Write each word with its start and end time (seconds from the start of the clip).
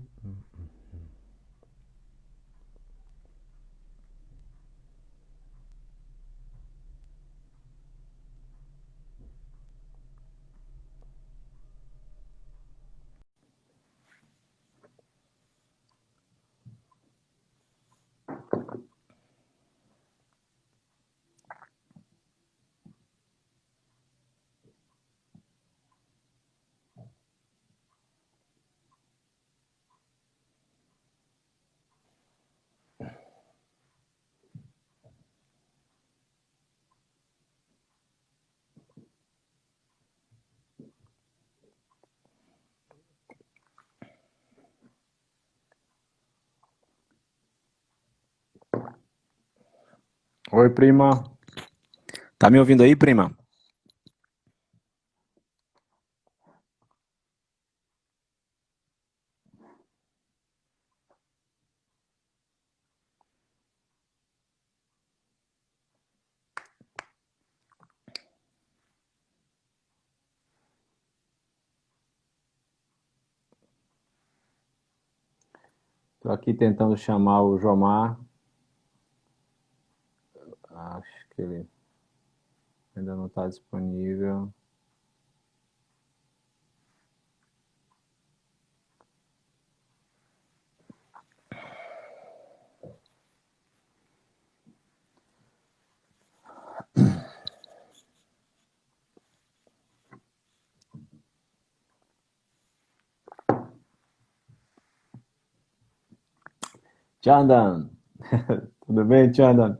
Mm-mm-mm-mm. 0.00 1.08
Oi, 50.52 50.68
prima. 50.70 51.24
Tá 52.38 52.50
me 52.50 52.58
ouvindo 52.58 52.82
aí, 52.82 52.96
prima? 52.96 53.36
Estou 76.16 76.32
aqui 76.32 76.52
tentando 76.54 76.96
chamar 76.96 77.42
o 77.42 77.58
Jomar. 77.58 78.18
Acho 80.80 81.28
que 81.30 81.42
ele 81.42 81.68
ainda 82.96 83.14
não 83.14 83.26
está 83.26 83.46
disponível. 83.46 84.52
Chandan, 107.22 107.90
tudo 108.86 109.04
bem, 109.04 109.32
Chandan? 109.34 109.78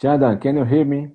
Chandan, 0.00 0.38
can 0.40 0.56
you 0.56 0.64
hear 0.64 0.84
me? 0.84 1.12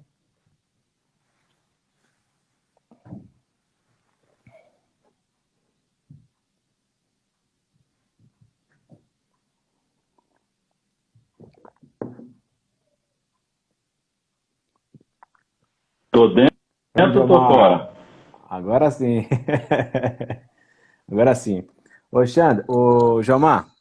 Tô 16.11 16.27
dentro 16.27 17.21
ou 17.21 17.27
tô 17.27 17.35
fora? 17.47 17.93
Agora 18.49 18.91
sim. 18.91 19.25
Agora 21.09 21.33
sim. 21.35 21.65
Ô, 22.11 22.25
Xandro, 22.25 22.65
ô, 22.67 23.23
Jomar. 23.23 23.72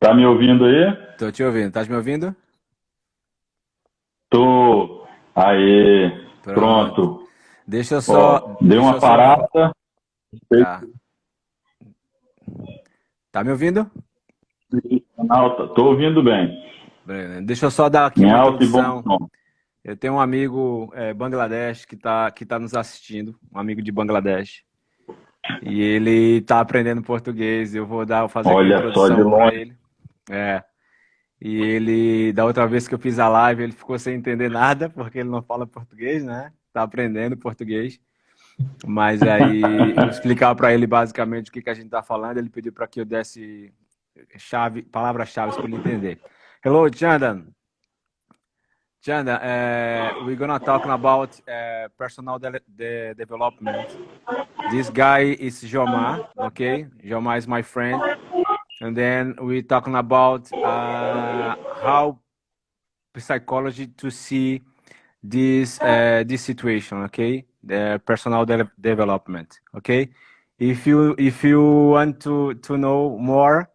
Tá 0.00 0.14
me 0.14 0.24
ouvindo 0.24 0.64
aí? 0.64 0.96
Tô 1.18 1.30
te 1.30 1.44
ouvindo. 1.44 1.70
Tá 1.70 1.84
me 1.84 1.94
ouvindo? 1.94 2.34
Tô. 4.30 5.06
Aê. 5.34 6.10
Pronto. 6.42 6.54
Pronto. 6.54 7.28
Deixa 7.66 7.96
eu 7.96 8.00
só. 8.00 8.36
Ó, 8.36 8.56
deu 8.64 8.80
uma 8.80 8.98
parada. 8.98 9.46
Só... 9.52 10.64
Tá. 10.64 10.82
tá 13.30 13.44
me 13.44 13.50
ouvindo? 13.50 13.90
Tô 15.74 15.88
ouvindo 15.88 16.22
bem. 16.22 16.58
Deixa 17.44 17.66
eu 17.66 17.70
só 17.70 17.90
dar 17.90 18.06
aqui 18.06 18.24
uma 18.24 18.48
introdução. 18.48 19.04
Eu 19.84 19.96
tenho 19.96 20.14
um 20.14 20.20
amigo 20.20 20.90
é, 20.94 21.12
Bangladesh 21.12 21.84
que 21.84 21.94
está 21.94 22.30
que 22.30 22.46
tá 22.46 22.58
nos 22.58 22.74
assistindo, 22.74 23.38
um 23.52 23.58
amigo 23.58 23.82
de 23.82 23.92
Bangladesh. 23.92 24.62
E 25.62 25.82
ele 25.82 26.38
está 26.38 26.60
aprendendo 26.60 27.02
português. 27.02 27.74
Eu 27.74 27.86
vou 27.86 28.06
dar, 28.06 28.26
fazer 28.28 28.48
Olha 28.48 28.78
uma 28.78 28.88
introdução 28.88 29.30
para 29.30 29.54
ele. 29.54 29.79
É. 30.28 30.62
E 31.40 31.60
ele, 31.62 32.32
da 32.32 32.44
outra 32.44 32.66
vez 32.66 32.86
que 32.86 32.94
eu 32.94 32.98
fiz 32.98 33.18
a 33.18 33.28
live, 33.28 33.62
ele 33.62 33.72
ficou 33.72 33.98
sem 33.98 34.14
entender 34.14 34.50
nada, 34.50 34.90
porque 34.90 35.18
ele 35.20 35.30
não 35.30 35.42
fala 35.42 35.66
português, 35.66 36.22
né? 36.22 36.52
Está 36.68 36.82
aprendendo 36.82 37.36
português. 37.36 37.98
Mas 38.86 39.22
aí 39.22 39.62
eu 39.96 40.08
explicar 40.08 40.54
para 40.54 40.74
ele 40.74 40.86
basicamente 40.86 41.48
o 41.48 41.52
que, 41.52 41.62
que 41.62 41.70
a 41.70 41.74
gente 41.74 41.86
está 41.86 42.02
falando. 42.02 42.38
Ele 42.38 42.50
pediu 42.50 42.72
para 42.72 42.86
que 42.86 43.00
eu 43.00 43.04
desse 43.06 43.72
chave, 44.36 44.82
palavras-chave 44.82 45.54
para 45.54 45.64
ele 45.64 45.76
entender. 45.76 46.20
Hello, 46.62 46.86
Chandan. 46.94 47.46
Chanda, 49.02 49.40
uh, 49.40 50.24
we're 50.26 50.36
gonna 50.36 50.60
talk 50.60 50.86
about 50.86 51.40
uh, 51.48 51.88
personal 51.96 52.38
de 52.38 52.60
de 52.68 53.14
development. 53.14 53.88
This 54.70 54.90
guy 54.90 55.38
is 55.40 55.64
Jomar, 55.64 56.28
okay? 56.36 56.86
Jomar 57.02 57.38
is 57.38 57.46
my 57.46 57.62
friend, 57.62 57.98
and 58.80 58.96
then 58.96 59.34
we're 59.40 59.62
talking 59.62 59.94
about 59.96 60.52
uh, 60.52 61.56
how 61.82 62.18
psychology 63.16 63.88
to 63.88 64.10
see 64.10 64.62
this 65.22 65.80
uh, 65.80 66.24
this 66.26 66.42
situation, 66.42 67.02
okay? 67.04 67.44
The 67.62 68.00
personal 68.04 68.44
de 68.44 68.70
development, 68.80 69.60
okay? 69.76 70.10
If 70.58 70.86
you 70.86 71.14
if 71.18 71.44
you 71.44 71.62
want 71.62 72.20
to 72.20 72.54
to 72.54 72.76
know 72.76 73.18
more 73.18 73.70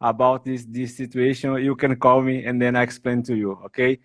about 0.00 0.44
this 0.44 0.64
this 0.64 0.96
situation, 0.96 1.54
you 1.62 1.74
can 1.76 1.96
call 1.96 2.22
me, 2.22 2.44
and 2.44 2.60
then 2.60 2.76
I 2.76 2.82
explain 2.82 3.22
to 3.24 3.34
you, 3.34 3.52
okay? 3.66 4.00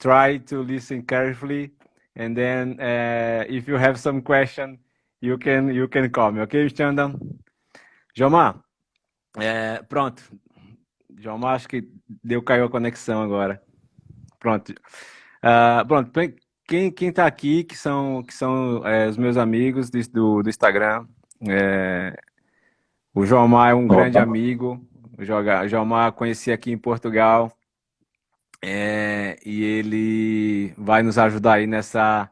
try 0.00 0.38
to 0.38 0.62
listen 0.62 1.02
carefully 1.02 1.70
and 2.16 2.36
then 2.36 2.78
uh, 2.80 3.44
if 3.48 3.68
you 3.68 3.76
have 3.76 3.98
some 3.98 4.22
question 4.22 4.78
you 5.20 5.38
can 5.38 5.72
you 5.72 5.88
can 5.88 6.10
call 6.10 6.30
me 6.32 6.40
ok 6.40 6.66
Chandan 6.66 7.16
Jomar 8.16 8.62
é, 9.36 9.82
pronto 9.82 10.22
Jomar 11.18 11.54
acho 11.54 11.68
que 11.68 11.88
deu 12.22 12.42
caiu 12.42 12.64
a 12.66 12.70
conexão 12.70 13.22
agora 13.22 13.62
pronto 14.38 14.70
uh, 14.70 15.86
pronto 15.86 16.10
quem 16.66 16.90
quem 16.90 17.08
está 17.08 17.26
aqui 17.26 17.64
que 17.64 17.76
são 17.76 18.22
que 18.22 18.34
são 18.34 18.86
é, 18.86 19.08
os 19.08 19.16
meus 19.16 19.36
amigos 19.36 19.90
do, 19.90 20.42
do 20.42 20.48
Instagram 20.48 21.06
é, 21.48 22.16
o 23.14 23.24
Jomar 23.24 23.70
é 23.70 23.74
um 23.74 23.86
Opa. 23.86 23.96
grande 23.96 24.18
amigo 24.18 24.86
o 25.18 25.68
Jomar 25.68 26.12
conheci 26.12 26.50
aqui 26.50 26.72
em 26.72 26.78
Portugal 26.78 27.52
é, 28.66 29.36
e 29.44 29.62
ele 29.62 30.74
vai 30.78 31.02
nos 31.02 31.18
ajudar 31.18 31.54
aí 31.54 31.66
nessa, 31.66 32.30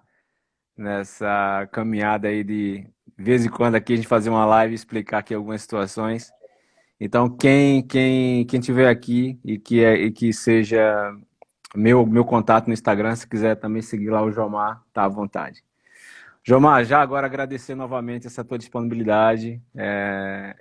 nessa 0.75 1.69
caminhada 1.70 2.28
aí 2.28 2.43
de, 2.43 2.87
de 3.19 3.25
vez 3.25 3.44
em 3.44 3.50
quando 3.50 3.75
aqui 3.75 3.93
a 3.93 3.96
gente 3.96 4.08
fazer 4.08 4.31
uma 4.31 4.46
live 4.46 4.72
e 4.72 4.75
explicar 4.75 5.19
aqui 5.19 5.34
algumas 5.34 5.60
situações. 5.60 6.32
Então, 7.04 7.28
quem 7.28 7.82
quem 7.82 8.46
quem 8.46 8.60
tiver 8.60 8.88
aqui 8.88 9.37
e 9.44 9.58
que 9.58 9.82
é 9.84 9.94
e 9.94 10.12
que 10.12 10.32
seja 10.32 11.12
meu 11.75 12.06
meu 12.06 12.25
contato 12.25 12.69
no 12.69 12.72
Instagram, 12.72 13.16
se 13.16 13.26
quiser 13.26 13.56
também 13.56 13.82
seguir 13.82 14.10
lá 14.10 14.22
o 14.22 14.31
Jomar, 14.31 14.81
tá 14.93 15.04
à 15.04 15.08
vontade. 15.08 15.64
Jomar, 16.44 16.84
já 16.84 17.00
agora 17.02 17.26
agradecer 17.26 17.75
novamente 17.75 18.28
essa 18.28 18.44
tua 18.44 18.56
disponibilidade. 18.56 19.60
É, 19.75 20.56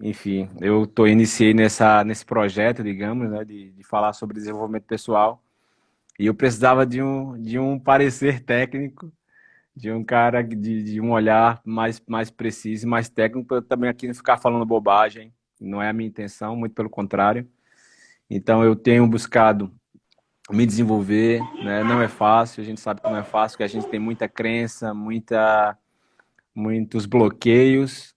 enfim, 0.00 0.50
eu 0.60 0.84
tô, 0.86 1.06
iniciei 1.06 1.54
nessa, 1.54 2.02
nesse 2.04 2.26
projeto, 2.26 2.82
digamos, 2.82 3.30
né, 3.30 3.44
de, 3.44 3.70
de 3.72 3.84
falar 3.84 4.12
sobre 4.14 4.34
desenvolvimento 4.34 4.84
pessoal, 4.86 5.40
e 6.18 6.26
eu 6.26 6.34
precisava 6.34 6.84
de 6.86 7.02
um, 7.02 7.40
de 7.40 7.58
um 7.58 7.78
parecer 7.78 8.40
técnico, 8.40 9.12
de 9.76 9.92
um 9.92 10.04
cara, 10.04 10.42
de, 10.42 10.82
de 10.82 11.00
um 11.00 11.12
olhar 11.12 11.60
mais, 11.64 12.02
mais 12.08 12.30
preciso 12.30 12.88
mais 12.88 13.08
técnico, 13.08 13.46
para 13.48 13.62
também 13.62 13.90
aqui 13.90 14.08
não 14.08 14.14
ficar 14.14 14.38
falando 14.38 14.66
bobagem, 14.66 15.32
não 15.60 15.82
é 15.82 15.88
a 15.88 15.92
minha 15.92 16.08
intenção, 16.08 16.56
muito 16.56 16.74
pelo 16.74 16.90
contrário. 16.90 17.48
Então, 18.28 18.64
eu 18.64 18.74
tenho 18.74 19.06
buscado 19.06 19.72
me 20.50 20.66
desenvolver, 20.66 21.40
né? 21.62 21.82
Não 21.82 22.02
é 22.02 22.08
fácil, 22.08 22.62
a 22.62 22.66
gente 22.66 22.80
sabe 22.80 23.00
que 23.00 23.08
não 23.08 23.16
é 23.16 23.22
fácil, 23.22 23.56
que 23.56 23.64
a 23.64 23.68
gente 23.68 23.86
tem 23.88 23.98
muita 23.98 24.28
crença, 24.28 24.92
muita, 24.92 25.76
muitos 26.54 27.06
bloqueios. 27.06 28.14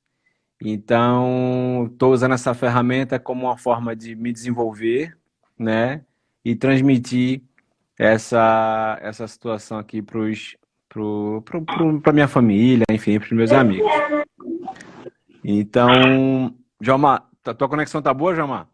Então, 0.62 1.90
estou 1.92 2.12
usando 2.12 2.34
essa 2.34 2.54
ferramenta 2.54 3.20
como 3.20 3.46
uma 3.46 3.58
forma 3.58 3.96
de 3.96 4.16
me 4.16 4.34
desenvolver, 4.34 5.18
né? 5.58 6.04
E 6.44 6.56
transmitir 6.56 7.44
essa, 7.98 8.98
essa 9.02 9.28
situação 9.28 9.78
aqui 9.78 10.02
para 10.02 10.20
pro, 10.90 11.42
pro, 11.42 12.14
minha 12.14 12.28
família, 12.28 12.86
enfim, 12.92 13.20
para 13.20 13.26
os 13.26 13.32
meus 13.32 13.52
amigos. 13.52 13.92
Então, 15.44 16.56
Jomar, 16.82 17.24
a 17.46 17.54
tua 17.54 17.68
conexão 17.70 18.02
tá 18.02 18.14
boa, 18.14 18.36
Jomar? 18.36 18.68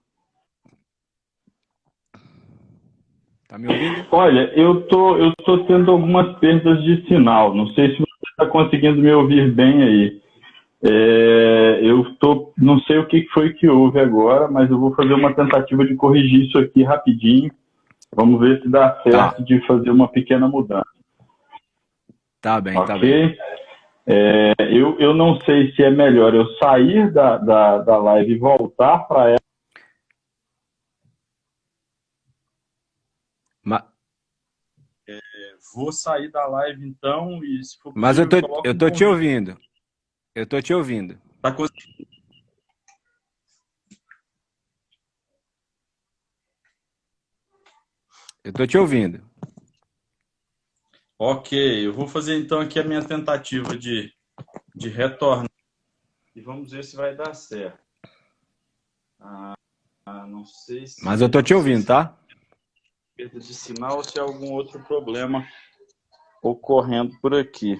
Tá 3.47 3.57
me 3.57 3.67
ouvindo? 3.67 4.05
Olha, 4.11 4.51
eu 4.55 4.81
tô, 4.87 5.17
eu 5.17 5.31
tô 5.45 5.59
tendo 5.65 5.91
algumas 5.91 6.37
perdas 6.39 6.83
de 6.83 7.05
sinal. 7.07 7.53
Não 7.53 7.67
sei 7.67 7.91
se 7.91 7.99
você 7.99 8.29
está 8.31 8.47
conseguindo 8.47 9.01
me 9.01 9.11
ouvir 9.11 9.51
bem 9.51 9.83
aí. 9.83 10.21
É, 10.85 11.79
eu 11.81 12.15
tô, 12.15 12.51
não 12.57 12.79
sei 12.79 12.97
o 12.97 13.07
que 13.07 13.25
foi 13.33 13.53
que 13.53 13.69
houve 13.69 13.99
agora, 13.99 14.49
mas 14.49 14.69
eu 14.69 14.77
vou 14.77 14.93
fazer 14.95 15.13
uma 15.13 15.33
tentativa 15.33 15.85
de 15.85 15.95
corrigir 15.95 16.47
isso 16.47 16.57
aqui 16.57 16.83
rapidinho. 16.83 17.51
Vamos 18.13 18.39
ver 18.39 18.61
se 18.61 18.69
dá 18.69 19.01
certo 19.01 19.37
tá. 19.37 19.43
de 19.43 19.65
fazer 19.65 19.91
uma 19.91 20.07
pequena 20.07 20.47
mudança. 20.47 20.83
Tá 22.41 22.59
bem, 22.59 22.77
okay? 22.77 22.87
tá 22.87 22.99
bem. 22.99 23.37
É, 24.05 24.53
eu, 24.59 24.99
eu 24.99 25.13
não 25.13 25.39
sei 25.41 25.71
se 25.73 25.83
é 25.83 25.89
melhor 25.89 26.35
eu 26.35 26.45
sair 26.57 27.11
da, 27.13 27.37
da, 27.37 27.77
da 27.79 27.97
live 27.97 28.33
e 28.33 28.37
voltar 28.37 28.99
para 29.07 29.29
ela 29.29 29.43
vou 35.73 35.91
sair 35.91 36.29
da 36.31 36.45
live 36.47 36.87
então 36.87 37.43
e 37.43 37.63
se 37.63 37.77
for 37.79 37.93
Mas 37.95 38.19
eu 38.19 38.29
tô, 38.29 38.37
eu 38.63 38.77
tô 38.77 38.89
te 38.89 39.03
ouvindo. 39.03 39.57
Eu 40.35 40.45
tô 40.45 40.61
te 40.61 40.73
ouvindo. 40.73 41.19
Tá 41.41 41.51
conseguindo? 41.51 42.07
Eu 48.43 48.53
tô 48.53 48.67
te 48.67 48.77
ouvindo. 48.77 49.23
Ok, 51.25 51.87
eu 51.87 51.93
vou 51.93 52.05
fazer 52.05 52.37
então 52.37 52.59
aqui 52.59 52.77
a 52.77 52.83
minha 52.83 53.01
tentativa 53.01 53.77
de, 53.77 54.13
de 54.75 54.89
retorno 54.89 55.47
e 56.35 56.41
vamos 56.41 56.71
ver 56.71 56.83
se 56.83 56.97
vai 56.97 57.15
dar 57.15 57.33
certo. 57.33 57.79
Ah, 59.21 59.53
não 60.27 60.45
sei 60.45 60.85
se... 60.85 61.01
Mas 61.01 61.21
eu 61.21 61.31
tô 61.31 61.41
te 61.41 61.53
ouvindo, 61.53 61.85
tá? 61.85 62.13
perda 63.15 63.39
de 63.39 63.53
sinal 63.53 63.95
ou 63.95 64.03
se 64.03 64.19
há 64.19 64.21
algum 64.21 64.51
outro 64.51 64.83
problema 64.83 65.47
ocorrendo 66.43 67.17
por 67.21 67.33
aqui. 67.33 67.79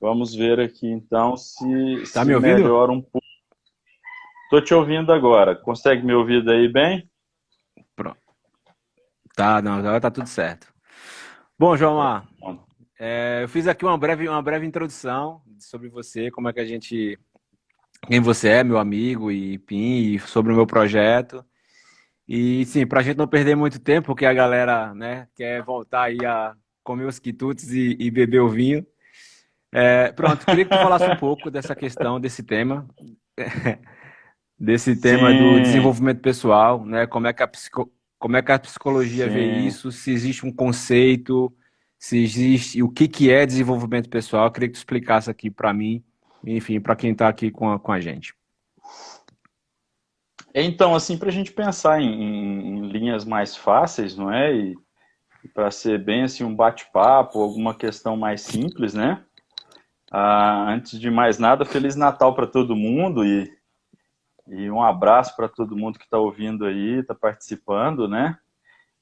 Vamos 0.00 0.34
ver 0.34 0.58
aqui 0.58 0.86
então 0.86 1.36
se, 1.36 1.64
tá 2.14 2.22
se 2.22 2.24
me 2.24 2.34
ouvindo? 2.34 2.62
melhora 2.62 2.92
um 2.92 3.02
pouco. 3.02 3.26
Estou 4.44 4.64
te 4.64 4.72
ouvindo 4.72 5.12
agora. 5.12 5.54
Consegue 5.54 6.02
me 6.02 6.14
ouvir 6.14 6.42
daí 6.42 6.66
bem? 6.66 7.10
Pronto. 7.94 8.16
Tá, 9.36 9.60
não, 9.60 9.74
agora 9.74 10.00
tá 10.00 10.10
tudo 10.10 10.26
certo. 10.26 10.71
Bom, 11.58 11.76
João 11.76 11.96
Mar, 11.96 12.26
é, 12.98 13.40
eu 13.42 13.48
fiz 13.48 13.66
aqui 13.66 13.84
uma 13.84 13.98
breve, 13.98 14.28
uma 14.28 14.42
breve 14.42 14.66
introdução 14.66 15.42
sobre 15.58 15.88
você, 15.88 16.30
como 16.30 16.48
é 16.48 16.52
que 16.52 16.60
a 16.60 16.64
gente. 16.64 17.18
Quem 18.06 18.20
você 18.20 18.48
é, 18.48 18.64
meu 18.64 18.78
amigo 18.78 19.30
e 19.30 19.58
PIN, 19.58 20.14
e 20.14 20.18
sobre 20.18 20.52
o 20.52 20.56
meu 20.56 20.66
projeto. 20.66 21.44
E 22.28 22.64
sim, 22.64 22.86
para 22.86 23.00
a 23.00 23.02
gente 23.02 23.16
não 23.16 23.28
perder 23.28 23.54
muito 23.54 23.78
tempo, 23.78 24.06
porque 24.06 24.24
a 24.24 24.32
galera 24.32 24.94
né, 24.94 25.28
quer 25.34 25.62
voltar 25.62 26.04
aí 26.04 26.24
a 26.24 26.54
comer 26.82 27.04
os 27.04 27.18
quitutes 27.18 27.70
e, 27.70 27.96
e 27.98 28.10
beber 28.10 28.40
o 28.40 28.48
vinho. 28.48 28.86
É, 29.72 30.12
pronto, 30.12 30.44
queria 30.44 30.64
que 30.64 30.70
tu 30.70 30.82
falasse 30.82 31.04
um 31.04 31.16
pouco 31.16 31.50
dessa 31.50 31.74
questão, 31.74 32.20
desse 32.20 32.42
tema, 32.42 32.86
desse 34.58 35.00
tema 35.00 35.30
sim. 35.30 35.38
do 35.38 35.60
desenvolvimento 35.60 36.20
pessoal, 36.20 36.84
né? 36.84 37.06
Como 37.06 37.26
é 37.26 37.32
que 37.32 37.42
a, 37.42 37.48
psico, 37.48 37.90
como 38.22 38.36
é 38.36 38.42
que 38.42 38.52
a 38.52 38.58
psicologia 38.58 39.26
sim. 39.26 39.34
vê 39.34 39.58
isso, 39.58 39.90
se 39.90 40.12
existe 40.12 40.46
um 40.46 40.52
conceito, 40.52 41.52
se 41.98 42.22
existe 42.22 42.80
o 42.80 42.88
que, 42.88 43.08
que 43.08 43.32
é 43.32 43.44
desenvolvimento 43.44 44.08
pessoal. 44.08 44.46
Eu 44.46 44.52
queria 44.52 44.68
que 44.68 44.74
tu 44.74 44.78
explicasse 44.78 45.28
aqui 45.28 45.50
para 45.50 45.74
mim, 45.74 46.04
enfim, 46.46 46.80
para 46.80 46.94
quem 46.94 47.10
está 47.10 47.26
aqui 47.26 47.50
com 47.50 47.68
a, 47.68 47.80
com 47.80 47.90
a 47.90 47.98
gente. 47.98 48.32
Então, 50.54 50.94
assim, 50.94 51.18
para 51.18 51.30
a 51.30 51.32
gente 51.32 51.50
pensar 51.50 52.00
em, 52.00 52.12
em, 52.12 52.88
linhas 52.92 53.24
mais 53.24 53.56
fáceis, 53.56 54.16
não 54.16 54.32
é? 54.32 54.54
E, 54.54 54.76
e 55.42 55.48
para 55.48 55.68
ser 55.72 55.98
bem 55.98 56.22
assim 56.22 56.44
um 56.44 56.54
bate-papo, 56.54 57.40
alguma 57.40 57.74
questão 57.74 58.16
mais 58.16 58.42
simples, 58.42 58.94
né? 58.94 59.20
Ah, 60.12 60.70
antes 60.72 61.00
de 61.00 61.10
mais 61.10 61.40
nada, 61.40 61.64
Feliz 61.64 61.96
Natal 61.96 62.36
para 62.36 62.46
todo 62.46 62.76
mundo 62.76 63.24
e, 63.24 63.50
e 64.48 64.70
um 64.70 64.82
abraço 64.82 65.36
para 65.36 65.48
todo 65.48 65.76
mundo 65.76 65.98
que 65.98 66.04
está 66.04 66.18
ouvindo 66.18 66.64
aí, 66.64 67.00
está 67.00 67.14
participando, 67.14 68.08
né? 68.08 68.36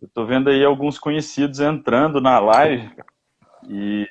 Eu 0.00 0.06
estou 0.06 0.26
vendo 0.26 0.48
aí 0.48 0.64
alguns 0.64 0.98
conhecidos 0.98 1.60
entrando 1.60 2.20
na 2.20 2.38
live 2.38 2.90
e 3.68 4.08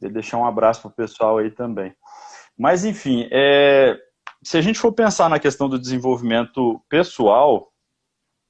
vou 0.00 0.10
deixar 0.10 0.38
um 0.38 0.46
abraço 0.46 0.82
para 0.82 0.90
o 0.90 0.94
pessoal 0.94 1.38
aí 1.38 1.50
também. 1.50 1.94
Mas, 2.56 2.84
enfim, 2.84 3.28
é, 3.32 3.98
se 4.42 4.56
a 4.56 4.60
gente 4.60 4.78
for 4.78 4.92
pensar 4.92 5.28
na 5.28 5.40
questão 5.40 5.68
do 5.68 5.78
desenvolvimento 5.78 6.80
pessoal, 6.88 7.72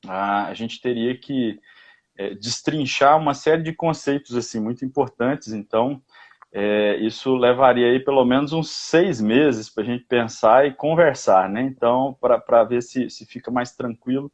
a 0.06 0.52
gente 0.52 0.80
teria 0.80 1.16
que 1.18 1.58
é, 2.16 2.34
destrinchar 2.34 3.18
uma 3.18 3.32
série 3.32 3.62
de 3.62 3.72
conceitos 3.72 4.36
assim 4.36 4.60
muito 4.60 4.84
importantes. 4.84 5.52
Então, 5.52 6.02
é, 6.56 6.96
isso 6.98 7.34
levaria 7.34 7.88
aí 7.88 7.98
pelo 7.98 8.24
menos 8.24 8.52
uns 8.52 8.70
seis 8.70 9.20
meses 9.20 9.68
para 9.68 9.82
a 9.82 9.86
gente 9.86 10.04
pensar 10.04 10.64
e 10.64 10.72
conversar, 10.72 11.48
né? 11.48 11.62
Então, 11.62 12.16
para 12.20 12.62
ver 12.62 12.80
se, 12.80 13.10
se 13.10 13.26
fica 13.26 13.50
mais 13.50 13.72
tranquilo, 13.72 14.30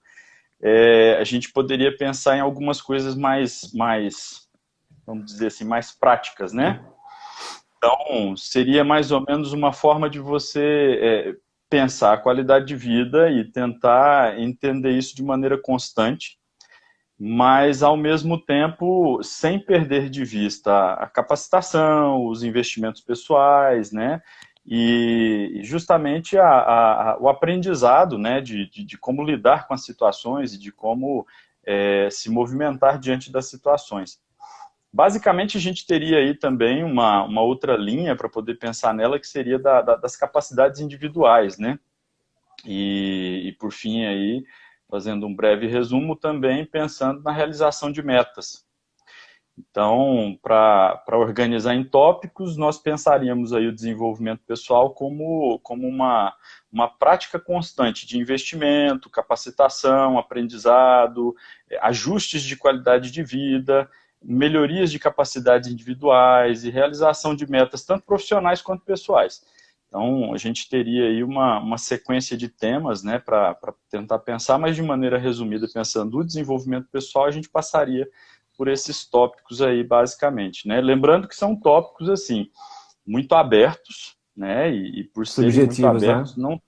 é, 0.61 1.17
a 1.19 1.25
gente 1.25 1.51
poderia 1.51 1.97
pensar 1.97 2.37
em 2.37 2.41
algumas 2.41 2.83
coisas 2.83 3.17
mais, 3.17 3.73
mais, 3.73 4.47
vamos 5.07 5.25
dizer 5.25 5.47
assim, 5.47 5.65
mais 5.65 5.93
práticas, 5.93 6.53
né? 6.53 6.85
Então, 7.79 8.37
seria 8.37 8.85
mais 8.85 9.11
ou 9.11 9.25
menos 9.27 9.55
uma 9.55 9.73
forma 9.73 10.11
de 10.11 10.19
você 10.19 10.99
é, 11.01 11.37
pensar 11.71 12.13
a 12.13 12.19
qualidade 12.19 12.67
de 12.67 12.77
vida 12.77 13.31
e 13.31 13.51
tentar 13.51 14.39
entender 14.39 14.91
isso 14.91 15.17
de 15.17 15.23
maneira 15.23 15.57
constante, 15.57 16.39
mas 17.23 17.83
ao 17.83 17.99
mesmo 17.99 18.39
tempo 18.39 19.23
sem 19.23 19.59
perder 19.59 20.09
de 20.09 20.25
vista 20.25 20.95
a 20.95 21.07
capacitação, 21.07 22.25
os 22.25 22.43
investimentos 22.43 23.03
pessoais, 23.03 23.93
né? 23.93 24.23
E 24.67 25.61
justamente 25.63 26.39
a, 26.39 26.49
a, 26.49 27.19
o 27.21 27.29
aprendizado 27.29 28.17
né, 28.17 28.41
de, 28.41 28.71
de, 28.71 28.85
de, 28.85 28.97
como 28.97 29.23
lidar 29.23 29.67
com 29.67 29.75
as 29.75 29.85
situações 29.85 30.55
e 30.55 30.59
de 30.59 30.73
como 30.73 31.27
é, 31.65 32.09
se 32.11 32.31
movimentar 32.31 32.99
diante 32.99 33.31
das 33.31 33.47
situações. 33.51 34.19
Basicamente, 34.93 35.59
a 35.59 35.61
gente 35.61 35.87
teria 35.87 36.19
aí 36.19 36.35
também 36.35 36.83
uma, 36.83 37.23
uma 37.25 37.43
outra 37.43 37.77
linha 37.77 38.17
para 38.17 38.29
poder 38.29 38.55
pensar 38.55 38.95
nela, 38.95 39.21
que 39.21 39.29
seria 39.29 39.59
da, 39.59 39.83
da, 39.83 39.97
das 39.97 40.17
capacidades 40.17 40.81
individuais, 40.81 41.59
né? 41.59 41.79
E, 42.65 43.49
e, 43.49 43.53
por 43.53 43.73
fim, 43.73 44.05
aí, 44.05 44.45
fazendo 44.91 45.27
um 45.27 45.35
breve 45.35 45.67
resumo, 45.67 46.17
também 46.17 46.65
pensando 46.65 47.23
na 47.23 47.33
realização 47.33 47.93
de 47.93 48.03
metas. 48.03 48.65
Então, 49.59 50.39
para 50.43 51.03
organizar 51.13 51.75
em 51.75 51.85
tópicos, 51.85 52.57
nós 52.57 52.79
pensaríamos 52.79 53.53
aí 53.53 53.67
o 53.67 53.75
desenvolvimento 53.75 54.43
pessoal 54.47 54.95
como, 54.95 55.59
como 55.61 55.87
uma, 55.87 56.35
uma 56.73 56.89
prática 56.89 57.39
constante 57.39 58.07
de 58.07 58.19
investimento, 58.19 59.11
capacitação, 59.11 60.19
aprendizado, 60.19 61.35
ajustes 61.81 62.43
de 62.43 62.57
qualidade 62.57 63.11
de 63.11 63.23
vida, 63.23 63.89
melhorias 64.23 64.91
de 64.91 64.99
capacidades 64.99 65.71
individuais 65.71 66.65
e 66.65 66.71
realização 66.71 67.35
de 67.35 67.49
metas, 67.51 67.85
tanto 67.85 68.07
profissionais 68.07 68.63
quanto 68.63 68.85
pessoais. 68.85 69.45
Então, 69.91 70.33
a 70.33 70.37
gente 70.37 70.69
teria 70.69 71.09
aí 71.09 71.25
uma, 71.25 71.59
uma 71.59 71.77
sequência 71.77 72.37
de 72.37 72.49
temas 72.49 73.03
né, 73.03 73.19
para 73.19 73.57
tentar 73.91 74.21
pensar, 74.21 74.57
mas 74.57 74.77
de 74.77 74.83
maneira 74.83 75.19
resumida, 75.19 75.67
pensando 75.73 76.17
no 76.17 76.25
desenvolvimento 76.25 76.89
pessoal, 76.93 77.27
a 77.27 77.31
gente 77.33 77.49
passaria 77.49 78.09
por 78.57 78.69
esses 78.69 79.05
tópicos 79.05 79.61
aí, 79.61 79.83
basicamente. 79.83 80.69
Né? 80.69 80.81
Lembrando 80.81 81.27
que 81.27 81.35
são 81.35 81.57
tópicos, 81.57 82.09
assim, 82.09 82.49
muito 83.05 83.35
abertos, 83.35 84.17
né, 84.37 84.73
e, 84.73 85.01
e 85.01 85.05
por 85.05 85.27
serem 85.27 85.53
muito 85.53 85.83
né? 85.83 85.89
abertos, 85.89 86.37
né? 86.37 86.43
não 86.43 86.63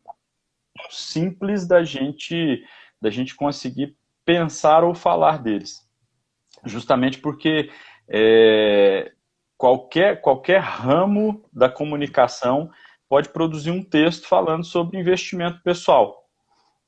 simples 0.91 1.67
da 1.67 1.85
gente, 1.85 2.64
da 3.00 3.09
gente 3.09 3.37
conseguir 3.37 3.97
pensar 4.25 4.83
ou 4.83 4.95
falar 4.95 5.38
deles 5.41 5.81
justamente 6.64 7.19
porque 7.19 7.71
é, 8.09 9.12
qualquer, 9.57 10.21
qualquer 10.21 10.61
ramo 10.61 11.45
da 11.52 11.69
comunicação 11.69 12.71
pode 13.12 13.28
produzir 13.28 13.71
um 13.71 13.85
texto 13.85 14.26
falando 14.26 14.64
sobre 14.64 14.99
investimento 14.99 15.61
pessoal. 15.62 16.25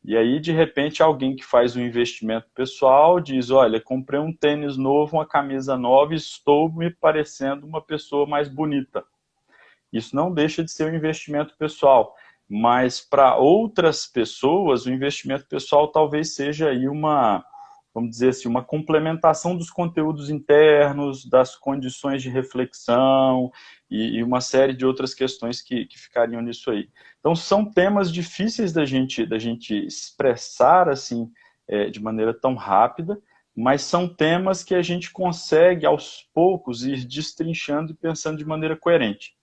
E 0.03 0.17
aí, 0.17 0.41
de 0.41 0.53
repente, 0.53 1.03
alguém 1.03 1.37
que 1.37 1.45
faz 1.45 1.77
um 1.77 1.83
investimento 1.83 2.47
pessoal 2.55 3.21
diz: 3.21 3.51
Olha, 3.51 3.79
comprei 3.79 4.19
um 4.19 4.35
tênis 4.35 4.79
novo, 4.79 5.19
uma 5.19 5.27
camisa 5.27 5.77
nova, 5.77 6.15
estou 6.15 6.73
me 6.73 6.91
parecendo 6.91 7.67
uma 7.67 7.83
pessoa 7.83 8.27
mais 8.27 8.49
bonita. 8.49 9.05
Isso 9.93 10.17
não 10.17 10.33
deixa 10.33 10.65
de 10.65 10.73
ser 10.73 10.91
um 10.91 10.97
investimento 10.97 11.55
pessoal, 11.59 12.15
mas 12.49 13.03
para 13.03 13.37
outras 13.37 14.07
pessoas, 14.07 14.87
o 14.87 14.91
investimento 14.91 15.47
pessoal 15.47 15.89
talvez 15.89 16.35
seja 16.35 16.71
aí 16.71 16.89
uma, 16.89 17.45
vamos 17.95 18.11
dizer 18.11 18.31
assim, 18.31 18.49
uma 18.49 18.65
complementação 18.65 19.57
dos 19.57 19.71
conteúdos 19.71 20.29
internos, 20.29 21.25
das 21.25 21.55
condições 21.55 22.21
de 22.21 22.29
reflexão 22.29 23.53
e, 23.89 24.17
e 24.17 24.23
uma 24.23 24.41
série 24.41 24.75
de 24.75 24.85
outras 24.85 25.15
questões 25.15 25.63
que, 25.63 25.87
que, 25.87 25.97
ficariam 25.97 26.43
nisso 26.43 26.73
aí. 26.73 26.91
Então, 27.21 27.37
são 27.37 27.65
temas 27.65 28.13
difíceis 28.13 28.73
da 28.73 28.85
gente, 28.85 29.25
da 29.25 29.39
gente 29.39 29.87
expressar 29.87 30.89
assim 30.89 31.31
é, 31.69 31.89
de 31.89 32.03
maneira 32.03 32.35
tão 32.35 32.57
rápida, 32.57 33.17
mas 33.57 33.83
são 33.83 34.09
temas 34.09 34.65
que 34.65 34.75
a 34.75 34.83
gente 34.83 35.13
consegue, 35.13 35.87
aos 35.87 36.29
poucos, 36.35 36.85
ir 36.85 37.05
destrinchando 37.05 37.93
e 37.93 37.95
pensando 37.95 38.37
de 38.37 38.45
maneira 38.45 38.77
coerente. 38.77 39.37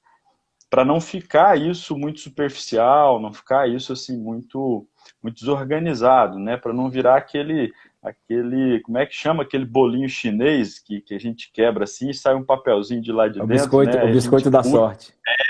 Para 0.69 0.83
não 0.83 0.99
ficar 0.99 1.57
isso 1.57 1.97
muito 1.97 2.19
superficial, 2.19 3.19
não 3.21 3.33
ficar 3.33 3.69
isso 3.69 3.93
assim 3.93 4.17
muito 4.17 4.85
muito 5.21 5.39
desorganizado, 5.39 6.37
né? 6.37 6.57
Para 6.57 6.73
não 6.73 6.89
virar 6.89 7.17
aquele 7.17 7.73
aquele, 8.01 8.79
como 8.81 8.97
é 8.97 9.05
que 9.05 9.13
chama 9.13 9.43
aquele 9.43 9.65
bolinho 9.65 10.09
chinês 10.09 10.79
que, 10.79 11.01
que 11.01 11.13
a 11.13 11.19
gente 11.19 11.51
quebra 11.53 11.83
assim 11.83 12.09
e 12.09 12.13
sai 12.13 12.33
um 12.35 12.43
papelzinho 12.43 13.01
de 13.01 13.11
lá 13.11 13.27
de 13.27 13.39
o 13.39 13.45
dentro. 13.45 13.63
Biscoito, 13.63 13.97
né? 13.97 14.03
O 14.03 14.11
biscoito 14.11 14.49
da 14.49 14.63
sorte. 14.63 15.13
É. 15.27 15.41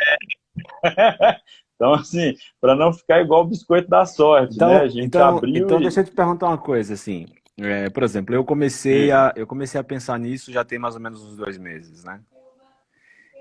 então, 1.76 1.94
assim, 1.94 2.36
para 2.60 2.76
não 2.76 2.92
ficar 2.92 3.22
igual 3.22 3.42
o 3.42 3.48
biscoito 3.48 3.90
da 3.90 4.06
sorte, 4.06 4.56
então, 4.56 4.70
né? 4.70 4.82
A 4.82 4.88
gente 4.88 5.06
então, 5.06 5.38
abriu. 5.38 5.64
Então, 5.64 5.80
e... 5.80 5.84
deixa 5.84 6.02
eu 6.02 6.06
te 6.06 6.12
perguntar 6.12 6.48
uma 6.48 6.58
coisa, 6.58 6.94
assim. 6.94 7.26
É, 7.58 7.90
por 7.90 8.04
exemplo, 8.04 8.34
eu 8.34 8.44
comecei, 8.44 9.12
a, 9.12 9.34
eu 9.36 9.46
comecei 9.46 9.80
a 9.80 9.84
pensar 9.84 10.18
nisso 10.18 10.52
já 10.52 10.64
tem 10.64 10.80
mais 10.80 10.96
ou 10.96 11.02
menos 11.02 11.24
uns 11.24 11.38
dois 11.38 11.58
meses, 11.58 12.04
né? 12.04 12.20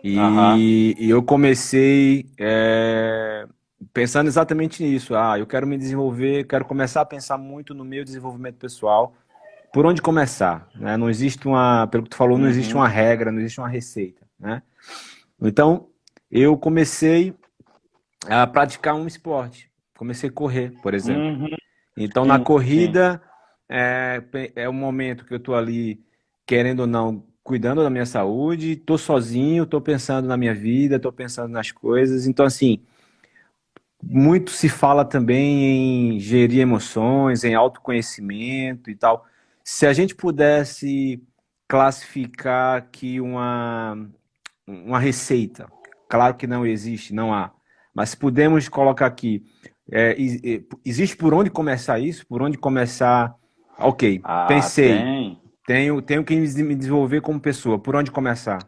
E, 0.02 0.18
uhum. 0.18 0.56
e 0.56 1.10
eu 1.10 1.22
comecei 1.22 2.26
é, 2.38 3.46
pensando 3.92 4.26
exatamente 4.26 4.82
nisso. 4.82 5.14
Ah, 5.14 5.38
eu 5.38 5.46
quero 5.46 5.66
me 5.66 5.76
desenvolver, 5.76 6.44
quero 6.44 6.64
começar 6.64 7.00
a 7.00 7.06
pensar 7.06 7.38
muito 7.38 7.74
no 7.74 7.84
meu 7.84 8.04
desenvolvimento 8.04 8.56
pessoal. 8.56 9.14
Por 9.72 9.86
onde 9.86 10.02
começar? 10.02 10.68
Né? 10.74 10.96
Não 10.96 11.08
existe 11.08 11.46
uma, 11.46 11.86
pelo 11.86 12.04
que 12.04 12.10
tu 12.10 12.16
falou, 12.16 12.36
não 12.36 12.44
uhum. 12.44 12.50
existe 12.50 12.74
uma 12.74 12.88
regra, 12.88 13.30
não 13.30 13.38
existe 13.38 13.60
uma 13.60 13.68
receita, 13.68 14.26
né? 14.38 14.62
Então, 15.40 15.88
eu 16.30 16.56
comecei 16.56 17.34
a 18.26 18.46
praticar 18.46 18.94
um 18.94 19.06
esporte. 19.06 19.70
Comecei 19.96 20.28
a 20.28 20.32
correr, 20.32 20.72
por 20.82 20.92
exemplo. 20.92 21.22
Uhum. 21.22 21.56
Então, 21.96 22.24
na 22.24 22.38
corrida, 22.38 23.22
é, 23.68 24.22
é 24.56 24.68
o 24.68 24.72
momento 24.72 25.24
que 25.24 25.32
eu 25.32 25.38
estou 25.38 25.54
ali, 25.54 26.02
querendo 26.46 26.80
ou 26.80 26.86
não, 26.86 27.24
cuidando 27.42 27.82
da 27.82 27.90
minha 27.90 28.06
saúde, 28.06 28.72
estou 28.72 28.98
sozinho, 28.98 29.64
estou 29.64 29.80
pensando 29.80 30.26
na 30.26 30.36
minha 30.36 30.54
vida, 30.54 30.96
estou 30.96 31.12
pensando 31.12 31.52
nas 31.52 31.70
coisas. 31.70 32.26
Então, 32.26 32.44
assim, 32.44 32.82
muito 34.02 34.50
se 34.50 34.68
fala 34.68 35.04
também 35.04 36.14
em 36.14 36.20
gerir 36.20 36.60
emoções, 36.60 37.44
em 37.44 37.54
autoconhecimento 37.54 38.90
e 38.90 38.94
tal. 38.94 39.26
Se 39.62 39.86
a 39.86 39.92
gente 39.92 40.14
pudesse 40.14 41.22
classificar 41.68 42.78
aqui 42.78 43.20
uma, 43.20 44.08
uma 44.66 44.98
receita, 44.98 45.70
claro 46.08 46.34
que 46.34 46.46
não 46.46 46.66
existe, 46.66 47.14
não 47.14 47.32
há, 47.32 47.52
mas 47.94 48.10
se 48.10 48.16
pudermos 48.16 48.68
colocar 48.68 49.06
aqui, 49.06 49.44
é, 49.92 50.16
existe 50.84 51.16
por 51.16 51.34
onde 51.34 51.50
começar 51.50 51.98
isso? 51.98 52.26
Por 52.26 52.42
onde 52.42 52.56
começar? 52.56 53.34
Ok, 53.78 54.20
ah, 54.24 54.46
pensei, 54.46 54.92
tem. 54.92 55.42
tenho, 55.66 56.02
tenho 56.02 56.24
que 56.24 56.34
me 56.36 56.74
desenvolver 56.74 57.20
como 57.20 57.40
pessoa, 57.40 57.78
por 57.78 57.96
onde 57.96 58.10
começar? 58.10 58.66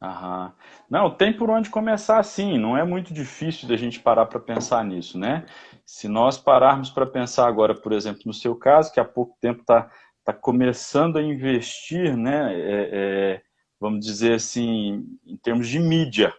Aham. 0.00 0.52
Não, 0.88 1.10
tem 1.10 1.36
por 1.36 1.50
onde 1.50 1.68
começar 1.68 2.22
sim, 2.22 2.58
não 2.58 2.76
é 2.76 2.84
muito 2.84 3.12
difícil 3.12 3.68
da 3.68 3.76
gente 3.76 3.98
parar 3.98 4.26
para 4.26 4.38
pensar 4.38 4.84
nisso, 4.84 5.18
né? 5.18 5.44
Se 5.84 6.06
nós 6.06 6.38
pararmos 6.38 6.90
para 6.90 7.06
pensar 7.06 7.48
agora, 7.48 7.74
por 7.74 7.92
exemplo, 7.92 8.22
no 8.26 8.32
seu 8.32 8.54
caso, 8.54 8.92
que 8.92 9.00
há 9.00 9.04
pouco 9.04 9.36
tempo 9.40 9.62
está 9.62 9.90
tá 10.24 10.32
começando 10.32 11.16
a 11.16 11.22
investir, 11.22 12.16
né? 12.16 12.54
É, 12.54 12.90
é, 12.92 13.42
vamos 13.80 14.04
dizer 14.04 14.34
assim, 14.34 15.04
em 15.26 15.36
termos 15.36 15.68
de 15.68 15.80
mídia. 15.80 16.32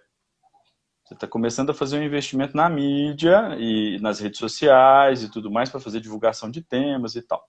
Você 1.03 1.13
está 1.13 1.27
começando 1.27 1.69
a 1.69 1.73
fazer 1.73 1.97
um 1.99 2.03
investimento 2.03 2.55
na 2.55 2.69
mídia 2.69 3.55
e 3.57 3.97
nas 4.01 4.19
redes 4.19 4.39
sociais 4.39 5.23
e 5.23 5.31
tudo 5.31 5.51
mais 5.51 5.69
para 5.69 5.79
fazer 5.79 6.01
divulgação 6.01 6.49
de 6.49 6.61
temas 6.61 7.15
e 7.15 7.21
tal. 7.21 7.47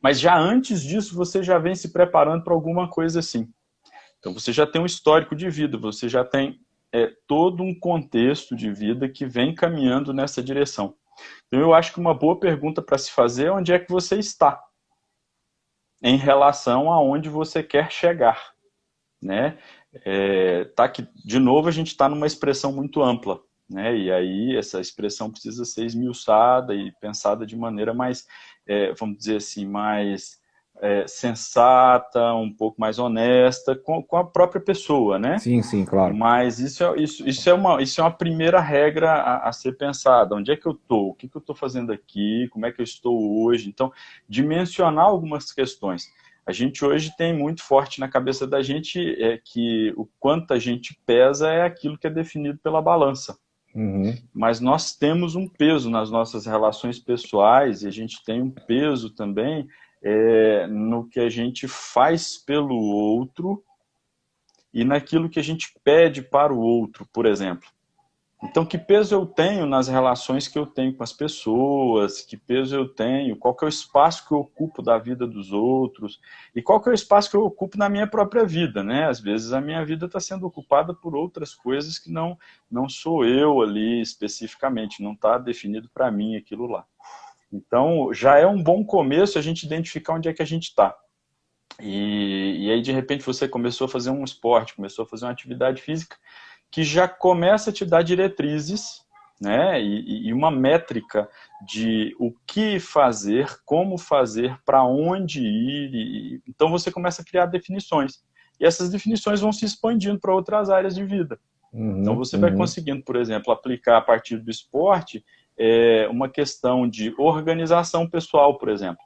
Mas 0.00 0.20
já 0.20 0.36
antes 0.36 0.82
disso, 0.82 1.16
você 1.16 1.42
já 1.42 1.58
vem 1.58 1.74
se 1.74 1.92
preparando 1.92 2.44
para 2.44 2.54
alguma 2.54 2.88
coisa 2.88 3.18
assim. 3.18 3.52
Então 4.22 4.32
você 4.32 4.52
já 4.52 4.64
tem 4.64 4.80
um 4.80 4.86
histórico 4.86 5.34
de 5.34 5.50
vida, 5.50 5.76
você 5.76 6.08
já 6.08 6.24
tem 6.24 6.60
é, 6.92 7.12
todo 7.26 7.60
um 7.60 7.74
contexto 7.74 8.54
de 8.54 8.72
vida 8.72 9.08
que 9.08 9.26
vem 9.26 9.52
caminhando 9.52 10.12
nessa 10.12 10.40
direção. 10.40 10.94
Então 11.48 11.58
eu 11.58 11.74
acho 11.74 11.92
que 11.92 11.98
uma 11.98 12.14
boa 12.14 12.38
pergunta 12.38 12.80
para 12.80 12.96
se 12.96 13.10
fazer 13.10 13.46
é 13.46 13.52
onde 13.52 13.72
é 13.72 13.80
que 13.80 13.90
você 13.90 14.16
está 14.16 14.62
em 16.00 16.16
relação 16.16 16.92
a 16.92 17.02
onde 17.02 17.28
você 17.28 17.64
quer 17.64 17.90
chegar, 17.90 18.52
né? 19.20 19.58
É, 20.04 20.66
tá 20.66 20.88
que 20.88 21.06
de 21.24 21.40
novo 21.40 21.66
a 21.68 21.72
gente 21.72 21.88
está 21.88 22.08
numa 22.08 22.26
expressão 22.26 22.72
muito 22.72 23.02
ampla, 23.02 23.40
né? 23.68 23.96
E 23.96 24.12
aí 24.12 24.56
essa 24.56 24.80
expressão 24.80 25.32
precisa 25.32 25.64
ser 25.64 25.84
esmiuçada 25.84 26.76
e 26.76 26.92
pensada 27.00 27.44
de 27.44 27.56
maneira 27.56 27.92
mais, 27.92 28.24
é, 28.68 28.92
vamos 28.94 29.18
dizer 29.18 29.38
assim, 29.38 29.66
mais 29.66 30.40
é, 30.80 31.06
sensata, 31.06 32.34
um 32.34 32.52
pouco 32.52 32.80
mais 32.80 32.98
honesta 32.98 33.76
com, 33.76 34.02
com, 34.02 34.16
a 34.16 34.24
própria 34.24 34.60
pessoa, 34.60 35.18
né? 35.18 35.38
Sim, 35.38 35.62
sim, 35.62 35.84
claro. 35.84 36.14
Mas 36.14 36.58
isso 36.58 36.82
é, 36.82 37.00
isso, 37.00 37.28
isso 37.28 37.48
é, 37.48 37.54
uma, 37.54 37.80
isso 37.82 38.00
é 38.00 38.04
uma 38.04 38.10
primeira 38.10 38.60
regra 38.60 39.12
a, 39.12 39.48
a 39.48 39.52
ser 39.52 39.72
pensada. 39.72 40.34
Onde 40.34 40.50
é 40.50 40.56
que 40.56 40.66
eu 40.66 40.72
estou? 40.72 41.10
O 41.10 41.14
que, 41.14 41.28
que 41.28 41.36
eu 41.36 41.40
estou 41.40 41.54
fazendo 41.54 41.92
aqui? 41.92 42.48
Como 42.50 42.66
é 42.66 42.72
que 42.72 42.80
eu 42.80 42.84
estou 42.84 43.42
hoje? 43.44 43.68
Então, 43.68 43.92
dimensionar 44.28 45.04
algumas 45.04 45.52
questões. 45.52 46.06
A 46.44 46.50
gente 46.50 46.84
hoje 46.84 47.14
tem 47.16 47.32
muito 47.32 47.62
forte 47.62 48.00
na 48.00 48.08
cabeça 48.08 48.46
da 48.46 48.60
gente 48.62 48.98
é 49.22 49.38
que 49.38 49.92
o 49.96 50.08
quanto 50.18 50.52
a 50.52 50.58
gente 50.58 50.98
pesa 51.06 51.48
é 51.48 51.62
aquilo 51.62 51.96
que 51.96 52.08
é 52.08 52.10
definido 52.10 52.58
pela 52.58 52.82
balança. 52.82 53.38
Uhum. 53.74 54.14
Mas 54.34 54.60
nós 54.60 54.94
temos 54.94 55.34
um 55.34 55.48
peso 55.48 55.88
nas 55.88 56.10
nossas 56.10 56.44
relações 56.44 56.98
pessoais 56.98 57.82
e 57.82 57.86
a 57.86 57.90
gente 57.90 58.22
tem 58.24 58.42
um 58.42 58.50
peso 58.50 59.10
também 59.10 59.66
é, 60.02 60.66
no 60.66 61.08
que 61.08 61.20
a 61.20 61.28
gente 61.28 61.68
faz 61.68 62.36
pelo 62.36 62.74
outro 62.74 63.62
e 64.74 64.84
naquilo 64.84 65.28
que 65.28 65.38
a 65.38 65.44
gente 65.44 65.72
pede 65.84 66.22
para 66.22 66.52
o 66.52 66.58
outro, 66.58 67.06
por 67.12 67.26
exemplo. 67.26 67.68
Então, 68.44 68.66
que 68.66 68.76
peso 68.76 69.14
eu 69.14 69.24
tenho 69.24 69.66
nas 69.66 69.86
relações 69.86 70.48
que 70.48 70.58
eu 70.58 70.66
tenho 70.66 70.92
com 70.96 71.04
as 71.04 71.12
pessoas? 71.12 72.22
Que 72.22 72.36
peso 72.36 72.74
eu 72.74 72.88
tenho? 72.88 73.36
Qual 73.36 73.54
que 73.54 73.64
é 73.64 73.66
o 73.66 73.68
espaço 73.68 74.26
que 74.26 74.34
eu 74.34 74.38
ocupo 74.38 74.82
da 74.82 74.98
vida 74.98 75.28
dos 75.28 75.52
outros? 75.52 76.20
E 76.52 76.60
qual 76.60 76.82
que 76.82 76.88
é 76.88 76.92
o 76.92 76.94
espaço 76.94 77.30
que 77.30 77.36
eu 77.36 77.44
ocupo 77.44 77.78
na 77.78 77.88
minha 77.88 78.06
própria 78.06 78.44
vida, 78.44 78.82
né? 78.82 79.06
Às 79.08 79.20
vezes 79.20 79.52
a 79.52 79.60
minha 79.60 79.84
vida 79.84 80.06
está 80.06 80.18
sendo 80.18 80.44
ocupada 80.44 80.92
por 80.92 81.14
outras 81.14 81.54
coisas 81.54 82.00
que 82.00 82.10
não, 82.10 82.36
não 82.68 82.88
sou 82.88 83.24
eu 83.24 83.62
ali 83.62 84.00
especificamente, 84.02 85.04
não 85.04 85.12
está 85.12 85.38
definido 85.38 85.88
para 85.94 86.10
mim 86.10 86.34
aquilo 86.34 86.66
lá. 86.66 86.84
Então, 87.52 88.12
já 88.14 88.38
é 88.38 88.46
um 88.46 88.62
bom 88.62 88.84
começo 88.84 89.38
a 89.38 89.42
gente 89.42 89.64
identificar 89.64 90.14
onde 90.14 90.28
é 90.28 90.32
que 90.32 90.42
a 90.42 90.46
gente 90.46 90.64
está. 90.64 90.96
E, 91.80 92.66
e, 92.66 92.70
aí, 92.70 92.80
de 92.80 92.92
repente, 92.92 93.24
você 93.24 93.46
começou 93.46 93.84
a 93.84 93.88
fazer 93.88 94.10
um 94.10 94.24
esporte, 94.24 94.74
começou 94.74 95.04
a 95.04 95.08
fazer 95.08 95.26
uma 95.26 95.32
atividade 95.32 95.82
física, 95.82 96.16
que 96.70 96.82
já 96.82 97.06
começa 97.06 97.70
a 97.70 97.72
te 97.72 97.84
dar 97.84 98.02
diretrizes, 98.02 99.02
né? 99.40 99.82
E, 99.82 100.28
e 100.28 100.32
uma 100.32 100.50
métrica 100.50 101.28
de 101.66 102.16
o 102.18 102.32
que 102.46 102.80
fazer, 102.80 103.60
como 103.64 103.98
fazer, 103.98 104.58
para 104.64 104.82
onde 104.84 105.40
ir. 105.40 105.94
E, 105.94 106.42
então, 106.48 106.70
você 106.70 106.90
começa 106.90 107.20
a 107.20 107.24
criar 107.24 107.46
definições. 107.46 108.22
E 108.58 108.64
essas 108.64 108.88
definições 108.88 109.40
vão 109.40 109.52
se 109.52 109.64
expandindo 109.64 110.18
para 110.18 110.34
outras 110.34 110.70
áreas 110.70 110.94
de 110.94 111.04
vida. 111.04 111.38
Uhum, 111.72 112.00
então, 112.00 112.16
você 112.16 112.36
uhum. 112.36 112.42
vai 112.42 112.54
conseguindo, 112.54 113.02
por 113.02 113.16
exemplo, 113.16 113.52
aplicar 113.52 113.98
a 113.98 114.02
partir 114.02 114.38
do 114.38 114.50
esporte 114.50 115.24
é, 115.64 116.08
uma 116.08 116.28
questão 116.28 116.88
de 116.88 117.14
organização 117.16 118.08
pessoal, 118.08 118.58
por 118.58 118.68
exemplo. 118.68 119.00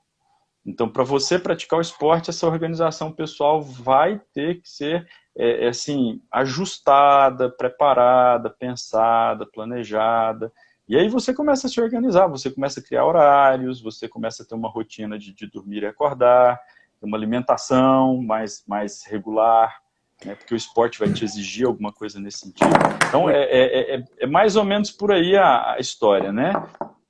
Então, 0.64 0.88
para 0.88 1.04
você 1.04 1.38
praticar 1.38 1.78
o 1.78 1.82
esporte, 1.82 2.30
essa 2.30 2.46
organização 2.46 3.12
pessoal 3.12 3.60
vai 3.60 4.18
ter 4.32 4.62
que 4.62 4.68
ser 4.68 5.06
é, 5.36 5.66
é, 5.66 5.68
assim 5.68 6.22
ajustada, 6.32 7.50
preparada, 7.50 8.48
pensada, 8.48 9.44
planejada. 9.44 10.50
E 10.88 10.96
aí 10.96 11.10
você 11.10 11.34
começa 11.34 11.66
a 11.66 11.70
se 11.70 11.78
organizar, 11.78 12.26
você 12.26 12.50
começa 12.50 12.80
a 12.80 12.82
criar 12.82 13.04
horários, 13.04 13.82
você 13.82 14.08
começa 14.08 14.42
a 14.42 14.46
ter 14.46 14.54
uma 14.54 14.70
rotina 14.70 15.18
de, 15.18 15.34
de 15.34 15.46
dormir 15.46 15.82
e 15.82 15.86
acordar, 15.86 16.58
uma 17.02 17.18
alimentação 17.18 18.22
mais, 18.22 18.64
mais 18.66 19.04
regular, 19.04 19.82
né, 20.24 20.34
porque 20.34 20.54
o 20.54 20.56
esporte 20.56 20.98
vai 20.98 21.12
te 21.12 21.24
exigir 21.24 21.66
alguma 21.66 21.92
coisa 21.92 22.18
nesse 22.18 22.38
sentido. 22.38 22.70
Então, 23.08 23.28
é, 23.28 23.42
é, 23.42 23.96
é, 23.96 24.04
é 24.20 24.26
mais 24.26 24.56
ou 24.56 24.64
menos 24.64 24.90
por 24.90 25.12
aí 25.12 25.36
a, 25.36 25.74
a, 25.74 25.78
história, 25.78 26.32
né? 26.32 26.52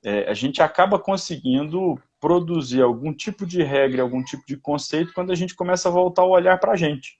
é, 0.07 0.29
a 0.29 0.33
gente 0.33 0.61
acaba 0.61 0.97
conseguindo 0.97 1.99
produzir 2.19 2.81
algum 2.81 3.13
tipo 3.13 3.45
de 3.45 3.61
regra, 3.61 4.01
algum 4.01 4.23
tipo 4.23 4.43
de 4.47 4.55
conceito 4.55 5.13
quando 5.13 5.31
a 5.31 5.35
gente 5.35 5.53
começa 5.53 5.89
a 5.89 5.91
voltar 5.91 6.23
o 6.23 6.29
olhar 6.29 6.57
para 6.59 6.71
a 6.71 6.75
gente. 6.77 7.17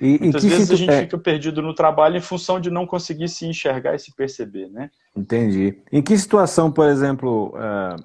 E, 0.00 0.16
Muitas 0.20 0.44
vezes 0.44 0.70
a 0.70 0.76
gente 0.76 0.92
é... 0.92 1.00
fica 1.00 1.18
perdido 1.18 1.60
no 1.60 1.74
trabalho 1.74 2.16
em 2.16 2.20
função 2.20 2.60
de 2.60 2.70
não 2.70 2.86
conseguir 2.86 3.28
se 3.28 3.46
enxergar 3.46 3.96
e 3.96 3.98
se 3.98 4.14
perceber, 4.14 4.68
né? 4.68 4.90
Entendi. 5.16 5.76
Em 5.90 6.00
que 6.00 6.16
situação, 6.16 6.70
por 6.70 6.88
exemplo, 6.88 7.52
uh, 7.56 8.00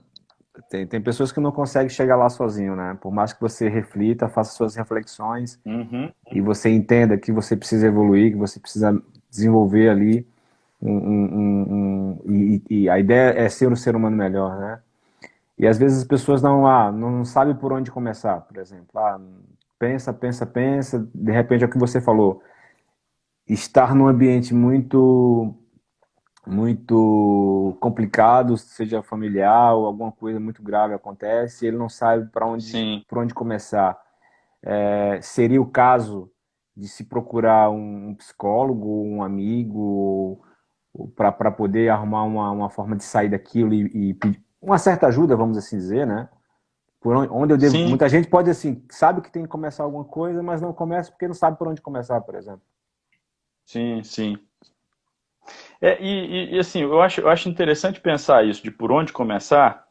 tem, 0.69 0.86
tem 0.86 1.01
pessoas 1.01 1.31
que 1.31 1.39
não 1.39 1.51
conseguem 1.51 1.89
chegar 1.89 2.15
lá 2.15 2.29
sozinho, 2.29 2.75
né? 2.75 2.98
Por 3.01 3.12
mais 3.12 3.33
que 3.33 3.41
você 3.41 3.67
reflita, 3.67 4.29
faça 4.29 4.53
suas 4.55 4.75
reflexões 4.75 5.60
uhum. 5.65 6.12
e 6.31 6.41
você 6.41 6.69
entenda 6.69 7.17
que 7.17 7.31
você 7.31 7.55
precisa 7.55 7.88
evoluir, 7.88 8.31
que 8.31 8.38
você 8.38 8.60
precisa 8.60 9.01
desenvolver 9.29 9.89
ali 9.89 10.27
um, 10.81 10.91
um, 10.91 11.74
um, 11.74 12.22
e, 12.25 12.62
e, 12.69 12.89
a 12.89 13.00
ideia 13.00 13.33
é 13.39 13.50
ser 13.50 13.72
um 13.72 13.75
ser 13.75 13.95
humano 13.95 14.15
melhor, 14.15 14.60
né? 14.60 14.79
E 15.57 15.65
às 15.65 15.77
vezes 15.77 16.00
as 16.00 16.03
pessoas 16.03 16.41
não, 16.41 16.67
ah, 16.67 16.91
não 16.91 17.24
sabem 17.24 17.55
por 17.55 17.72
onde 17.72 17.89
começar, 17.89 18.41
por 18.41 18.57
exemplo. 18.57 18.88
Ah, 18.95 19.19
pensa, 19.79 20.13
pensa, 20.13 20.45
pensa, 20.45 21.07
de 21.13 21.31
repente 21.31 21.63
é 21.63 21.67
o 21.67 21.69
que 21.69 21.77
você 21.77 22.01
falou. 22.01 22.43
Estar 23.48 23.95
num 23.95 24.07
ambiente 24.07 24.53
muito 24.53 25.55
muito 26.45 27.77
complicado, 27.79 28.57
seja 28.57 29.01
familiar 29.01 29.73
ou 29.75 29.85
alguma 29.85 30.12
coisa 30.12 30.39
muito 30.39 30.62
grave 30.62 30.93
acontece, 30.93 31.65
ele 31.65 31.77
não 31.77 31.89
sabe 31.89 32.29
para 32.31 32.45
onde, 32.45 33.03
por 33.07 33.17
onde 33.19 33.33
começar. 33.33 33.97
É, 34.62 35.19
seria 35.21 35.62
o 35.62 35.69
caso 35.69 36.29
de 36.75 36.88
se 36.88 37.03
procurar 37.03 37.69
um 37.69 38.15
psicólogo, 38.15 39.03
um 39.03 39.21
amigo, 39.23 40.41
para 41.15 41.51
poder 41.51 41.89
arrumar 41.89 42.23
uma, 42.23 42.51
uma 42.51 42.69
forma 42.69 42.95
de 42.95 43.03
sair 43.03 43.29
daquilo 43.29 43.73
e, 43.73 44.09
e 44.09 44.13
pedir 44.13 44.43
uma 44.62 44.77
certa 44.77 45.07
ajuda, 45.07 45.35
vamos 45.35 45.57
assim 45.57 45.77
dizer, 45.77 46.07
né? 46.07 46.29
Por 47.00 47.15
onde 47.15 47.53
eu 47.53 47.57
devo. 47.57 47.73
Sim. 47.73 47.89
Muita 47.89 48.07
gente 48.07 48.29
pode 48.29 48.50
assim, 48.50 48.81
sabe 48.89 49.19
que 49.19 49.29
tem 49.29 49.43
que 49.43 49.50
começar 49.50 49.83
alguma 49.83 50.05
coisa, 50.05 50.41
mas 50.41 50.62
não 50.62 50.71
começa 50.71 51.12
porque 51.12 51.27
não 51.27 51.35
sabe 51.35 51.57
por 51.57 51.67
onde 51.67 51.81
começar, 51.81 52.21
por 52.21 52.35
exemplo. 52.35 52.62
Sim, 53.65 54.01
sim. 54.03 54.38
É, 55.81 56.01
e, 56.01 56.55
e, 56.55 56.59
assim, 56.59 56.81
eu 56.81 57.01
acho, 57.01 57.21
eu 57.21 57.29
acho 57.29 57.50
interessante 57.50 58.00
pensar 58.00 58.45
isso, 58.45 58.63
de 58.63 58.71
por 58.71 58.91
onde 58.91 59.12
começar, 59.12 59.85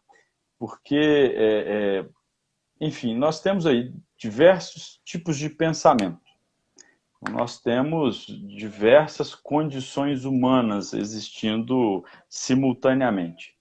porque, 0.59 0.97
é, 0.97 1.99
é, 2.01 2.07
enfim, 2.81 3.17
nós 3.17 3.41
temos 3.41 3.67
aí 3.67 3.93
diversos 4.17 5.01
tipos 5.05 5.37
de 5.37 5.51
pensamento. 5.51 6.21
Nós 7.31 7.61
temos 7.61 8.27
diversas 8.27 9.35
condições 9.35 10.25
humanas 10.25 10.93
existindo 10.93 12.05
simultaneamente. 12.29 13.55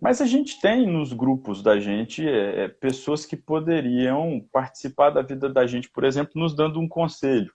Mas 0.00 0.20
a 0.20 0.26
gente 0.26 0.60
tem 0.60 0.86
nos 0.86 1.12
grupos 1.12 1.62
da 1.62 1.80
gente 1.80 2.26
é, 2.26 2.64
é, 2.64 2.68
pessoas 2.68 3.24
que 3.24 3.36
poderiam 3.36 4.46
participar 4.52 5.10
da 5.10 5.22
vida 5.22 5.48
da 5.48 5.66
gente, 5.66 5.90
por 5.90 6.04
exemplo, 6.04 6.32
nos 6.40 6.54
dando 6.54 6.78
um 6.78 6.88
conselho. 6.88 7.52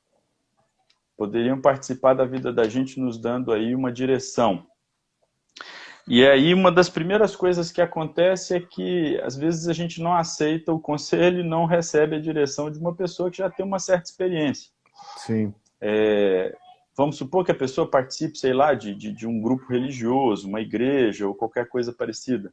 Poderiam 1.21 1.61
participar 1.61 2.15
da 2.15 2.25
vida 2.25 2.51
da 2.51 2.63
gente 2.63 2.99
nos 2.99 3.15
dando 3.15 3.51
aí 3.51 3.75
uma 3.75 3.91
direção. 3.91 4.65
E 6.07 6.25
aí 6.25 6.51
uma 6.51 6.71
das 6.71 6.89
primeiras 6.89 7.35
coisas 7.35 7.71
que 7.71 7.79
acontece 7.79 8.55
é 8.55 8.59
que 8.59 9.21
às 9.21 9.37
vezes 9.37 9.67
a 9.67 9.73
gente 9.73 10.01
não 10.01 10.15
aceita 10.15 10.73
o 10.73 10.79
conselho 10.79 11.41
e 11.41 11.47
não 11.47 11.65
recebe 11.65 12.15
a 12.15 12.19
direção 12.19 12.71
de 12.71 12.79
uma 12.79 12.95
pessoa 12.95 13.29
que 13.29 13.37
já 13.37 13.51
tem 13.51 13.63
uma 13.63 13.77
certa 13.77 14.09
experiência. 14.09 14.71
Sim. 15.17 15.53
É, 15.79 16.57
Vamos 16.97 17.17
supor 17.17 17.45
que 17.45 17.51
a 17.51 17.55
pessoa 17.55 17.87
participe, 17.87 18.35
sei 18.39 18.51
lá, 18.51 18.73
de, 18.73 18.95
de, 18.95 19.11
de, 19.11 19.27
um 19.27 19.39
grupo 19.39 19.71
religioso, 19.71 20.47
uma 20.47 20.59
igreja 20.59 21.27
ou 21.27 21.35
qualquer 21.35 21.69
coisa 21.69 21.93
parecida. 21.93 22.51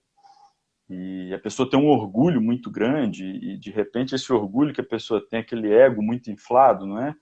E 0.90 1.32
a 1.32 1.38
pessoa 1.38 1.68
tem 1.70 1.80
um 1.80 1.88
orgulho 1.88 2.38
muito 2.42 2.70
grande 2.70 3.24
e, 3.24 3.56
de 3.56 3.70
repente, 3.70 4.14
esse 4.14 4.30
orgulho 4.30 4.74
que 4.74 4.82
a 4.82 4.84
pessoa 4.84 5.26
tem, 5.26 5.40
aquele 5.40 5.72
ego 5.72 6.02
muito 6.02 6.30
inflado, 6.30 6.84
não 6.84 7.00
é? 7.00 7.14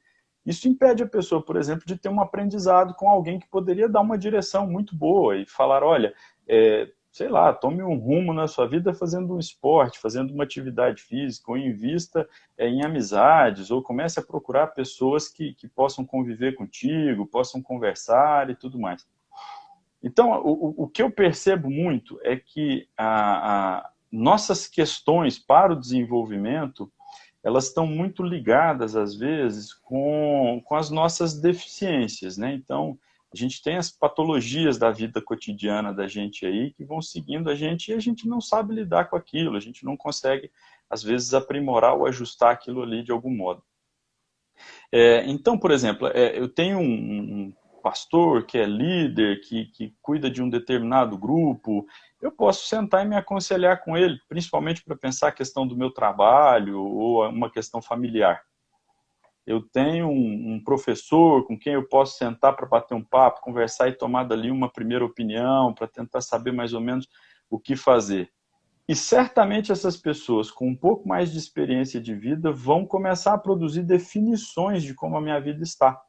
Isso 0.47 0.69
impede 0.69 1.03
a 1.03 1.09
pessoa, 1.09 1.43
por 1.43 1.57
exemplo, 1.57 1.85
de 1.85 1.97
ter 1.97 2.09
um 2.09 2.21
aprendizado 2.21 2.95
com 2.95 3.11
alguém 3.11 3.41
que 3.41 3.49
poderia 3.49 3.89
dar 3.89 4.01
uma 4.01 4.17
direção 4.17 4.67
muito 4.67 4.95
boa 4.95 5.37
e 5.37 5.45
falar, 5.45 5.83
olha, 5.83 6.15
é, 6.49 6.89
sei 7.11 7.29
lá, 7.29 7.53
tome 7.53 7.83
um 7.83 7.97
rumo 7.97 8.33
na 8.33 8.47
sua 8.47 8.69
vida 8.69 8.95
fazendo 8.95 9.35
um 9.35 9.39
esporte, 9.39 9.99
fazendo 9.99 10.33
uma 10.33 10.45
atividade 10.45 11.03
física, 11.03 11.51
ou 11.51 11.57
invista 11.57 12.29
é, 12.57 12.69
em 12.69 12.85
amizades, 12.85 13.71
ou 13.71 13.83
comece 13.83 14.21
a 14.21 14.23
procurar 14.23 14.69
pessoas 14.69 15.27
que, 15.27 15.55
que 15.55 15.67
possam 15.67 16.05
conviver 16.05 16.55
contigo, 16.55 17.27
possam 17.27 17.61
conversar 17.61 18.49
e 18.49 18.55
tudo 18.55 18.79
mais. 18.79 19.05
Então, 20.03 20.31
o, 20.45 20.85
o 20.85 20.89
que 20.89 21.03
eu 21.03 21.11
percebo 21.11 21.69
muito 21.69 22.21
é 22.23 22.37
que 22.37 22.87
a, 22.97 23.79
a, 23.79 23.91
nossas 24.13 24.69
questões 24.69 25.39
para 25.39 25.73
o 25.73 25.81
desenvolvimento, 25.81 26.93
elas 27.47 27.67
estão 27.67 27.87
muito 27.87 28.25
ligadas, 28.25 28.97
às 28.97 29.15
vezes, 29.15 29.73
com, 29.73 30.61
com 30.65 30.75
as 30.75 30.91
nossas 30.91 31.41
deficiências, 31.41 32.37
né? 32.37 32.53
Então, 32.53 32.99
a 33.33 33.37
gente 33.37 33.63
tem 33.63 33.77
as 33.77 33.89
patologias 33.89 34.79
da 34.79 34.91
vida 34.91 35.23
cotidiana 35.23 35.95
da 35.95 36.09
gente 36.09 36.45
aí 36.45 36.73
que 36.73 36.85
vão 36.85 37.01
seguindo 37.01 37.49
a 37.49 37.55
gente 37.55 37.93
e 37.93 37.95
a 37.95 38.01
gente 38.01 38.27
não 38.27 38.41
sabe 38.41 38.75
lidar 38.75 39.09
com 39.09 39.15
aquilo, 39.15 39.57
a 39.57 39.61
gente 39.61 39.85
não 39.85 39.97
consegue, 39.97 40.51
às 40.91 41.05
vezes, 41.05 41.35
aprimorar 41.35 41.95
ou 41.95 42.05
ajustar 42.07 42.51
aquilo 42.51 42.83
ali 42.83 43.05
de 43.05 43.13
algum 43.13 43.31
modo. 43.31 43.63
É, 44.91 45.25
então, 45.27 45.57
por 45.57 45.71
exemplo, 45.71 46.09
é, 46.09 46.37
eu 46.37 46.49
tenho 46.49 46.81
um, 46.81 46.83
um, 46.83 47.55
pastor 47.87 48.44
que 48.44 48.59
é 48.59 48.66
líder, 48.66 49.40
que, 49.42 49.66
que 49.66 49.94
cuida 50.03 50.29
de 50.29 50.42
um 50.42 50.51
determinado 50.51 51.16
grupo, 51.16 51.87
eu 52.20 52.33
posso 52.33 52.66
sentar 52.66 53.07
e 53.07 53.09
me 53.09 53.14
aconselhar 53.14 53.85
com 53.85 53.96
ele, 53.96 54.18
principalmente 54.29 54.83
para 54.83 54.96
pensar 54.96 55.29
a 55.29 55.33
questão 55.33 55.64
do 55.64 55.77
meu 55.77 55.92
trabalho 55.92 56.83
ou 56.83 57.29
uma 57.29 57.49
questão 57.49 57.81
familiar 57.81 58.42
eu 59.46 59.62
tenho 59.62 60.09
um, 60.09 60.55
um, 60.55 60.61
professor 60.64 61.46
com 61.46 61.57
quem 61.57 61.75
eu 61.75 61.87
posso 61.87 62.18
sentar 62.18 62.57
para 62.57 62.66
bater 62.66 62.94
um 62.94 63.05
papo, 63.05 63.40
conversar 63.40 63.88
e 63.88 63.92
tomar 63.92 64.25
dali 64.25 64.51
uma 64.51 64.68
primeira 64.68 65.05
opinião, 65.05 65.72
para 65.72 65.87
tentar 65.87 66.20
saber 66.20 66.51
mais 66.51 66.75
ou 66.75 66.81
menos 66.81 67.07
o 67.49 67.57
que 67.57 67.77
fazer. 67.77 68.29
E 68.88 68.94
certamente 68.94 69.70
essas 69.70 69.96
pessoas 69.96 70.51
com 70.51 70.68
um 70.68 70.77
pouco 70.77 71.09
mais 71.09 71.31
de 71.31 71.38
experiência 71.38 72.01
de 72.01 72.12
vida 72.12 72.51
vão 72.51 72.85
começar 72.85 73.35
a 73.35 73.38
produzir 73.38 73.85
definições 73.85 74.83
de 74.83 74.94
como 74.94 75.16
a 75.16 75.20
minha 75.20 75.40
vida 75.40 75.62
está. 75.62 76.01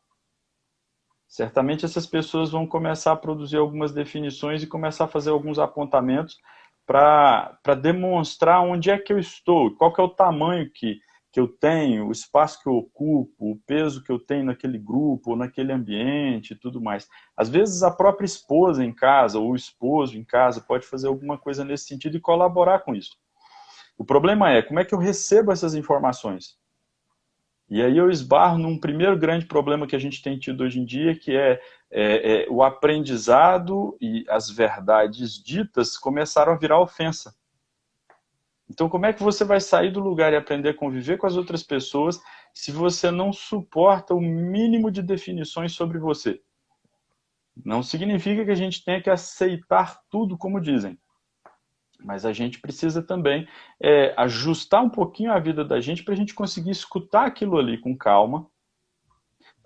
Certamente 1.27 1.85
essas 1.85 2.07
pessoas 2.07 2.51
vão 2.51 2.65
começar 2.65 3.11
a 3.11 3.17
produzir 3.17 3.57
algumas 3.57 3.93
definições 3.93 4.63
e 4.63 4.67
começar 4.67 5.05
a 5.05 5.09
fazer 5.09 5.29
alguns 5.29 5.59
apontamentos 5.59 6.37
para 6.85 7.75
demonstrar 7.81 8.61
onde 8.61 8.89
é 8.89 8.97
que 8.97 9.11
eu 9.11 9.19
estou, 9.19 9.75
qual 9.75 9.93
que 9.93 9.99
é 9.99 10.03
o 10.03 10.09
tamanho 10.09 10.71
que, 10.73 10.99
que 11.29 11.39
eu 11.39 11.47
tenho, 11.47 12.07
o 12.07 12.11
espaço 12.13 12.63
que 12.63 12.69
eu 12.69 12.73
ocupo, 12.73 13.51
o 13.51 13.59
peso 13.67 14.01
que 14.01 14.11
eu 14.11 14.17
tenho 14.17 14.45
naquele 14.45 14.79
grupo, 14.79 15.31
ou 15.31 15.35
naquele 15.35 15.73
ambiente 15.73 16.51
e 16.51 16.55
tudo 16.55 16.81
mais. 16.81 17.09
Às 17.35 17.49
vezes 17.49 17.83
a 17.83 17.91
própria 17.91 18.25
esposa 18.25 18.83
em 18.83 18.93
casa, 18.93 19.37
ou 19.37 19.51
o 19.51 19.55
esposo 19.55 20.17
em 20.17 20.23
casa, 20.23 20.61
pode 20.61 20.87
fazer 20.87 21.09
alguma 21.09 21.37
coisa 21.37 21.65
nesse 21.65 21.87
sentido 21.87 22.15
e 22.15 22.21
colaborar 22.21 22.79
com 22.79 22.95
isso. 22.95 23.17
O 23.97 24.05
problema 24.05 24.49
é, 24.51 24.61
como 24.61 24.79
é 24.79 24.85
que 24.85 24.95
eu 24.95 24.99
recebo 24.99 25.51
essas 25.51 25.75
informações? 25.75 26.57
E 27.69 27.81
aí 27.81 27.97
eu 27.97 28.09
esbarro 28.09 28.57
num 28.57 28.79
primeiro 28.79 29.17
grande 29.17 29.45
problema 29.45 29.85
que 29.85 29.95
a 29.95 29.99
gente 29.99 30.21
tem 30.21 30.39
tido 30.39 30.63
hoje 30.63 30.79
em 30.79 30.85
dia, 30.85 31.17
que 31.17 31.35
é, 31.35 31.61
é, 31.91 32.43
é 32.43 32.47
o 32.49 32.63
aprendizado 32.63 33.97
e 33.99 34.25
as 34.29 34.49
verdades 34.49 35.33
ditas 35.41 35.97
começaram 35.97 36.53
a 36.53 36.57
virar 36.57 36.79
ofensa. 36.79 37.35
Então, 38.69 38.89
como 38.89 39.05
é 39.05 39.13
que 39.13 39.23
você 39.23 39.43
vai 39.43 39.59
sair 39.59 39.91
do 39.91 39.99
lugar 39.99 40.31
e 40.31 40.35
aprender 40.35 40.69
a 40.69 40.73
conviver 40.73 41.17
com 41.17 41.27
as 41.27 41.35
outras 41.35 41.63
pessoas 41.63 42.21
se 42.53 42.71
você 42.71 43.11
não 43.11 43.31
suporta 43.31 44.13
o 44.13 44.21
mínimo 44.21 44.89
de 44.89 45.01
definições 45.01 45.73
sobre 45.73 45.99
você? 45.99 46.41
Não 47.65 47.81
significa 47.81 48.45
que 48.45 48.51
a 48.51 48.55
gente 48.55 48.83
tenha 48.83 49.01
que 49.01 49.09
aceitar 49.09 49.99
tudo 50.09 50.37
como 50.37 50.61
dizem. 50.61 50.97
Mas 52.03 52.25
a 52.25 52.33
gente 52.33 52.59
precisa 52.59 53.01
também 53.01 53.47
é, 53.81 54.13
ajustar 54.17 54.83
um 54.83 54.89
pouquinho 54.89 55.31
a 55.31 55.39
vida 55.39 55.65
da 55.65 55.79
gente 55.81 56.03
para 56.03 56.13
a 56.13 56.17
gente 56.17 56.33
conseguir 56.33 56.71
escutar 56.71 57.25
aquilo 57.25 57.57
ali 57.57 57.77
com 57.77 57.97
calma 57.97 58.47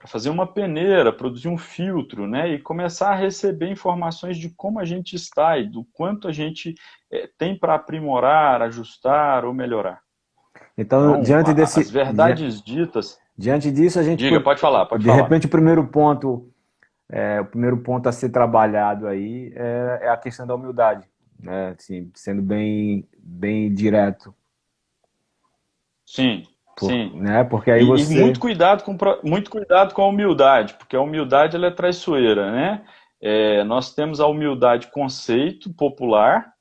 para 0.02 0.08
fazer 0.08 0.32
uma 0.32 0.48
peneira, 0.48 1.14
produzir 1.14 1.48
um 1.48 1.58
filtro, 1.58 2.26
né, 2.28 2.50
e 2.50 2.60
começar 2.60 3.12
a 3.12 3.16
receber 3.16 3.70
informações 3.70 4.36
de 4.36 4.50
como 4.50 4.80
a 4.80 4.84
gente 4.84 5.16
está 5.16 5.60
e 5.60 5.70
do 5.70 5.86
quanto 5.94 6.28
a 6.28 6.32
gente 6.32 6.74
é, 7.12 7.30
tem 7.38 7.56
para 7.56 7.76
aprimorar, 7.76 8.64
ajustar 8.64 9.46
ou 9.46 9.54
melhorar. 9.54 10.02
Então, 10.76 11.12
então 11.12 11.22
diante 11.22 11.54
desse, 11.54 11.82
as 11.82 11.92
verdades 11.92 12.64
di... 12.64 12.78
ditas. 12.78 13.20
Diante 13.38 13.72
disso, 13.72 14.00
a 14.00 14.04
gente 14.04 14.20
diga, 14.20 14.42
pode 14.42 14.60
falar, 14.60 14.88
pode 14.88 15.04
de 15.04 15.08
falar. 15.08 15.18
De 15.18 15.24
repente, 15.24 15.46
o 15.46 15.50
primeiro 15.50 15.86
ponto, 15.88 16.52
é, 17.08 17.40
o 17.40 17.46
primeiro 17.46 17.78
ponto 17.78 18.10
a 18.10 18.12
ser 18.12 18.30
trabalhado 18.30 19.08
aí 19.08 19.54
é, 19.56 20.00
é 20.04 20.10
a 20.10 20.18
questão 20.18 20.48
da 20.48 20.56
humildade, 20.56 21.08
né, 21.42 21.76
assim, 21.78 22.12
sendo 22.14 22.42
bem, 22.42 23.08
bem 23.18 23.74
direto. 23.74 24.34
Sim, 26.06 26.44
por, 26.78 26.90
Sim. 26.90 27.20
Né? 27.20 27.44
Porque 27.44 27.72
aí 27.72 27.84
você... 27.84 28.14
E 28.14 28.22
muito 28.22 28.40
cuidado, 28.40 28.84
com, 28.84 28.98
muito 29.24 29.50
cuidado 29.50 29.94
com 29.94 30.02
a 30.02 30.08
humildade, 30.08 30.74
porque 30.76 30.96
a 30.96 31.02
humildade 31.02 31.56
ela 31.56 31.68
é 31.68 31.72
traiçoeira, 31.72 32.52
né? 32.52 32.86
é, 33.22 33.64
nós 33.64 33.94
temos 33.94 34.20
a 34.20 34.26
humildade 34.26 34.88
conceito 34.88 35.72
popular, 35.72 36.52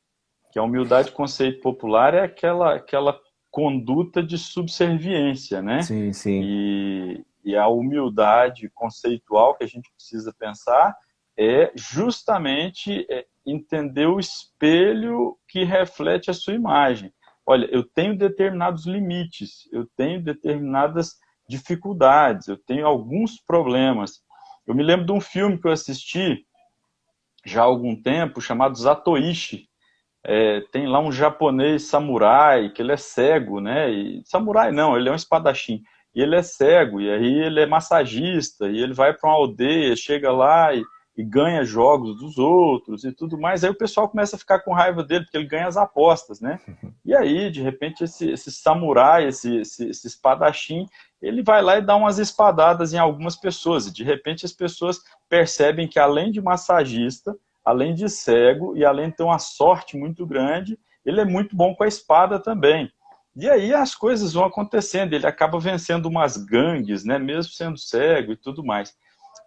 que 0.53 0.59
a 0.59 0.63
humildade 0.63 1.11
conceito 1.13 1.61
popular 1.63 2.13
é 2.13 2.25
aquela, 2.25 2.75
aquela 2.75 3.19
conduta 3.51 4.23
de 4.23 4.37
subserviência, 4.37 5.63
né? 5.63 5.81
Sim, 5.83 6.13
sim. 6.13 6.43
E, 6.45 7.25
e 7.43 7.57
a 7.57 7.67
humildade 7.67 8.69
conceitual 8.75 9.55
que 9.55 9.65
a 9.65 9.67
gente 9.67 9.91
precisa 9.93 10.35
pensar 10.39 10.95
é 11.41 11.73
justamente 11.75 13.07
é, 13.11 13.25
entender 13.47 14.07
o 14.07 14.21
espelho 14.21 15.39
que 15.49 15.65
reflete 15.65 16.31
a 16.31 16.35
sua 16.35 16.53
imagem. 16.53 17.11
Olha, 17.47 17.67
eu 17.73 17.83
tenho 17.83 18.17
determinados 18.17 18.85
limites, 18.85 19.67
eu 19.73 19.89
tenho 19.97 20.23
determinadas 20.23 21.15
dificuldades, 21.49 22.47
eu 22.47 22.59
tenho 22.59 22.87
alguns 22.87 23.41
problemas. 23.41 24.21
Eu 24.67 24.75
me 24.75 24.83
lembro 24.83 25.07
de 25.07 25.13
um 25.13 25.21
filme 25.21 25.59
que 25.59 25.67
eu 25.67 25.73
assisti 25.73 26.45
já 27.47 27.63
há 27.63 27.65
algum 27.65 28.01
tempo, 28.01 28.43
chamado 28.43 28.77
Zatoichi. 28.77 29.67
É, 30.23 30.61
tem 30.71 30.87
lá 30.87 31.01
um 31.01 31.11
japonês 31.11 31.85
samurai, 31.85 32.69
que 32.69 32.83
ele 32.83 32.93
é 32.93 32.99
cego, 32.99 33.63
né? 33.63 33.91
E, 33.91 34.23
samurai 34.27 34.71
não, 34.71 34.95
ele 34.95 35.09
é 35.09 35.13
um 35.13 35.17
espadachim. 35.17 35.81
E 36.15 36.21
ele 36.21 36.37
é 36.37 36.43
cego, 36.43 37.01
e 37.01 37.11
aí 37.11 37.41
ele 37.41 37.61
é 37.61 37.67
massagista, 37.67 38.69
e 38.69 38.79
ele 38.79 38.93
vai 38.93 39.15
para 39.15 39.31
uma 39.31 39.37
aldeia, 39.37 39.97
chega 39.97 40.31
lá 40.31 40.75
e 40.75 40.85
e 41.17 41.25
ganha 41.25 41.65
jogos 41.65 42.17
dos 42.19 42.39
outros 42.39 43.05
e 43.05 43.13
tudo 43.13 43.39
mais, 43.39 43.63
aí 43.63 43.71
o 43.71 43.75
pessoal 43.75 44.09
começa 44.09 44.37
a 44.37 44.39
ficar 44.39 44.61
com 44.61 44.73
raiva 44.73 45.03
dele, 45.03 45.25
porque 45.25 45.37
ele 45.37 45.47
ganha 45.47 45.67
as 45.67 45.77
apostas, 45.77 46.41
né? 46.41 46.61
E 47.05 47.15
aí, 47.15 47.51
de 47.51 47.61
repente, 47.61 48.05
esse, 48.05 48.31
esse 48.31 48.53
samurai, 48.53 49.27
esse, 49.27 49.57
esse, 49.57 49.89
esse 49.89 50.07
espadachim, 50.07 50.87
ele 51.21 51.43
vai 51.43 51.61
lá 51.61 51.77
e 51.77 51.83
dá 51.83 51.97
umas 51.97 52.21
espadadas 52.21 52.93
em 52.93 52.99
algumas 52.99 53.35
pessoas, 53.35 53.87
e 53.87 53.93
de 53.93 54.05
repente 54.05 54.47
as 54.47 54.53
pessoas 54.53 55.01
percebem 55.29 55.89
que 55.89 55.99
além 55.99 56.31
de 56.31 56.41
massagista, 56.41 57.37
além 57.65 57.95
de 57.95 58.09
cego 58.09 58.77
e 58.77 58.85
além 58.85 59.11
de 59.11 59.17
ter 59.17 59.23
uma 59.25 59.41
sorte 59.41 59.97
muito 59.97 60.25
grande, 60.25 60.79
ele 61.05 61.21
é 61.21 61.25
muito 61.25 61.57
bom 61.57 61.75
com 61.75 61.83
a 61.83 61.89
espada 61.89 62.39
também. 62.39 62.91
E 63.35 63.49
aí 63.49 63.73
as 63.73 63.95
coisas 63.95 64.33
vão 64.33 64.45
acontecendo, 64.45 65.15
ele 65.15 65.27
acaba 65.27 65.59
vencendo 65.59 66.07
umas 66.07 66.37
gangues, 66.37 67.05
né, 67.05 67.19
mesmo 67.19 67.53
sendo 67.53 67.79
cego 67.79 68.33
e 68.33 68.37
tudo 68.37 68.65
mais. 68.65 68.95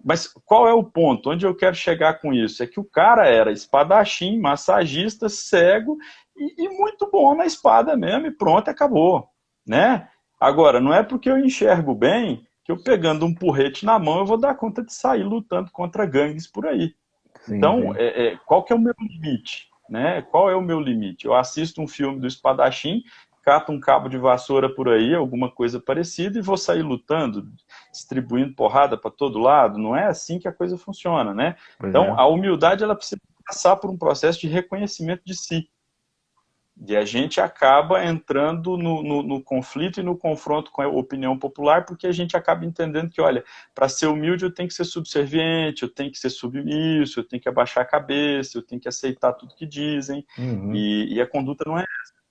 Mas 0.03 0.27
qual 0.45 0.67
é 0.67 0.73
o 0.73 0.83
ponto? 0.83 1.29
Onde 1.29 1.45
eu 1.45 1.55
quero 1.55 1.75
chegar 1.75 2.19
com 2.19 2.33
isso? 2.33 2.61
É 2.61 2.67
que 2.67 2.79
o 2.79 2.83
cara 2.83 3.27
era 3.27 3.51
espadachim, 3.51 4.37
massagista, 4.37 5.29
cego 5.29 5.97
e, 6.35 6.65
e 6.65 6.69
muito 6.69 7.09
bom 7.09 7.33
na 7.35 7.45
espada 7.45 7.95
mesmo, 7.95 8.27
e 8.27 8.31
pronto, 8.31 8.69
acabou. 8.69 9.29
Né? 9.65 10.07
Agora, 10.39 10.81
não 10.81 10.93
é 10.93 11.01
porque 11.01 11.29
eu 11.29 11.37
enxergo 11.37 11.95
bem 11.95 12.45
que 12.65 12.71
eu 12.71 12.81
pegando 12.81 13.25
um 13.25 13.33
porrete 13.33 13.85
na 13.85 13.97
mão 13.99 14.19
eu 14.19 14.25
vou 14.25 14.37
dar 14.37 14.55
conta 14.55 14.83
de 14.83 14.93
sair 14.93 15.23
lutando 15.23 15.71
contra 15.71 16.05
gangues 16.05 16.47
por 16.47 16.65
aí. 16.65 16.93
Sim, 17.41 17.57
então, 17.57 17.93
é, 17.95 18.27
é, 18.27 18.37
qual 18.45 18.63
que 18.63 18.73
é 18.73 18.75
o 18.75 18.79
meu 18.79 18.93
limite? 18.99 19.67
Né? 19.89 20.21
Qual 20.21 20.49
é 20.49 20.55
o 20.55 20.61
meu 20.61 20.79
limite? 20.79 21.25
Eu 21.25 21.33
assisto 21.33 21.81
um 21.81 21.87
filme 21.87 22.19
do 22.19 22.27
espadachim, 22.27 23.03
cato 23.43 23.71
um 23.71 23.79
cabo 23.79 24.08
de 24.08 24.17
vassoura 24.17 24.73
por 24.73 24.89
aí, 24.89 25.13
alguma 25.13 25.51
coisa 25.51 25.79
parecida, 25.79 26.39
e 26.39 26.41
vou 26.41 26.58
sair 26.58 26.82
lutando, 26.82 27.51
distribuindo 27.91 28.56
porrada 28.56 28.97
para 28.97 29.12
todo 29.12 29.38
lado. 29.38 29.77
Não 29.77 29.95
é 29.95 30.06
assim 30.06 30.39
que 30.39 30.47
a 30.47 30.53
coisa 30.53 30.77
funciona, 30.77 31.34
né? 31.34 31.56
Pois 31.77 31.89
então, 31.89 32.06
é. 32.06 32.15
a 32.17 32.25
humildade 32.25 32.84
ela 32.84 32.95
precisa 32.95 33.21
passar 33.45 33.75
por 33.75 33.89
um 33.89 33.97
processo 33.97 34.39
de 34.39 34.47
reconhecimento 34.47 35.21
de 35.25 35.36
si. 35.36 35.69
E 36.88 36.95
a 36.97 37.06
gente 37.06 37.39
acaba 37.39 38.03
entrando 38.03 38.77
no, 38.77 39.03
no, 39.03 39.21
no, 39.21 39.43
conflito 39.43 39.99
e 39.99 40.03
no 40.03 40.17
confronto 40.17 40.71
com 40.71 40.82
a 40.82 40.88
opinião 40.88 41.38
popular, 41.38 41.86
porque 41.86 42.08
a 42.08 42.12
gente 42.12 42.36
acaba 42.36 42.65
entendendo 42.65 43.12
que, 43.12 43.21
olha, 43.21 43.43
para 43.75 43.88
ser 43.88 44.08
humilde 44.08 44.43
eu 44.43 44.51
tenho 44.51 44.67
que 44.67 44.73
ser 44.73 44.86
subserviente, 44.86 45.84
eu 45.84 45.89
tenho 45.89 46.12
que 46.12 46.17
ser 46.17 46.32
submisso, 46.32 47.19
eu 47.19 47.23
tenho 47.23 47.41
que 47.41 47.47
abaixar 47.47 47.84
a 47.84 47.88
cabeça, 47.88 48.58
eu 48.58 48.63
tenho 48.63 48.82
que 48.82 48.88
aceitar 48.88 49.34
tudo 49.34 49.56
que 49.56 49.67
dizem, 49.67 50.25
uhum. 50.36 50.73
e, 50.73 51.13
e 51.13 51.21
a 51.21 51.27
conduta 51.27 51.63
não 51.67 51.77
é 51.77 51.84
essa. 51.84 52.22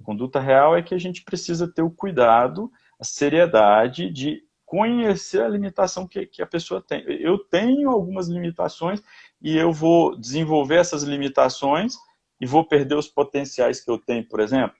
A 0.00 0.04
conduta 0.04 0.40
real 0.40 0.76
é 0.76 0.82
que 0.82 0.94
a 0.94 0.98
gente 0.98 1.22
precisa 1.22 1.68
ter 1.68 1.82
o 1.82 1.90
cuidado, 1.90 2.70
a 2.98 3.04
seriedade 3.04 4.10
de 4.10 4.42
conhecer 4.64 5.42
a 5.42 5.48
limitação 5.48 6.06
que, 6.06 6.26
que 6.26 6.42
a 6.42 6.46
pessoa 6.46 6.80
tem. 6.80 7.04
Eu 7.06 7.38
tenho 7.38 7.90
algumas 7.90 8.28
limitações 8.28 9.02
e 9.42 9.56
eu 9.56 9.72
vou 9.72 10.16
desenvolver 10.16 10.76
essas 10.76 11.02
limitações 11.02 11.96
e 12.40 12.46
vou 12.46 12.64
perder 12.64 12.94
os 12.94 13.08
potenciais 13.08 13.80
que 13.80 13.90
eu 13.90 13.98
tenho, 13.98 14.26
por 14.28 14.40
exemplo. 14.40 14.76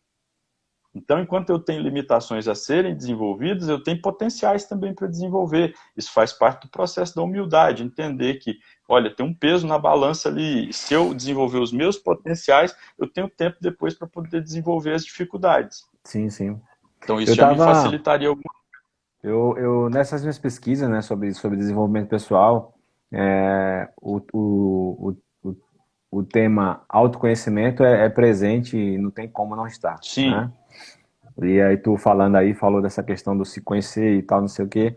Então, 0.94 1.20
enquanto 1.20 1.50
eu 1.50 1.59
tenho 1.59 1.83
limitações 1.83 2.48
a 2.48 2.54
serem 2.54 2.96
desenvolvidas, 2.96 3.68
eu 3.68 3.83
tenho 3.83 4.00
potenciais 4.00 4.64
também 4.64 4.92
para 4.92 5.06
desenvolver. 5.06 5.74
Isso 5.96 6.12
faz 6.12 6.33
parte 6.33 6.62
do 6.62 6.70
processo 6.70 7.14
da 7.14 7.22
humildade, 7.22 7.85
entender 7.85 8.35
que, 8.35 8.59
olha, 8.90 9.14
tem 9.14 9.24
um 9.24 9.33
peso 9.33 9.66
na 9.66 9.79
balança 9.79 10.29
ali. 10.29 10.72
Se 10.72 10.92
eu 10.92 11.14
desenvolver 11.14 11.59
os 11.59 11.72
meus 11.72 11.96
potenciais, 11.96 12.74
eu 12.98 13.09
tenho 13.09 13.29
tempo 13.29 13.57
depois 13.61 13.94
para 13.94 14.09
poder 14.09 14.42
desenvolver 14.42 14.94
as 14.94 15.05
dificuldades. 15.05 15.85
Sim, 16.05 16.29
sim. 16.29 16.61
Então, 17.03 17.20
isso 17.20 17.33
eu 17.33 17.37
já 17.37 17.48
tava... 17.48 17.66
me 17.66 17.74
facilitaria 17.74 18.29
alguma 18.29 18.61
eu, 19.22 19.55
eu, 19.59 19.90
nessas 19.90 20.22
minhas 20.22 20.38
pesquisas 20.38 20.88
né, 20.88 21.03
sobre, 21.03 21.33
sobre 21.35 21.59
desenvolvimento 21.59 22.09
pessoal, 22.09 22.74
é, 23.12 23.88
o, 24.00 24.20
o, 24.33 25.14
o, 25.42 25.57
o 26.11 26.22
tema 26.22 26.83
autoconhecimento 26.88 27.85
é, 27.85 28.07
é 28.07 28.09
presente 28.09 28.79
e 28.79 28.96
não 28.96 29.11
tem 29.11 29.29
como 29.29 29.55
não 29.55 29.66
estar. 29.66 29.98
Sim. 30.03 30.31
Né? 30.31 30.50
E 31.42 31.61
aí 31.61 31.76
tu 31.76 31.98
falando 31.98 32.37
aí, 32.37 32.55
falou 32.55 32.81
dessa 32.81 33.03
questão 33.03 33.37
do 33.37 33.44
se 33.44 33.61
conhecer 33.61 34.14
e 34.14 34.22
tal, 34.22 34.40
não 34.40 34.48
sei 34.48 34.64
o 34.64 34.68
quê. 34.68 34.96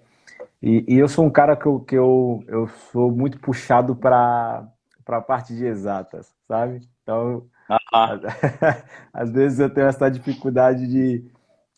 E, 0.63 0.86
e 0.88 0.97
eu 0.97 1.10
sou 1.10 1.26
um 1.26 1.30
cara 1.30 1.58
que 1.58 1.65
eu, 1.65 1.82
que 1.82 1.93
eu, 1.93 2.41
eu 2.47 2.69
sou 2.93 3.12
muito 3.12 3.38
puxado 3.38 3.97
para 3.97 4.65
a 5.06 5.21
parte 5.21 5.54
de 5.54 5.65
exatas, 5.65 6.34
sabe? 6.47 6.88
Então, 7.02 7.45
ah. 7.69 8.17
às 9.12 9.30
vezes 9.30 9.60
eu 9.60 9.69
tenho 9.69 9.88
essa 9.88 10.10
dificuldade 10.10 10.88
de, 10.88 11.30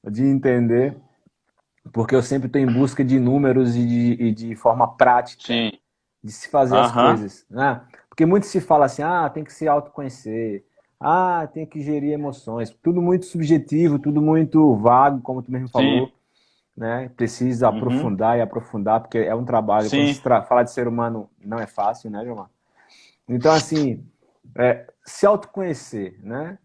de 0.08 0.24
entender, 0.24 0.96
porque 1.92 2.14
eu 2.14 2.22
sempre 2.22 2.46
estou 2.46 2.62
em 2.62 2.72
busca 2.72 3.04
de 3.04 3.20
números 3.20 3.76
e 3.76 3.88
de, 3.88 4.24
e 4.24 4.32
de 4.32 4.56
forma 4.56 4.96
prática 4.96 5.42
Sim. 5.48 5.72
de 6.24 6.32
se 6.32 6.48
fazer 6.48 6.78
as 6.78 6.92
coisas. 6.92 7.44
Né? 7.50 7.82
Porque 8.08 8.24
muito 8.24 8.46
se 8.46 8.62
fala 8.62 8.86
assim, 8.86 9.02
ah, 9.02 9.28
tem 9.34 9.44
que 9.44 9.52
se 9.52 9.68
autoconhecer, 9.68 10.64
ah, 11.00 11.50
tem 11.52 11.66
que 11.66 11.82
gerir 11.82 12.14
emoções. 12.14 12.70
Tudo 12.84 13.02
muito 13.02 13.26
subjetivo, 13.26 13.98
tudo 13.98 14.22
muito 14.22 14.76
vago, 14.76 15.22
como 15.22 15.42
tu 15.42 15.52
mesmo 15.52 15.70
falou. 15.70 16.12
Né? 16.76 17.10
Precisa 17.16 17.70
uhum. 17.70 17.78
aprofundar 17.78 18.38
e 18.38 18.42
aprofundar, 18.42 19.00
porque 19.00 19.18
é 19.18 19.34
um 19.34 19.46
trabalho. 19.46 19.90
Sim. 19.90 19.98
Quando 19.98 20.14
se 20.14 20.22
tra... 20.22 20.42
falar 20.42 20.64
de 20.64 20.72
ser 20.72 20.88
humano 20.88 21.30
não 21.44 21.58
é 21.58 21.66
fácil, 21.66 22.10
né, 22.10 22.24
Gilmar? 22.24 22.50
Então, 23.28 23.52
assim, 23.52 24.04
é, 24.56 24.86
se 25.04 25.26
autoconhecer, 25.26 26.20
né? 26.22 26.58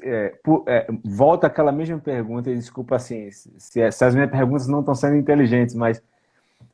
É, 0.00 0.38
por, 0.44 0.64
é, 0.68 0.86
volta 1.04 1.48
àquela 1.48 1.72
mesma 1.72 1.98
pergunta, 1.98 2.48
e 2.50 2.54
desculpa 2.54 2.96
assim, 2.96 3.30
se, 3.32 3.50
se 3.58 4.04
as 4.04 4.14
minhas 4.14 4.30
perguntas 4.30 4.68
não 4.68 4.80
estão 4.80 4.94
sendo 4.94 5.16
inteligentes, 5.16 5.74
mas. 5.74 6.02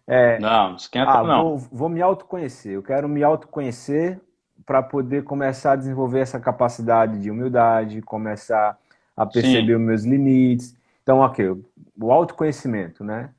É, 0.06 0.38
não, 0.38 0.74
esquenta 0.74 1.10
ah, 1.10 1.22
não. 1.22 1.56
Vou, 1.56 1.68
vou 1.72 1.88
me 1.88 2.02
autoconhecer, 2.02 2.72
eu 2.72 2.82
quero 2.82 3.08
me 3.08 3.22
autoconhecer 3.22 4.20
para 4.66 4.82
poder 4.82 5.24
começar 5.24 5.72
a 5.72 5.76
desenvolver 5.76 6.20
essa 6.20 6.38
capacidade 6.38 7.18
de 7.18 7.30
humildade, 7.30 8.02
começar 8.02 8.78
a 9.16 9.24
perceber 9.24 9.72
Sim. 9.72 9.74
os 9.74 9.80
meus 9.80 10.04
limites. 10.04 10.76
Então, 11.08 11.20
ok, 11.20 11.56
o 11.98 12.12
autoconhecimento, 12.12 13.02
né? 13.02 13.30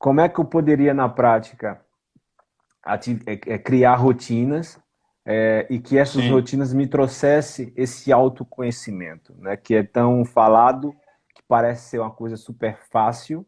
Como 0.00 0.20
é 0.20 0.28
que 0.28 0.40
eu 0.40 0.44
poderia, 0.44 0.92
na 0.92 1.08
prática, 1.08 1.80
é, 3.24 3.54
é, 3.54 3.56
criar 3.56 3.94
rotinas 3.94 4.80
é, 5.24 5.64
e 5.70 5.78
que 5.78 5.96
essas 5.96 6.24
Sim. 6.24 6.32
rotinas 6.32 6.72
me 6.74 6.88
trouxessem 6.88 7.72
esse 7.76 8.12
autoconhecimento, 8.12 9.32
né? 9.38 9.56
Que 9.56 9.76
é 9.76 9.84
tão 9.84 10.24
falado, 10.24 10.92
que 11.36 11.42
parece 11.46 11.90
ser 11.90 12.00
uma 12.00 12.10
coisa 12.10 12.36
super 12.36 12.76
fácil, 12.90 13.46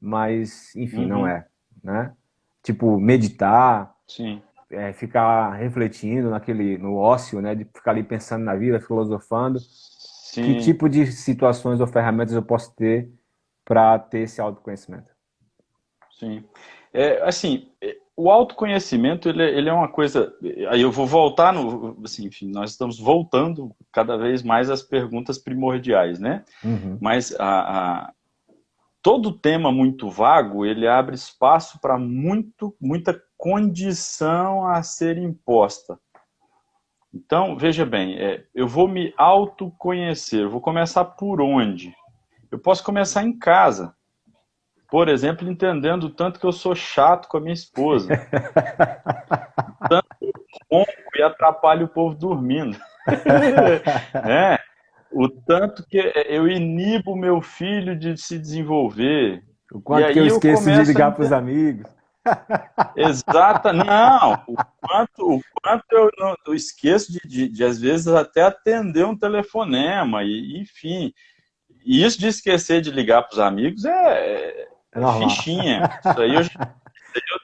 mas, 0.00 0.74
enfim, 0.74 1.02
uhum. 1.02 1.08
não 1.08 1.26
é, 1.26 1.46
né? 1.84 2.14
Tipo, 2.62 2.98
meditar, 2.98 3.94
Sim 4.08 4.40
é, 4.70 4.92
ficar 4.92 5.50
refletindo 5.54 6.30
naquele, 6.30 6.78
no 6.78 6.94
ócio, 6.94 7.40
né? 7.40 7.54
De 7.54 7.64
ficar 7.64 7.90
ali 7.90 8.02
pensando 8.02 8.44
na 8.44 8.54
vida, 8.54 8.80
filosofando. 8.80 9.58
Sim. 10.30 10.42
Que 10.44 10.60
tipo 10.60 10.88
de 10.88 11.10
situações 11.10 11.80
ou 11.80 11.86
ferramentas 11.88 12.34
eu 12.34 12.42
posso 12.42 12.72
ter 12.76 13.10
para 13.64 13.98
ter 13.98 14.20
esse 14.20 14.40
autoconhecimento? 14.40 15.10
Sim. 16.18 16.44
É, 16.92 17.20
assim, 17.22 17.68
o 18.16 18.30
autoconhecimento, 18.30 19.28
ele, 19.28 19.42
ele, 19.42 19.68
é 19.68 19.72
uma 19.72 19.88
coisa... 19.88 20.32
Aí 20.68 20.82
eu 20.82 20.92
vou 20.92 21.04
voltar 21.04 21.52
no... 21.52 21.98
Assim, 22.04 22.26
enfim, 22.26 22.48
nós 22.48 22.70
estamos 22.70 22.96
voltando 22.96 23.74
cada 23.92 24.16
vez 24.16 24.40
mais 24.40 24.70
às 24.70 24.82
perguntas 24.82 25.36
primordiais, 25.36 26.20
né? 26.20 26.44
Uhum. 26.62 26.96
Mas 27.00 27.34
a, 27.36 28.04
a 28.04 28.12
todo 29.02 29.36
tema 29.36 29.72
muito 29.72 30.08
vago, 30.08 30.64
ele 30.64 30.86
abre 30.86 31.16
espaço 31.16 31.80
para 31.80 31.98
muito, 31.98 32.76
muita 32.80 33.20
condição 33.36 34.64
a 34.64 34.80
ser 34.84 35.18
imposta. 35.18 35.98
Então, 37.12 37.56
veja 37.56 37.84
bem, 37.84 38.16
é, 38.18 38.44
eu 38.54 38.68
vou 38.68 38.86
me 38.86 39.12
autoconhecer, 39.16 40.42
eu 40.42 40.50
vou 40.50 40.60
começar 40.60 41.04
por 41.04 41.40
onde? 41.40 41.94
Eu 42.50 42.58
posso 42.58 42.84
começar 42.84 43.24
em 43.24 43.36
casa. 43.36 43.94
Por 44.88 45.08
exemplo, 45.08 45.48
entendendo 45.48 46.10
tanto 46.10 46.40
que 46.40 46.46
eu 46.46 46.52
sou 46.52 46.74
chato 46.74 47.28
com 47.28 47.36
a 47.36 47.40
minha 47.40 47.52
esposa. 47.52 48.08
tanto 49.88 50.06
aí 51.14 51.22
atrapalha 51.22 51.84
o 51.84 51.88
povo 51.88 52.14
dormindo. 52.14 52.76
é, 54.26 54.58
o 55.12 55.28
tanto 55.28 55.84
que 55.86 55.98
eu 56.28 56.48
inibo 56.48 57.16
meu 57.16 57.40
filho 57.40 57.96
de 57.96 58.16
se 58.16 58.38
desenvolver. 58.38 59.42
O 59.72 59.80
quanto 59.80 60.12
que 60.12 60.18
eu 60.18 60.26
esqueço 60.26 60.68
eu 60.68 60.82
de 60.82 60.92
ligar 60.92 61.12
para 61.14 61.24
os 61.24 61.32
amigos. 61.32 61.90
Exata, 62.96 63.72
não. 63.72 64.42
O 64.46 64.56
quanto, 64.80 65.36
o 65.36 65.40
quanto 65.62 65.84
eu, 65.90 66.10
não, 66.18 66.34
eu 66.46 66.54
esqueço 66.54 67.12
de, 67.12 67.20
de, 67.26 67.48
de, 67.48 67.64
às 67.64 67.78
vezes, 67.78 68.06
até 68.08 68.42
atender 68.42 69.04
um 69.04 69.16
telefonema, 69.16 70.22
e, 70.22 70.60
enfim. 70.60 71.12
E 71.84 72.04
isso 72.04 72.18
de 72.18 72.28
esquecer 72.28 72.80
de 72.80 72.90
ligar 72.90 73.22
para 73.22 73.32
os 73.32 73.38
amigos 73.38 73.84
é, 73.84 74.68
é 74.92 75.28
fichinha. 75.28 75.98
Isso 76.04 76.20
aí 76.20 76.34
eu, 76.34 76.42
eu, 76.42 77.38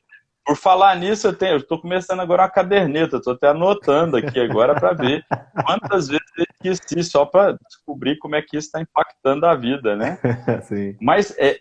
por 0.46 0.56
falar 0.56 0.94
nisso, 0.94 1.26
eu 1.26 1.36
tenho, 1.36 1.54
eu 1.54 1.58
estou 1.58 1.80
começando 1.80 2.20
agora 2.20 2.42
uma 2.42 2.50
caderneta, 2.50 3.16
estou 3.16 3.32
até 3.32 3.48
anotando 3.48 4.16
aqui 4.16 4.38
agora 4.38 4.74
para 4.74 4.92
ver 4.92 5.24
quantas 5.64 6.06
vezes 6.06 6.26
eu 6.62 6.72
esqueci, 6.72 7.02
só 7.02 7.24
para 7.26 7.58
descobrir 7.66 8.16
como 8.18 8.36
é 8.36 8.42
que 8.42 8.56
isso 8.56 8.68
está 8.68 8.80
impactando 8.80 9.44
a 9.44 9.56
vida, 9.56 9.96
né? 9.96 10.18
Sim. 10.62 10.96
Mas 11.00 11.36
é, 11.36 11.58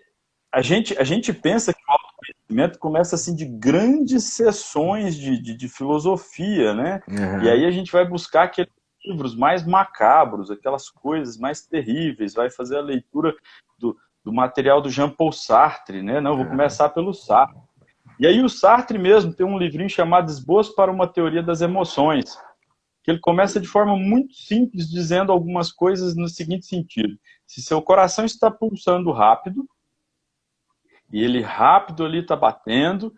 a, 0.55 0.61
gente, 0.61 0.97
a 0.97 1.03
gente 1.03 1.33
pensa 1.33 1.73
que 1.73 1.81
o 1.81 1.91
autoconhecimento 1.91 2.79
começa 2.79 3.15
assim 3.15 3.35
de 3.35 3.43
grandes 3.43 4.23
sessões 4.35 5.13
de, 5.13 5.37
de, 5.37 5.53
de 5.53 5.67
filosofia, 5.67 6.73
né? 6.73 7.01
Uhum. 7.09 7.43
E 7.43 7.49
aí 7.49 7.65
a 7.65 7.71
gente 7.71 7.91
vai 7.91 8.07
buscar 8.07 8.43
aqueles 8.43 8.71
livros 9.05 9.35
mais 9.35 9.67
macabros, 9.67 10.49
aquelas 10.49 10.89
coisas 10.89 11.37
mais 11.37 11.67
terríveis, 11.67 12.33
vai 12.33 12.49
fazer 12.49 12.77
a 12.77 12.81
leitura 12.81 13.35
do, 13.77 13.97
do 14.23 14.31
material 14.31 14.81
do 14.81 14.89
Jean-Paul 14.89 15.33
Sartre, 15.33 16.01
né? 16.01 16.21
Não, 16.21 16.37
vou 16.37 16.45
começar 16.45 16.87
pelo 16.87 17.13
Sartre. 17.13 17.59
E 18.17 18.25
aí 18.25 18.41
o 18.41 18.47
Sartre 18.47 18.97
mesmo 18.97 19.33
tem 19.33 19.45
um 19.45 19.57
livrinho 19.57 19.89
chamado 19.89 20.31
Esboço 20.31 20.73
para 20.73 20.89
uma 20.89 21.05
Teoria 21.05 21.43
das 21.43 21.59
Emoções, 21.59 22.37
que 23.03 23.11
ele 23.11 23.19
começa 23.19 23.59
de 23.59 23.67
forma 23.67 23.97
muito 23.97 24.33
simples, 24.33 24.89
dizendo 24.89 25.33
algumas 25.33 25.69
coisas 25.69 26.15
no 26.15 26.29
seguinte 26.29 26.65
sentido. 26.65 27.19
Se 27.45 27.61
seu 27.61 27.81
coração 27.81 28.23
está 28.23 28.49
pulsando 28.49 29.11
rápido, 29.11 29.67
e 31.11 31.23
ele 31.23 31.41
rápido 31.41 32.03
ali 32.03 32.19
está 32.19 32.35
batendo, 32.35 33.13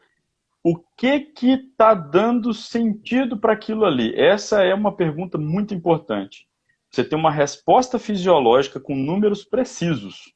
o 0.63 0.77
que 0.97 1.19
que 1.19 1.51
está 1.51 1.93
dando 1.93 2.53
sentido 2.53 3.37
para 3.37 3.53
aquilo 3.53 3.85
ali? 3.85 4.13
Essa 4.15 4.63
é 4.63 4.73
uma 4.73 4.95
pergunta 4.95 5.37
muito 5.37 5.73
importante. 5.73 6.47
Você 6.91 7.03
tem 7.03 7.17
uma 7.17 7.31
resposta 7.31 7.99
fisiológica 7.99 8.79
com 8.79 8.95
números 8.95 9.43
precisos. 9.43 10.33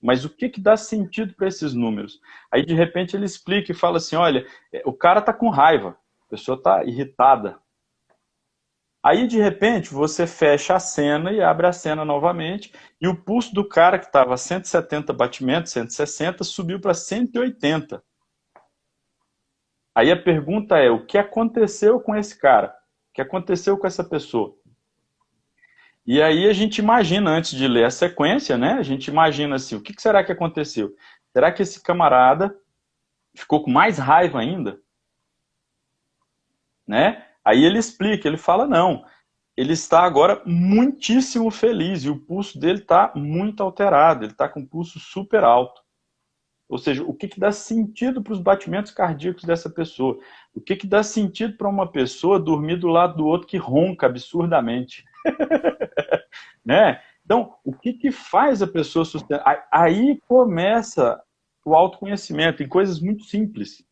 Mas 0.00 0.24
o 0.24 0.30
que, 0.30 0.48
que 0.48 0.60
dá 0.60 0.76
sentido 0.76 1.34
para 1.34 1.48
esses 1.48 1.74
números? 1.74 2.20
Aí, 2.52 2.64
de 2.64 2.74
repente, 2.74 3.16
ele 3.16 3.24
explica 3.24 3.72
e 3.72 3.74
fala 3.74 3.96
assim: 3.96 4.16
olha, 4.16 4.46
é, 4.72 4.82
o 4.84 4.92
cara 4.92 5.20
está 5.20 5.32
com 5.32 5.48
raiva, 5.48 5.98
a 6.26 6.30
pessoa 6.30 6.56
está 6.56 6.84
irritada. 6.84 7.58
Aí, 9.06 9.28
de 9.28 9.40
repente, 9.40 9.94
você 9.94 10.26
fecha 10.26 10.74
a 10.74 10.80
cena 10.80 11.30
e 11.30 11.40
abre 11.40 11.68
a 11.68 11.72
cena 11.72 12.04
novamente, 12.04 12.72
e 13.00 13.06
o 13.06 13.14
pulso 13.14 13.54
do 13.54 13.64
cara 13.64 14.00
que 14.00 14.06
estava 14.06 14.36
170 14.36 15.12
batimentos, 15.12 15.70
160, 15.70 16.42
subiu 16.42 16.80
para 16.80 16.92
180. 16.92 18.02
Aí 19.94 20.10
a 20.10 20.20
pergunta 20.20 20.76
é: 20.78 20.90
o 20.90 21.06
que 21.06 21.16
aconteceu 21.16 22.00
com 22.00 22.16
esse 22.16 22.36
cara? 22.36 22.74
O 23.10 23.14
que 23.14 23.22
aconteceu 23.22 23.78
com 23.78 23.86
essa 23.86 24.02
pessoa? 24.02 24.56
E 26.04 26.20
aí 26.20 26.48
a 26.48 26.52
gente 26.52 26.78
imagina, 26.78 27.30
antes 27.30 27.52
de 27.52 27.68
ler 27.68 27.84
a 27.84 27.90
sequência, 27.90 28.58
né? 28.58 28.72
A 28.72 28.82
gente 28.82 29.06
imagina 29.06 29.54
assim, 29.54 29.76
o 29.76 29.80
que 29.80 29.94
será 30.02 30.24
que 30.24 30.32
aconteceu? 30.32 30.92
Será 31.32 31.52
que 31.52 31.62
esse 31.62 31.80
camarada 31.80 32.52
ficou 33.36 33.62
com 33.62 33.70
mais 33.70 33.98
raiva 33.98 34.40
ainda? 34.40 34.80
Né? 36.84 37.24
Aí 37.46 37.64
ele 37.64 37.78
explica, 37.78 38.26
ele 38.26 38.36
fala, 38.36 38.66
não, 38.66 39.04
ele 39.56 39.72
está 39.72 40.00
agora 40.00 40.42
muitíssimo 40.44 41.48
feliz 41.48 42.02
e 42.02 42.10
o 42.10 42.18
pulso 42.18 42.58
dele 42.58 42.80
está 42.80 43.12
muito 43.14 43.62
alterado, 43.62 44.24
ele 44.24 44.32
está 44.32 44.48
com 44.48 44.58
um 44.58 44.66
pulso 44.66 44.98
super 44.98 45.44
alto. 45.44 45.80
Ou 46.68 46.76
seja, 46.76 47.04
o 47.04 47.14
que, 47.14 47.28
que 47.28 47.38
dá 47.38 47.52
sentido 47.52 48.20
para 48.20 48.32
os 48.32 48.40
batimentos 48.40 48.90
cardíacos 48.90 49.44
dessa 49.44 49.70
pessoa? 49.70 50.18
O 50.52 50.60
que, 50.60 50.74
que 50.74 50.88
dá 50.88 51.04
sentido 51.04 51.56
para 51.56 51.68
uma 51.68 51.86
pessoa 51.86 52.40
dormir 52.40 52.80
do 52.80 52.88
lado 52.88 53.18
do 53.18 53.26
outro 53.26 53.46
que 53.46 53.56
ronca 53.56 54.06
absurdamente? 54.06 55.04
né? 56.66 57.00
Então, 57.24 57.54
o 57.64 57.72
que, 57.72 57.92
que 57.92 58.10
faz 58.10 58.60
a 58.60 58.66
pessoa 58.66 59.04
sustentar? 59.04 59.68
Aí 59.70 60.20
começa 60.26 61.22
o 61.64 61.76
autoconhecimento 61.76 62.64
em 62.64 62.68
coisas 62.68 62.98
muito 62.98 63.22
simples. 63.22 63.85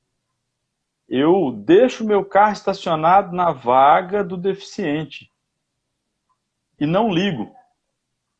Eu 1.08 1.52
deixo 1.52 2.04
meu 2.04 2.24
carro 2.24 2.52
estacionado 2.52 3.34
na 3.34 3.52
vaga 3.52 4.24
do 4.24 4.36
deficiente 4.36 5.30
e 6.80 6.86
não 6.86 7.10
ligo. 7.10 7.52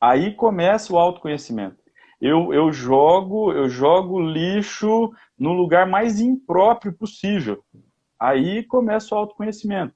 Aí 0.01 0.35
começa 0.35 0.93
o 0.93 0.99
autoconhecimento. 0.99 1.77
Eu, 2.21 2.55
eu 2.55 2.73
jogo 2.73 3.53
eu 3.53 3.69
jogo 3.69 4.21
lixo 4.21 5.13
no 5.39 5.53
lugar 5.53 5.87
mais 5.87 6.21
impróprio 6.21 6.93
possível. 6.93 7.63
Aí 8.19 8.63
começa 8.63 9.15
o 9.15 9.19
autoconhecimento. 9.19 9.95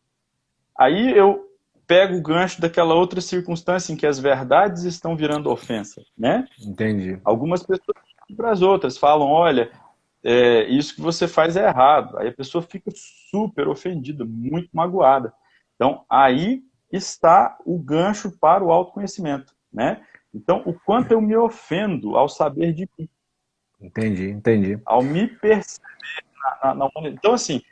Aí 0.76 1.16
eu 1.16 1.48
pega 1.86 2.14
o 2.14 2.20
gancho 2.20 2.60
daquela 2.60 2.94
outra 2.94 3.20
circunstância 3.20 3.92
em 3.92 3.96
que 3.96 4.06
as 4.06 4.18
verdades 4.18 4.84
estão 4.84 5.16
virando 5.16 5.50
ofensa, 5.50 6.02
né? 6.16 6.46
Entendi. 6.60 7.18
Algumas 7.24 7.62
pessoas 7.62 7.96
para 8.36 8.50
as 8.50 8.60
outras 8.60 8.98
falam, 8.98 9.28
olha, 9.28 9.72
é, 10.30 10.64
isso 10.64 10.94
que 10.94 11.00
você 11.00 11.26
faz 11.26 11.56
é 11.56 11.66
errado. 11.66 12.18
Aí 12.18 12.28
a 12.28 12.32
pessoa 12.32 12.60
fica 12.60 12.90
super 13.30 13.66
ofendida, 13.66 14.26
muito 14.26 14.68
magoada. 14.74 15.32
Então, 15.74 16.04
aí 16.10 16.62
está 16.92 17.56
o 17.64 17.78
gancho 17.78 18.30
para 18.38 18.62
o 18.62 18.70
autoconhecimento, 18.70 19.54
né? 19.72 20.04
Então, 20.34 20.62
o 20.66 20.74
quanto 20.74 21.12
eu 21.12 21.20
me 21.22 21.34
ofendo 21.34 22.14
ao 22.14 22.28
saber 22.28 22.74
de 22.74 22.86
mim. 22.98 23.08
Entendi, 23.80 24.28
entendi. 24.28 24.78
Ao 24.84 25.00
me 25.02 25.26
perceber 25.26 25.86
na, 26.62 26.74
na, 26.74 26.90
na... 26.94 27.08
Então, 27.08 27.32
assim, 27.32 27.62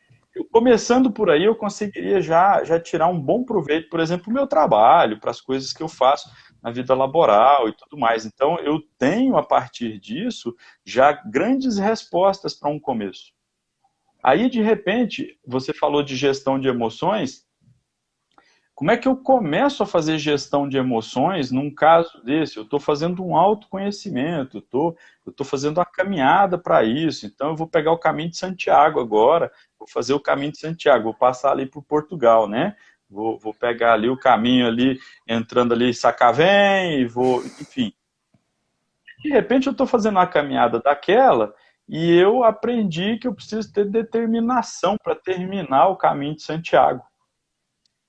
começando 0.50 1.10
por 1.10 1.28
aí, 1.28 1.44
eu 1.44 1.54
conseguiria 1.54 2.22
já, 2.22 2.64
já 2.64 2.80
tirar 2.80 3.08
um 3.08 3.20
bom 3.20 3.44
proveito, 3.44 3.90
por 3.90 4.00
exemplo, 4.00 4.26
do 4.26 4.32
meu 4.32 4.46
trabalho, 4.46 5.20
para 5.20 5.30
as 5.30 5.42
coisas 5.42 5.74
que 5.74 5.82
eu 5.82 5.88
faço 5.88 6.30
na 6.62 6.70
vida 6.70 6.94
laboral 6.94 7.68
e 7.68 7.72
tudo 7.72 7.98
mais. 7.98 8.26
Então, 8.26 8.58
eu 8.58 8.80
tenho, 8.98 9.36
a 9.36 9.42
partir 9.42 9.98
disso, 9.98 10.54
já 10.84 11.12
grandes 11.12 11.78
respostas 11.78 12.54
para 12.54 12.70
um 12.70 12.78
começo. 12.78 13.32
Aí, 14.22 14.50
de 14.50 14.60
repente, 14.60 15.38
você 15.46 15.72
falou 15.72 16.02
de 16.02 16.16
gestão 16.16 16.58
de 16.58 16.66
emoções, 16.66 17.46
como 18.74 18.90
é 18.90 18.96
que 18.98 19.08
eu 19.08 19.16
começo 19.16 19.82
a 19.82 19.86
fazer 19.86 20.18
gestão 20.18 20.68
de 20.68 20.76
emoções 20.76 21.50
num 21.50 21.74
caso 21.74 22.22
desse? 22.22 22.58
Eu 22.58 22.64
estou 22.64 22.78
fazendo 22.78 23.24
um 23.24 23.34
autoconhecimento, 23.34 24.58
eu 24.58 24.96
estou 25.30 25.46
fazendo 25.46 25.80
a 25.80 25.84
caminhada 25.86 26.58
para 26.58 26.84
isso. 26.84 27.24
Então, 27.24 27.48
eu 27.48 27.56
vou 27.56 27.66
pegar 27.66 27.92
o 27.92 27.98
caminho 27.98 28.28
de 28.28 28.36
Santiago 28.36 29.00
agora, 29.00 29.50
vou 29.78 29.88
fazer 29.88 30.12
o 30.12 30.20
caminho 30.20 30.52
de 30.52 30.58
Santiago, 30.58 31.04
vou 31.04 31.14
passar 31.14 31.52
ali 31.52 31.64
para 31.64 31.80
Portugal, 31.80 32.46
né? 32.46 32.76
Vou, 33.08 33.38
vou 33.38 33.54
pegar 33.54 33.92
ali 33.92 34.08
o 34.08 34.18
caminho 34.18 34.66
ali, 34.66 34.98
entrando 35.26 35.72
ali 35.72 35.94
Sacavém, 35.94 37.00
e 37.00 37.06
vou, 37.06 37.44
enfim. 37.44 37.92
De 39.22 39.30
repente, 39.30 39.66
eu 39.66 39.72
estou 39.72 39.86
fazendo 39.86 40.16
uma 40.16 40.26
caminhada 40.26 40.80
daquela 40.80 41.54
e 41.88 42.12
eu 42.12 42.42
aprendi 42.42 43.16
que 43.18 43.28
eu 43.28 43.34
preciso 43.34 43.72
ter 43.72 43.84
determinação 43.84 44.96
para 45.02 45.14
terminar 45.14 45.88
o 45.88 45.96
caminho 45.96 46.34
de 46.34 46.42
Santiago. 46.42 47.02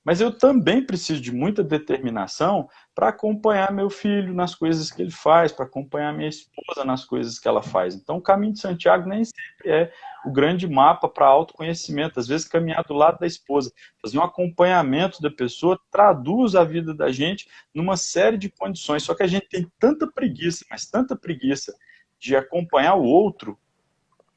Mas 0.07 0.21
eu 0.21 0.31
também 0.31 0.81
preciso 0.81 1.19
de 1.19 1.33
muita 1.33 1.61
determinação 1.61 2.69
para 2.95 3.09
acompanhar 3.09 3.73
meu 3.73 3.89
filho 3.89 4.33
nas 4.33 4.55
coisas 4.55 4.89
que 4.89 5.01
ele 5.01 5.11
faz, 5.11 5.51
para 5.51 5.65
acompanhar 5.65 6.13
minha 6.13 6.29
esposa 6.29 6.85
nas 6.85 7.03
coisas 7.03 7.37
que 7.37 7.45
ela 7.45 7.61
faz. 7.61 7.93
Então, 7.93 8.15
o 8.15 8.21
caminho 8.21 8.53
de 8.53 8.61
Santiago 8.61 9.09
nem 9.09 9.25
sempre 9.25 9.69
é 9.69 9.91
o 10.25 10.31
grande 10.31 10.65
mapa 10.65 11.09
para 11.09 11.27
autoconhecimento. 11.27 12.21
Às 12.21 12.25
vezes, 12.25 12.47
caminhar 12.47 12.85
do 12.85 12.93
lado 12.93 13.19
da 13.19 13.27
esposa, 13.27 13.69
fazer 14.01 14.17
um 14.17 14.23
acompanhamento 14.23 15.21
da 15.21 15.29
pessoa, 15.29 15.77
traduz 15.91 16.55
a 16.55 16.63
vida 16.63 16.93
da 16.93 17.11
gente 17.11 17.49
numa 17.73 17.97
série 17.97 18.37
de 18.37 18.49
condições. 18.49 19.03
Só 19.03 19.13
que 19.13 19.23
a 19.23 19.27
gente 19.27 19.49
tem 19.49 19.69
tanta 19.77 20.07
preguiça, 20.09 20.63
mas 20.71 20.85
tanta 20.85 21.17
preguiça 21.17 21.75
de 22.17 22.33
acompanhar 22.33 22.95
o 22.95 23.03
outro, 23.03 23.59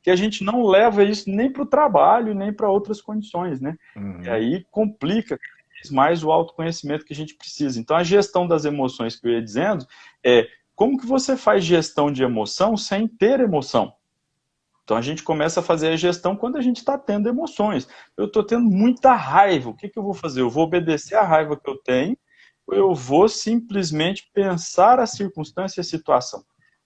que 0.02 0.10
a 0.10 0.16
gente 0.16 0.42
não 0.42 0.66
leva 0.66 1.04
isso 1.04 1.30
nem 1.30 1.48
para 1.48 1.62
o 1.62 1.66
trabalho, 1.66 2.34
nem 2.34 2.52
para 2.52 2.68
outras 2.68 3.00
condições, 3.00 3.60
né? 3.60 3.76
Uhum. 3.94 4.22
E 4.24 4.28
aí 4.28 4.66
complica 4.68 5.38
mais 5.88 6.24
o 6.24 6.30
autoconhecimento 6.32 7.04
que 7.04 7.12
a 7.12 7.16
gente 7.16 7.34
precisa. 7.34 7.78
Então, 7.78 7.96
a 7.96 8.02
gestão 8.02 8.46
das 8.46 8.64
emoções 8.64 9.14
que 9.14 9.26
eu 9.26 9.32
ia 9.32 9.42
dizendo 9.42 9.86
é 10.24 10.48
como 10.74 10.98
que 10.98 11.06
você 11.06 11.36
faz 11.36 11.64
gestão 11.64 12.10
de 12.10 12.22
emoção 12.22 12.76
sem 12.76 13.06
ter 13.06 13.38
emoção? 13.38 13.92
Então, 14.82 14.96
a 14.96 15.02
gente 15.02 15.22
começa 15.22 15.60
a 15.60 15.62
fazer 15.62 15.88
a 15.88 15.96
gestão 15.96 16.34
quando 16.34 16.56
a 16.56 16.60
gente 16.60 16.78
está 16.78 16.98
tendo 16.98 17.28
emoções. 17.28 17.88
Eu 18.16 18.24
estou 18.24 18.42
tendo 18.42 18.64
muita 18.68 19.14
raiva, 19.14 19.70
o 19.70 19.74
que, 19.74 19.88
que 19.88 19.98
eu 19.98 20.02
vou 20.02 20.14
fazer? 20.14 20.40
Eu 20.40 20.50
vou 20.50 20.64
obedecer 20.64 21.14
à 21.14 21.22
raiva 21.22 21.56
que 21.56 21.70
eu 21.70 21.78
tenho 21.78 22.16
ou 22.66 22.74
eu 22.74 22.94
vou 22.94 23.28
simplesmente 23.28 24.30
pensar 24.32 24.98
a 24.98 25.06
circunstância 25.06 25.80
e 25.80 25.82
a 25.82 25.84
situação? 25.84 26.44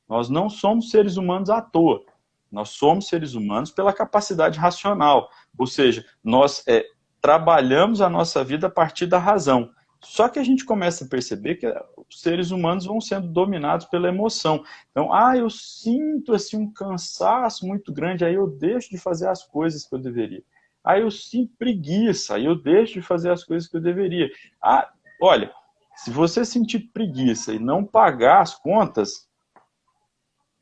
Nós 0.08 0.28
não 0.28 0.48
somos 0.48 0.90
seres 0.90 1.16
humanos 1.16 1.50
à 1.50 1.60
toa. 1.60 2.04
Nós 2.50 2.70
somos 2.70 3.08
seres 3.08 3.34
humanos 3.34 3.70
pela 3.70 3.92
capacidade 3.92 4.58
racional. 4.58 5.28
Ou 5.58 5.66
seja, 5.66 6.04
nós 6.22 6.62
é, 6.68 6.86
trabalhamos 7.24 8.02
a 8.02 8.10
nossa 8.10 8.44
vida 8.44 8.66
a 8.66 8.70
partir 8.70 9.06
da 9.06 9.16
razão. 9.16 9.70
Só 10.02 10.28
que 10.28 10.38
a 10.38 10.44
gente 10.44 10.62
começa 10.62 11.06
a 11.06 11.08
perceber 11.08 11.54
que 11.54 11.66
os 11.66 12.20
seres 12.20 12.50
humanos 12.50 12.84
vão 12.84 13.00
sendo 13.00 13.26
dominados 13.28 13.86
pela 13.86 14.08
emoção. 14.08 14.62
Então, 14.90 15.10
ah, 15.10 15.34
eu 15.34 15.48
sinto 15.48 16.34
assim 16.34 16.58
um 16.58 16.70
cansaço 16.70 17.66
muito 17.66 17.94
grande, 17.94 18.26
aí 18.26 18.34
eu 18.34 18.46
deixo 18.46 18.90
de 18.90 18.98
fazer 18.98 19.26
as 19.26 19.42
coisas 19.42 19.86
que 19.86 19.94
eu 19.94 19.98
deveria. 19.98 20.42
Aí 20.84 21.00
eu 21.00 21.10
sinto 21.10 21.56
preguiça, 21.58 22.34
aí 22.34 22.44
eu 22.44 22.54
deixo 22.54 22.92
de 22.92 23.00
fazer 23.00 23.30
as 23.30 23.42
coisas 23.42 23.66
que 23.70 23.78
eu 23.78 23.80
deveria. 23.80 24.28
Ah, 24.62 24.92
olha, 25.18 25.50
se 25.96 26.10
você 26.10 26.44
sentir 26.44 26.90
preguiça 26.92 27.54
e 27.54 27.58
não 27.58 27.82
pagar 27.82 28.42
as 28.42 28.54
contas, 28.54 29.26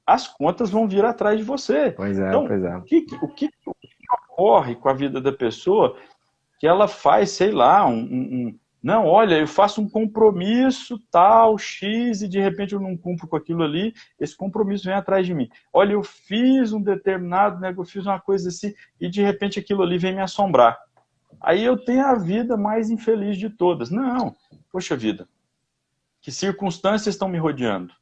as 0.06 0.28
contas 0.28 0.70
vão 0.70 0.86
vir 0.86 1.04
atrás 1.04 1.36
de 1.36 1.44
você. 1.44 1.90
Pois 1.90 2.20
é, 2.20 2.28
então, 2.28 2.46
pois 2.46 2.62
é. 2.62 2.76
O 2.76 2.82
que, 2.82 3.04
o 3.20 3.28
que, 3.34 3.50
o 3.66 3.74
que 3.74 3.88
ocorre 4.32 4.76
com 4.76 4.88
a 4.88 4.94
vida 4.94 5.20
da 5.20 5.32
pessoa 5.32 5.96
que 6.62 6.66
ela 6.68 6.86
faz, 6.86 7.30
sei 7.30 7.50
lá, 7.50 7.84
um, 7.84 7.98
um, 7.98 8.58
não, 8.80 9.04
olha, 9.04 9.36
eu 9.36 9.48
faço 9.48 9.82
um 9.82 9.88
compromisso 9.88 10.96
tal, 11.10 11.58
X, 11.58 12.22
e 12.22 12.28
de 12.28 12.38
repente 12.38 12.72
eu 12.72 12.78
não 12.78 12.96
cumpro 12.96 13.26
com 13.26 13.34
aquilo 13.34 13.64
ali, 13.64 13.92
esse 14.16 14.36
compromisso 14.36 14.84
vem 14.84 14.94
atrás 14.94 15.26
de 15.26 15.34
mim. 15.34 15.50
Olha, 15.72 15.94
eu 15.94 16.04
fiz 16.04 16.72
um 16.72 16.80
determinado, 16.80 17.58
né, 17.58 17.74
eu 17.76 17.84
fiz 17.84 18.06
uma 18.06 18.20
coisa 18.20 18.48
assim, 18.48 18.72
e 19.00 19.10
de 19.10 19.20
repente 19.20 19.58
aquilo 19.58 19.82
ali 19.82 19.98
vem 19.98 20.14
me 20.14 20.22
assombrar. 20.22 20.78
Aí 21.40 21.64
eu 21.64 21.76
tenho 21.76 22.06
a 22.06 22.14
vida 22.14 22.56
mais 22.56 22.90
infeliz 22.90 23.36
de 23.36 23.50
todas. 23.50 23.90
Não, 23.90 24.32
poxa 24.70 24.94
vida, 24.96 25.26
que 26.20 26.30
circunstâncias 26.30 27.16
estão 27.16 27.28
me 27.28 27.38
rodeando? 27.38 27.92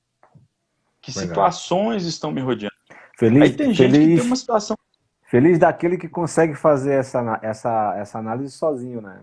Que 1.00 1.12
Legal. 1.12 1.28
situações 1.28 2.04
estão 2.04 2.30
me 2.30 2.42
rodeando? 2.42 2.74
Feliz, 3.16 3.40
Aí 3.40 3.52
tem 3.54 3.72
gente 3.72 3.92
feliz, 3.92 4.06
que 4.06 4.16
tem 4.16 4.26
uma 4.26 4.36
situação 4.36 4.76
Feliz 5.30 5.58
daquele 5.60 5.96
que 5.96 6.08
consegue 6.08 6.56
fazer 6.56 6.94
essa, 6.94 7.38
essa, 7.40 7.94
essa 7.96 8.18
análise 8.18 8.50
sozinho, 8.50 9.00
né? 9.00 9.20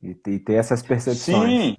E, 0.00 0.10
e 0.10 0.38
ter 0.38 0.52
essas 0.52 0.80
percepções. 0.80 1.50
Sim. 1.50 1.76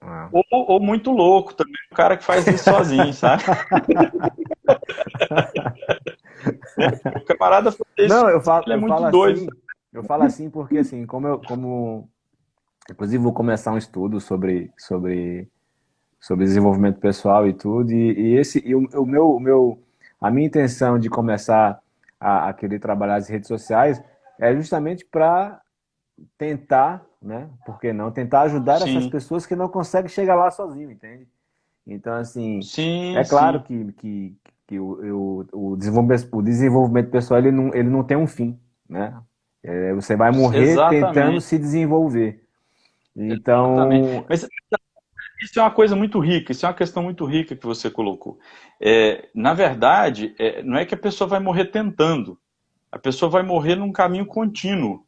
Ah. 0.00 0.30
Ou, 0.32 0.42
ou, 0.50 0.80
muito 0.80 1.10
louco 1.10 1.52
também, 1.52 1.74
o 1.92 1.94
cara 1.94 2.16
que 2.16 2.24
faz 2.24 2.46
isso 2.46 2.64
sozinho, 2.64 3.12
sabe? 3.12 3.42
o 7.14 7.20
camarada 7.26 7.70
faz 7.70 7.90
isso, 7.98 8.08
Não, 8.08 8.26
eu 8.30 8.40
falo, 8.40 8.64
ele 8.64 8.72
é 8.72 8.76
eu 8.76 8.80
muito 8.80 8.94
falo 8.94 9.10
doido. 9.10 9.36
Assim, 9.36 9.48
eu 9.92 10.02
falo 10.02 10.22
assim 10.22 10.48
porque, 10.48 10.78
assim, 10.78 11.04
como 11.04 11.26
eu, 11.26 11.42
como... 11.46 12.08
Inclusive, 12.90 13.22
vou 13.22 13.34
começar 13.34 13.72
um 13.72 13.76
estudo 13.76 14.18
sobre, 14.18 14.72
sobre, 14.78 15.46
sobre 16.18 16.46
desenvolvimento 16.46 16.98
pessoal 16.98 17.46
e 17.46 17.52
tudo, 17.52 17.92
e, 17.92 18.18
e 18.18 18.38
esse, 18.38 18.66
e 18.66 18.74
o, 18.74 18.88
o, 18.94 19.04
meu, 19.04 19.32
o 19.32 19.38
meu, 19.38 19.78
a 20.18 20.30
minha 20.30 20.46
intenção 20.46 20.98
de 20.98 21.10
começar 21.10 21.82
a, 22.20 22.50
a 22.50 22.52
querer 22.52 22.78
trabalhar 22.78 23.16
as 23.16 23.28
redes 23.28 23.48
sociais 23.48 24.02
é 24.38 24.54
justamente 24.54 25.04
para 25.04 25.60
tentar, 26.36 27.04
né? 27.20 27.48
Por 27.64 27.80
que 27.80 27.92
não? 27.92 28.10
Tentar 28.10 28.42
ajudar 28.42 28.78
sim. 28.78 28.96
essas 28.96 29.10
pessoas 29.10 29.46
que 29.46 29.56
não 29.56 29.68
conseguem 29.68 30.08
chegar 30.08 30.34
lá 30.34 30.50
sozinho, 30.50 30.90
entende? 30.90 31.26
Então, 31.86 32.14
assim, 32.14 32.60
sim, 32.62 33.16
é 33.16 33.24
claro 33.24 33.64
sim. 33.66 33.90
que, 33.90 33.92
que, 33.94 34.36
que 34.66 34.78
o, 34.78 35.46
o, 35.52 35.76
desenvolvimento, 35.76 36.28
o 36.32 36.42
desenvolvimento 36.42 37.10
pessoal 37.10 37.40
ele 37.40 37.50
não, 37.50 37.74
ele 37.74 37.88
não 37.88 38.04
tem 38.04 38.16
um 38.16 38.26
fim, 38.26 38.58
né? 38.88 39.18
É, 39.62 39.92
você 39.94 40.16
vai 40.16 40.30
morrer 40.30 40.62
Exatamente. 40.62 41.06
tentando 41.06 41.40
se 41.40 41.58
desenvolver. 41.58 42.44
Então. 43.16 43.74
Exatamente. 43.74 44.26
Mas 44.28 44.48
isso 45.40 45.58
é 45.58 45.62
uma 45.62 45.70
coisa 45.70 45.96
muito 45.96 46.18
rica, 46.18 46.52
isso 46.52 46.66
é 46.66 46.68
uma 46.68 46.74
questão 46.74 47.02
muito 47.02 47.24
rica 47.24 47.56
que 47.56 47.66
você 47.66 47.90
colocou. 47.90 48.38
É, 48.80 49.28
na 49.34 49.54
verdade, 49.54 50.34
é, 50.38 50.62
não 50.62 50.76
é 50.76 50.84
que 50.84 50.94
a 50.94 50.98
pessoa 50.98 51.28
vai 51.28 51.40
morrer 51.40 51.66
tentando, 51.66 52.38
a 52.92 52.98
pessoa 52.98 53.30
vai 53.30 53.42
morrer 53.42 53.76
num 53.76 53.92
caminho 53.92 54.26
contínuo. 54.26 55.04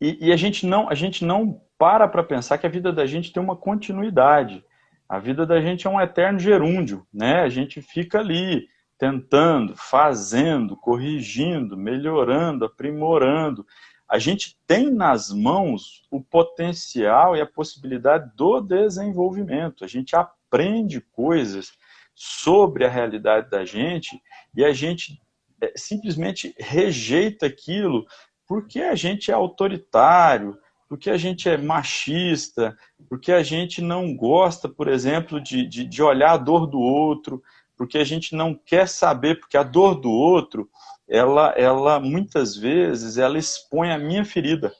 E, 0.00 0.26
e 0.26 0.32
a, 0.32 0.36
gente 0.36 0.66
não, 0.66 0.88
a 0.88 0.94
gente 0.94 1.24
não 1.24 1.60
para 1.78 2.08
para 2.08 2.22
pensar 2.22 2.58
que 2.58 2.66
a 2.66 2.70
vida 2.70 2.92
da 2.92 3.06
gente 3.06 3.32
tem 3.32 3.42
uma 3.42 3.56
continuidade. 3.56 4.64
A 5.08 5.18
vida 5.18 5.46
da 5.46 5.60
gente 5.60 5.86
é 5.86 5.90
um 5.90 6.00
eterno 6.00 6.38
gerúndio, 6.38 7.06
né? 7.12 7.42
A 7.42 7.48
gente 7.48 7.80
fica 7.80 8.18
ali 8.18 8.66
tentando, 8.98 9.74
fazendo, 9.76 10.76
corrigindo, 10.76 11.76
melhorando, 11.76 12.64
aprimorando 12.64 13.64
a 14.08 14.18
gente 14.18 14.56
tem 14.66 14.90
nas 14.90 15.32
mãos 15.32 16.02
o 16.10 16.20
potencial 16.20 17.36
e 17.36 17.40
a 17.40 17.46
possibilidade 17.46 18.30
do 18.36 18.60
desenvolvimento. 18.60 19.84
A 19.84 19.88
gente 19.88 20.14
aprende 20.14 21.00
coisas 21.00 21.72
sobre 22.14 22.84
a 22.84 22.88
realidade 22.88 23.50
da 23.50 23.64
gente 23.64 24.20
e 24.54 24.64
a 24.64 24.72
gente 24.72 25.20
é, 25.60 25.72
simplesmente 25.76 26.54
rejeita 26.58 27.46
aquilo 27.46 28.06
porque 28.46 28.80
a 28.80 28.94
gente 28.94 29.30
é 29.30 29.34
autoritário, 29.34 30.56
porque 30.88 31.10
a 31.10 31.16
gente 31.16 31.48
é 31.48 31.56
machista, 31.56 32.76
porque 33.08 33.32
a 33.32 33.42
gente 33.42 33.82
não 33.82 34.16
gosta, 34.16 34.68
por 34.68 34.86
exemplo, 34.86 35.40
de, 35.40 35.66
de, 35.66 35.84
de 35.84 36.02
olhar 36.02 36.32
a 36.32 36.36
dor 36.36 36.66
do 36.66 36.78
outro, 36.78 37.42
porque 37.76 37.98
a 37.98 38.04
gente 38.04 38.34
não 38.36 38.54
quer 38.54 38.88
saber, 38.88 39.40
porque 39.40 39.56
a 39.56 39.64
dor 39.64 39.96
do 39.96 40.10
outro 40.10 40.70
ela, 41.08 41.54
ela 41.56 42.00
muitas 42.00 42.56
vezes, 42.56 43.18
ela 43.18 43.38
expõe 43.38 43.90
a 43.90 43.98
minha 43.98 44.24
ferida. 44.24 44.72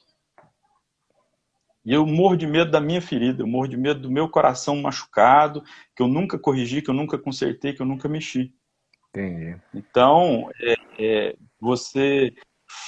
E 1.85 1.93
eu 1.93 2.05
morro 2.05 2.37
de 2.37 2.47
medo 2.47 2.71
da 2.71 2.81
minha 2.81 3.01
ferida, 3.01 3.43
eu 3.43 3.47
morro 3.47 3.69
de 3.69 3.77
medo 3.77 4.01
do 4.01 4.11
meu 4.11 4.29
coração 4.29 4.83
machucado, 4.83 5.63
que 5.95 6.03
eu 6.03 6.09
nunca 6.09 6.37
corrigi, 6.37 6.83
que 6.83 6.91
eu 6.91 6.95
nunca 6.95 7.17
consertei, 7.17 7.73
que 7.73 7.81
eu 7.81 7.87
nunca 7.87 8.09
mexi. 8.09 8.53
Entendi. 9.11 9.57
Então, 9.73 10.51
é, 10.61 10.75
é, 10.99 11.37
você 11.61 12.35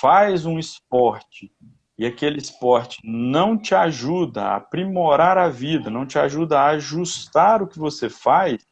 faz 0.01 0.44
um 0.44 0.59
esporte 0.59 1.53
e 1.96 2.05
aquele 2.05 2.38
esporte 2.38 2.98
não 3.05 3.57
te 3.57 3.74
ajuda 3.74 4.42
a 4.42 4.57
aprimorar 4.57 5.38
a 5.38 5.48
vida, 5.48 5.90
não 5.90 6.05
te 6.05 6.18
ajuda 6.18 6.61
a 6.61 6.70
ajustar 6.70 7.62
o 7.62 7.68
que 7.68 7.79
você 7.79 8.11
faz, 8.11 8.66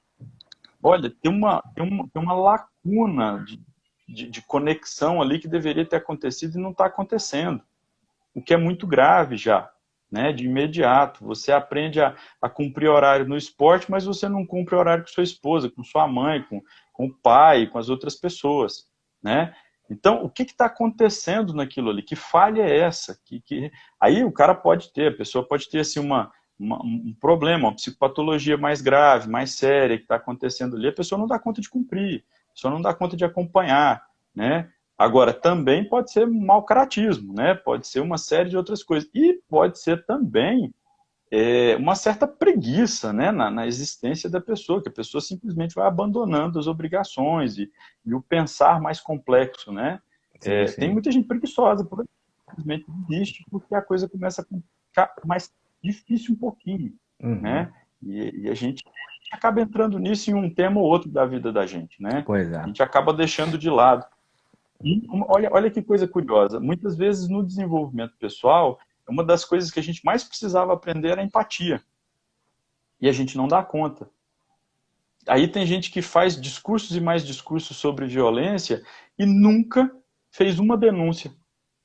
olha, 0.82 1.08
tem 1.22 1.30
uma, 1.30 1.62
tem 1.74 1.88
uma, 1.88 2.08
tem 2.08 2.22
uma 2.22 2.34
lacuna 2.34 3.44
de, 3.44 3.60
de, 4.08 4.28
de 4.28 4.42
conexão 4.42 5.20
ali 5.20 5.38
que 5.38 5.48
deveria 5.48 5.84
ter 5.84 5.96
acontecido 5.96 6.56
e 6.56 6.62
não 6.62 6.70
está 6.70 6.86
acontecendo. 6.86 7.62
O 8.34 8.42
que 8.42 8.54
é 8.54 8.56
muito 8.56 8.86
grave 8.86 9.36
já, 9.36 9.70
né? 10.10 10.32
De 10.32 10.44
imediato. 10.44 11.24
Você 11.24 11.50
aprende 11.50 12.00
a, 12.00 12.14
a 12.40 12.48
cumprir 12.48 12.88
horário 12.88 13.26
no 13.26 13.36
esporte, 13.36 13.90
mas 13.90 14.04
você 14.04 14.28
não 14.28 14.46
cumpre 14.46 14.74
horário 14.74 15.04
com 15.04 15.10
sua 15.10 15.24
esposa, 15.24 15.70
com 15.70 15.82
sua 15.82 16.06
mãe, 16.06 16.42
com, 16.42 16.62
com 16.92 17.06
o 17.06 17.14
pai, 17.14 17.66
com 17.66 17.78
as 17.78 17.88
outras 17.88 18.14
pessoas, 18.14 18.86
né? 19.22 19.54
Então, 19.88 20.24
o 20.24 20.28
que 20.28 20.42
está 20.42 20.66
acontecendo 20.66 21.54
naquilo 21.54 21.90
ali? 21.90 22.02
Que 22.02 22.16
falha 22.16 22.62
é 22.62 22.80
essa? 22.80 23.18
Que, 23.24 23.40
que... 23.40 23.70
Aí 24.00 24.24
o 24.24 24.32
cara 24.32 24.54
pode 24.54 24.92
ter, 24.92 25.12
a 25.12 25.16
pessoa 25.16 25.46
pode 25.46 25.70
ter 25.70 25.78
assim, 25.78 26.00
uma, 26.00 26.32
uma, 26.58 26.82
um 26.82 27.14
problema, 27.20 27.68
uma 27.68 27.74
psicopatologia 27.74 28.56
mais 28.56 28.80
grave, 28.80 29.28
mais 29.28 29.54
séria 29.54 29.96
que 29.96 30.02
está 30.02 30.16
acontecendo 30.16 30.76
ali, 30.76 30.88
a 30.88 30.92
pessoa 30.92 31.18
não 31.18 31.28
dá 31.28 31.38
conta 31.38 31.60
de 31.60 31.70
cumprir 31.70 32.24
só 32.56 32.70
não 32.70 32.80
dá 32.80 32.92
conta 32.94 33.16
de 33.16 33.24
acompanhar, 33.24 34.02
né? 34.34 34.68
Agora, 34.98 35.32
também 35.32 35.86
pode 35.86 36.10
ser 36.10 36.26
mau 36.26 36.64
caratismo, 36.64 37.34
né? 37.34 37.54
Pode 37.54 37.86
ser 37.86 38.00
uma 38.00 38.16
série 38.16 38.48
de 38.48 38.56
outras 38.56 38.82
coisas. 38.82 39.08
E 39.14 39.40
pode 39.46 39.78
ser 39.78 40.06
também 40.06 40.72
é, 41.30 41.76
uma 41.76 41.94
certa 41.94 42.26
preguiça 42.26 43.12
né, 43.12 43.30
na, 43.30 43.50
na, 43.50 43.66
existência 43.66 44.30
da 44.30 44.40
pessoa, 44.40 44.82
que 44.82 44.88
a 44.88 44.92
pessoa 44.92 45.20
simplesmente 45.20 45.74
vai 45.74 45.86
abandonando 45.86 46.58
as 46.58 46.66
obrigações 46.66 47.58
e, 47.58 47.70
e 48.06 48.14
o 48.14 48.22
pensar 48.22 48.80
mais 48.80 48.98
complexo, 48.98 49.70
né? 49.70 50.00
Sim, 50.40 50.50
é, 50.50 50.66
sim. 50.66 50.80
Tem 50.80 50.92
muita 50.92 51.12
gente 51.12 51.26
preguiçosa, 51.26 51.86
simplesmente 52.48 52.86
existe 53.10 53.44
porque 53.50 53.74
a 53.74 53.82
coisa 53.82 54.08
começa 54.08 54.42
a 54.42 54.44
ficar 54.88 55.12
mais 55.26 55.52
difícil 55.82 56.34
um 56.34 56.38
pouquinho, 56.38 56.94
uhum. 57.22 57.40
né? 57.40 57.72
E, 58.02 58.42
e, 58.42 58.48
a 58.48 58.54
gente 58.54 58.82
acaba 59.32 59.60
entrando 59.60 59.98
nisso 59.98 60.30
em 60.30 60.34
um 60.34 60.52
tema 60.52 60.80
ou 60.80 60.86
outro 60.86 61.10
da 61.10 61.24
vida 61.24 61.52
da 61.52 61.66
gente, 61.66 62.00
né? 62.00 62.22
Pois 62.24 62.50
é. 62.50 62.56
A 62.56 62.66
gente 62.66 62.82
acaba 62.82 63.12
deixando 63.12 63.58
de 63.58 63.68
lado. 63.68 64.04
E 64.82 65.06
olha, 65.28 65.48
olha 65.52 65.70
que 65.70 65.82
coisa 65.82 66.06
curiosa. 66.06 66.60
Muitas 66.60 66.96
vezes 66.96 67.28
no 67.28 67.44
desenvolvimento 67.44 68.14
pessoal, 68.18 68.78
uma 69.08 69.24
das 69.24 69.44
coisas 69.44 69.70
que 69.70 69.80
a 69.80 69.82
gente 69.82 70.04
mais 70.04 70.24
precisava 70.24 70.72
aprender 70.72 71.10
era 71.10 71.22
empatia. 71.22 71.82
E 73.00 73.08
a 73.08 73.12
gente 73.12 73.36
não 73.36 73.48
dá 73.48 73.62
conta. 73.62 74.08
Aí 75.26 75.48
tem 75.48 75.66
gente 75.66 75.90
que 75.90 76.00
faz 76.00 76.40
discursos 76.40 76.96
e 76.96 77.00
mais 77.00 77.24
discursos 77.24 77.76
sobre 77.76 78.06
violência 78.06 78.82
e 79.18 79.26
nunca 79.26 79.90
fez 80.30 80.58
uma 80.58 80.76
denúncia 80.76 81.32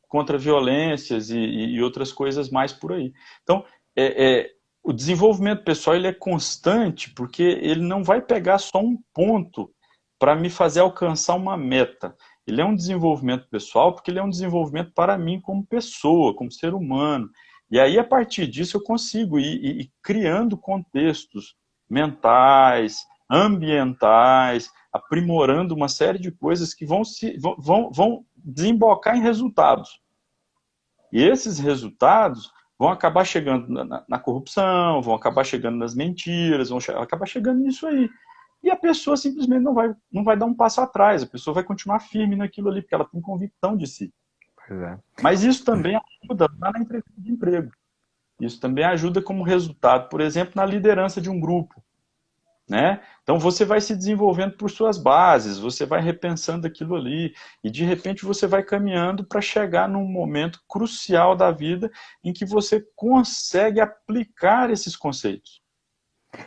contra 0.08 0.38
violências 0.38 1.30
e, 1.30 1.38
e 1.38 1.82
outras 1.82 2.12
coisas 2.12 2.50
mais 2.50 2.74
por 2.74 2.92
aí. 2.94 3.14
Então, 3.42 3.66
é, 3.96 4.26
é, 4.26 4.52
o 4.84 4.92
desenvolvimento 4.92 5.64
pessoal 5.64 5.96
ele 5.96 6.08
é 6.08 6.14
constante 6.14 7.14
porque 7.14 7.44
ele 7.44 7.82
não 7.82 8.04
vai 8.04 8.22
pegar 8.22 8.58
só 8.58 8.80
um 8.80 8.98
ponto 9.14 9.72
para 10.20 10.36
me 10.36 10.50
fazer 10.50 10.80
alcançar 10.80 11.36
uma 11.36 11.56
meta. 11.56 12.16
Ele 12.46 12.62
é 12.62 12.66
um 12.66 12.76
desenvolvimento 12.76 13.48
pessoal 13.50 13.94
porque 13.94 14.10
ele 14.10 14.20
é 14.20 14.24
um 14.24 14.30
desenvolvimento 14.30 14.92
para 14.94 15.18
mim 15.18 15.40
como 15.40 15.66
pessoa, 15.66 16.36
como 16.36 16.52
ser 16.52 16.74
humano. 16.74 17.30
E 17.70 17.80
aí, 17.80 17.98
a 17.98 18.04
partir 18.04 18.48
disso, 18.48 18.78
eu 18.78 18.84
consigo 18.84 19.40
ir, 19.40 19.64
ir, 19.64 19.82
ir 19.82 19.92
criando 20.02 20.58
contextos 20.58 21.56
mentais, 21.90 23.06
ambientais, 23.30 24.70
aprimorando 24.92 25.74
uma 25.74 25.88
série 25.88 26.20
de 26.20 26.32
coisas 26.32 26.74
que 26.74 26.86
vão, 26.86 27.04
se, 27.04 27.38
vão, 27.40 27.90
vão 27.92 28.26
desembocar 28.36 29.16
em 29.16 29.22
resultados. 29.22 30.02
E 31.14 31.24
esses 31.24 31.60
resultados 31.60 32.52
vão 32.82 32.90
acabar 32.90 33.24
chegando 33.24 33.68
na, 33.86 34.04
na 34.10 34.18
corrupção, 34.18 35.04
vão 35.04 35.14
acabar 35.14 35.44
chegando 35.44 35.78
nas 35.78 35.94
mentiras, 35.94 36.70
vão 36.70 36.80
acabar 37.00 37.28
chegando 37.28 37.60
nisso 37.60 37.86
aí. 37.86 38.10
E 38.64 38.72
a 38.72 38.76
pessoa 38.76 39.16
simplesmente 39.16 39.62
não 39.62 39.76
vai, 39.76 39.94
não 40.12 40.24
vai 40.24 40.36
dar 40.36 40.48
um 40.48 40.56
passo 40.56 40.82
atrás, 40.82 41.22
a 41.22 41.28
pessoa 41.28 41.54
vai 41.54 41.64
continuar 41.64 42.00
firme 42.00 42.36
naquilo 42.36 42.70
ali, 42.70 42.82
porque 42.82 42.96
ela 42.96 43.06
tem 43.06 43.22
convicção 43.22 43.78
de 43.78 43.86
si. 43.86 44.12
É. 44.68 44.98
Mas 45.22 45.44
isso 45.44 45.64
também 45.64 45.96
ajuda 46.24 46.48
lá 46.60 46.72
na 46.72 46.80
entrevista 46.80 47.22
de 47.22 47.32
emprego. 47.32 47.72
Isso 48.40 48.60
também 48.60 48.84
ajuda 48.84 49.22
como 49.22 49.44
resultado, 49.44 50.10
por 50.10 50.20
exemplo, 50.20 50.54
na 50.56 50.66
liderança 50.66 51.22
de 51.22 51.30
um 51.30 51.40
grupo. 51.40 51.84
Né? 52.72 53.02
Então 53.22 53.38
você 53.38 53.66
vai 53.66 53.82
se 53.82 53.94
desenvolvendo 53.94 54.56
por 54.56 54.72
suas 54.72 54.98
bases, 54.98 55.60
você 55.60 55.86
vai 55.86 56.00
repensando 56.00 56.66
aquilo 56.66 56.96
ali 56.96 57.34
e 57.62 57.70
de 57.70 57.84
repente 57.84 58.24
você 58.24 58.48
vai 58.48 58.64
caminhando 58.64 59.26
para 59.26 59.42
chegar 59.42 59.90
num 59.90 60.06
momento 60.06 60.62
crucial 60.70 61.36
da 61.36 61.52
vida 61.52 61.92
em 62.24 62.32
que 62.32 62.46
você 62.46 62.82
consegue 62.96 63.82
aplicar 63.82 64.70
esses 64.70 64.96
conceitos. 64.96 65.62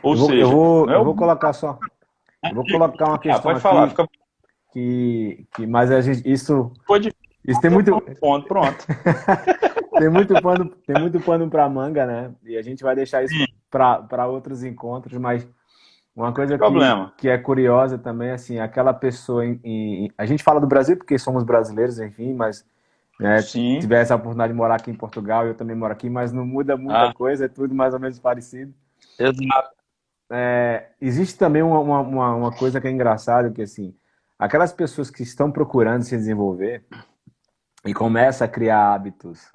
Ou 0.03 0.15
eu 0.15 0.19
vou, 0.19 0.27
seja, 0.29 0.41
eu 0.41 0.51
vou, 0.51 0.91
é 0.91 0.95
eu 0.95 1.05
vou 1.05 1.15
colocar 1.15 1.53
só, 1.53 1.79
eu 2.43 2.55
vou 2.55 2.65
colocar 2.65 3.05
uma 3.05 3.17
ah, 3.17 3.19
questão 3.21 3.39
ah, 3.39 3.43
pode 3.43 3.61
falar, 3.61 3.89
fica... 3.91 4.09
que, 4.73 5.47
que, 5.55 5.67
mas 5.67 5.91
a 5.91 6.01
gente 6.01 6.27
isso 6.27 6.73
pode 6.87 7.13
isso 7.47 7.61
tem 7.61 7.71
muito 7.71 8.01
ponto, 8.19 8.49
pronto. 8.49 8.87
tem 9.99 10.09
muito 10.09 10.33
pano, 10.41 10.71
tem 10.87 10.99
muito 10.99 11.21
pano 11.21 11.51
para 11.51 11.69
manga, 11.69 12.07
né? 12.07 12.35
E 12.43 12.57
a 12.57 12.63
gente 12.63 12.83
vai 12.83 12.97
deixar 12.97 13.23
isso 13.23 13.35
para 13.71 14.27
outros 14.27 14.65
encontros, 14.65 15.19
mas 15.19 15.47
uma 16.17 16.33
coisa 16.33 16.57
que, 16.57 16.65
que, 17.19 17.29
é 17.29 17.37
curiosa 17.37 17.99
também, 17.99 18.31
assim, 18.31 18.59
aquela 18.59 18.95
pessoa 18.95 19.45
em, 19.45 19.61
em, 19.65 20.13
A 20.17 20.25
gente 20.25 20.45
fala 20.45 20.61
do 20.61 20.67
Brasil 20.67 20.97
porque 20.97 21.19
somos 21.19 21.43
brasileiros, 21.43 21.99
enfim, 21.99 22.33
mas 22.35 22.65
né, 23.19 23.43
se 23.43 23.79
tiver 23.81 24.03
essa 24.03 24.15
oportunidade 24.15 24.53
de 24.53 24.57
morar 24.57 24.77
aqui 24.77 24.91
em 24.91 24.97
Portugal, 24.97 25.47
eu 25.47 25.55
também 25.55 25.75
moro 25.77 25.93
aqui, 25.93 26.09
mas 26.09 26.33
não 26.33 26.47
muda 26.47 26.77
muita 26.77 27.11
ah. 27.11 27.15
coisa, 27.15 27.47
é 27.47 27.49
tudo 27.49 27.75
mais 27.75 27.95
ou 27.95 28.01
menos 28.01 28.19
parecido. 28.19 28.73
Exato. 29.19 29.75
É, 30.31 30.89
existe 31.01 31.37
também 31.37 31.63
uma, 31.63 31.81
uma, 31.81 32.35
uma 32.35 32.53
coisa 32.53 32.81
que 32.81 32.87
é 32.87 32.91
engraçada, 32.91 33.51
que 33.51 33.63
assim, 33.63 33.95
aquelas 34.39 34.73
pessoas 34.73 35.11
que 35.11 35.23
estão 35.23 35.51
procurando 35.51 36.03
se 36.03 36.17
desenvolver 36.17 36.85
e 37.85 37.93
começam 37.93 38.45
a 38.45 38.49
criar 38.49 38.95
hábitos 38.95 39.51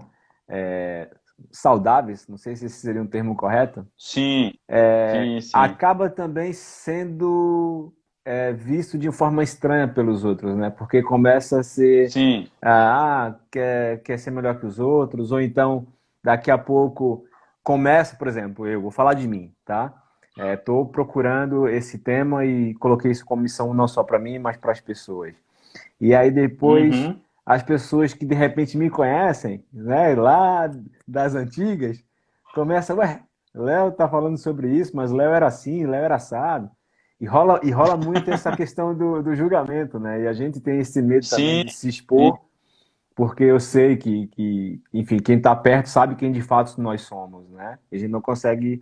é, 0.48 1.10
saudáveis, 1.52 2.28
não 2.28 2.38
sei 2.38 2.56
se 2.56 2.66
esse 2.66 2.80
seria 2.80 3.02
um 3.02 3.08
termo 3.08 3.36
correto. 3.36 3.86
Sim. 3.98 4.54
É, 4.68 5.12
sim, 5.14 5.42
sim. 5.42 5.52
Acaba 5.54 6.10
também 6.10 6.54
sendo 6.54 7.94
é, 8.26 8.54
visto 8.54 8.98
de 8.98 9.12
forma 9.12 9.44
estranha 9.44 9.88
pelos 9.88 10.24
outros, 10.24 10.56
né? 10.56 10.70
Porque 10.70 11.02
começa 11.02 11.60
a 11.60 11.64
ser. 11.64 12.10
Sim. 12.10 12.48
Ah, 12.62 13.36
quer, 13.52 14.02
quer 14.04 14.18
ser 14.18 14.32
melhor 14.32 14.60
que 14.60 14.66
os 14.66 14.80
outros, 14.80 15.32
ou 15.32 15.42
então 15.42 15.88
daqui 16.24 16.52
a 16.52 16.58
pouco 16.58 17.26
começa, 17.64 18.16
por 18.16 18.28
exemplo, 18.28 18.68
eu 18.68 18.82
vou 18.82 18.92
falar 18.92 19.14
de 19.14 19.28
mim, 19.28 19.52
tá? 19.66 19.94
Estou 20.38 20.86
é, 20.86 20.92
procurando 20.92 21.68
esse 21.68 21.98
tema 21.98 22.46
e 22.46 22.74
coloquei 22.76 23.12
isso 23.12 23.26
como 23.26 23.42
missão 23.42 23.74
não 23.74 23.88
só 23.88 24.04
para 24.04 24.20
mim, 24.20 24.40
mas 24.40 24.58
para 24.58 24.72
as 24.72 24.80
pessoas. 24.80 25.34
E 26.00 26.14
aí 26.16 26.32
depois. 26.32 26.96
Uhum 26.96 27.20
as 27.50 27.64
pessoas 27.64 28.14
que 28.14 28.28
de 28.28 28.36
repente 28.36 28.78
me 28.78 28.92
conhecem, 28.92 29.66
né, 29.74 30.14
lá 30.14 30.70
das 31.08 31.34
antigas, 31.34 32.00
começam, 32.54 32.98
ué, 32.98 33.24
Léo 33.56 33.92
tá 33.92 34.08
falando 34.08 34.38
sobre 34.38 34.70
isso, 34.70 34.96
mas 34.96 35.12
Léo 35.12 35.32
era 35.32 35.48
assim, 35.48 35.84
Léo 35.88 36.04
era 36.04 36.16
assado. 36.18 36.70
E 37.20 37.26
rola, 37.26 37.60
e 37.64 37.72
rola 37.72 37.98
muito 37.98 38.30
essa 38.30 38.56
questão 38.56 38.96
do, 38.96 39.24
do 39.24 39.34
julgamento, 39.34 40.00
né? 40.00 40.22
E 40.22 40.28
a 40.28 40.32
gente 40.32 40.62
tem 40.62 40.78
esse 40.78 41.02
medo 41.02 41.26
Sim. 41.26 41.36
também 41.38 41.66
de 41.66 41.74
se 41.74 41.90
expor, 41.90 42.36
Sim. 42.36 42.42
porque 43.16 43.46
eu 43.46 43.60
sei 43.60 43.98
que, 43.98 44.28
que, 44.28 44.80
enfim, 44.94 45.18
quem 45.18 45.38
está 45.38 45.56
perto 45.56 45.88
sabe 45.88 46.14
quem 46.14 46.32
de 46.32 46.44
fato 46.44 46.80
nós 46.80 47.02
somos, 47.02 47.50
né? 47.50 47.80
E 47.92 47.96
a 47.96 48.00
gente 48.00 48.12
não 48.12 48.22
consegue 48.22 48.80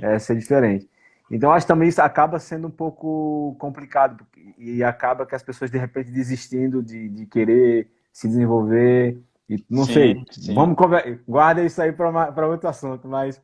é, 0.00 0.20
ser 0.20 0.36
diferente. 0.36 0.88
Então, 1.28 1.50
acho 1.50 1.66
que 1.66 1.72
também 1.72 1.88
isso 1.88 2.00
acaba 2.00 2.38
sendo 2.38 2.68
um 2.68 2.70
pouco 2.70 3.56
complicado, 3.58 4.24
e 4.56 4.84
acaba 4.84 5.26
que 5.26 5.34
as 5.34 5.42
pessoas, 5.42 5.68
de 5.68 5.78
repente, 5.78 6.12
desistindo 6.12 6.80
de, 6.80 7.08
de 7.08 7.26
querer 7.26 7.90
se 8.14 8.28
desenvolver. 8.28 9.20
E, 9.50 9.62
não 9.68 9.84
sim, 9.84 9.92
sei, 9.92 10.24
sim. 10.30 10.54
vamos 10.54 10.76
conversar. 10.76 11.18
Guarda 11.28 11.62
isso 11.62 11.82
aí 11.82 11.92
para 11.92 12.46
outro 12.46 12.68
assunto, 12.68 13.06
mas 13.08 13.42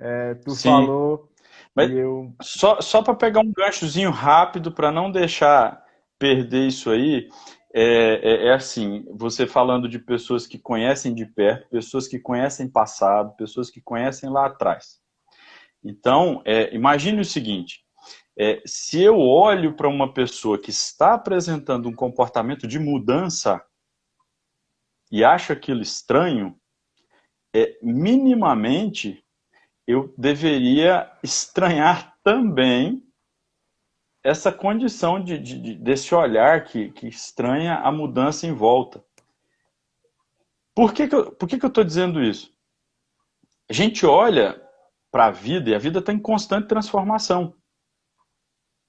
é, 0.00 0.34
tu 0.36 0.52
sim. 0.52 0.70
falou. 0.70 1.28
Mas 1.74 1.90
eu... 1.90 2.32
Só, 2.40 2.80
só 2.80 3.02
para 3.02 3.14
pegar 3.14 3.40
um 3.40 3.52
ganchozinho 3.52 4.10
rápido, 4.10 4.72
para 4.72 4.92
não 4.92 5.10
deixar 5.10 5.84
perder 6.18 6.68
isso 6.68 6.88
aí, 6.90 7.28
é, 7.74 8.20
é, 8.22 8.46
é, 8.46 8.54
assim: 8.54 9.04
você 9.10 9.46
falando 9.46 9.88
de 9.88 9.98
pessoas 9.98 10.46
que 10.46 10.58
conhecem 10.58 11.12
de 11.12 11.26
perto, 11.26 11.68
pessoas 11.68 12.06
que 12.06 12.20
conhecem 12.20 12.68
passado, 12.68 13.36
pessoas 13.36 13.68
que 13.68 13.80
conhecem 13.80 14.30
lá 14.30 14.46
atrás. 14.46 15.00
Então, 15.84 16.40
é, 16.44 16.72
imagine 16.74 17.20
o 17.20 17.24
seguinte: 17.24 17.80
é, 18.38 18.62
se 18.64 19.02
eu 19.02 19.18
olho 19.18 19.74
para 19.74 19.88
uma 19.88 20.14
pessoa 20.14 20.56
que 20.56 20.70
está 20.70 21.14
apresentando 21.14 21.88
um 21.88 21.94
comportamento 21.94 22.66
de 22.66 22.78
mudança, 22.78 23.60
e 25.10 25.24
acho 25.24 25.52
aquilo 25.52 25.82
estranho, 25.82 26.58
é, 27.54 27.78
minimamente 27.82 29.24
eu 29.86 30.12
deveria 30.16 31.10
estranhar 31.22 32.16
também 32.22 33.02
essa 34.22 34.50
condição 34.50 35.22
de, 35.22 35.38
de, 35.38 35.74
desse 35.74 36.14
olhar 36.14 36.64
que, 36.64 36.90
que 36.90 37.06
estranha 37.06 37.76
a 37.76 37.92
mudança 37.92 38.46
em 38.46 38.52
volta. 38.52 39.04
Por 40.74 40.92
que, 40.92 41.06
que 41.06 41.14
eu 41.14 41.68
estou 41.68 41.84
dizendo 41.84 42.22
isso? 42.22 42.52
A 43.68 43.72
gente 43.72 44.04
olha 44.04 44.60
para 45.10 45.26
a 45.26 45.30
vida 45.30 45.70
e 45.70 45.74
a 45.74 45.78
vida 45.78 46.00
está 46.00 46.12
em 46.12 46.18
constante 46.18 46.66
transformação. 46.66 47.54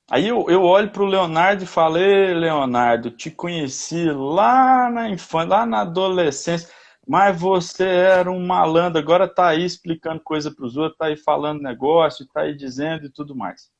Aí 0.09 0.27
eu, 0.27 0.45
eu 0.49 0.61
olho 0.63 0.91
para 0.91 1.01
o 1.01 1.07
Leonardo 1.07 1.63
e 1.63 1.67
falo, 1.67 1.95
Leonardo, 1.95 3.09
te 3.09 3.31
conheci 3.31 4.05
lá 4.11 4.89
na 4.89 5.09
infância, 5.09 5.49
lá 5.49 5.65
na 5.65 5.81
adolescência, 5.81 6.69
mas 7.07 7.39
você 7.39 7.85
era 7.87 8.31
um 8.31 8.45
malandro, 8.45 8.99
agora 8.99 9.25
está 9.25 9.47
aí 9.47 9.65
explicando 9.65 10.21
coisa 10.21 10.53
para 10.53 10.65
os 10.65 10.77
outros, 10.77 10.93
está 10.93 11.05
aí 11.07 11.17
falando 11.17 11.61
negócio, 11.61 12.23
está 12.23 12.41
aí 12.41 12.55
dizendo 12.55 13.05
e 13.05 13.11
tudo 13.11 13.35
mais. 13.35 13.71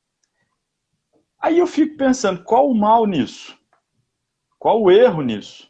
Aí 1.40 1.58
eu 1.58 1.66
fico 1.66 1.96
pensando, 1.96 2.42
qual 2.42 2.68
o 2.68 2.74
mal 2.74 3.06
nisso? 3.06 3.56
Qual 4.58 4.82
o 4.82 4.90
erro 4.90 5.22
nisso? 5.22 5.68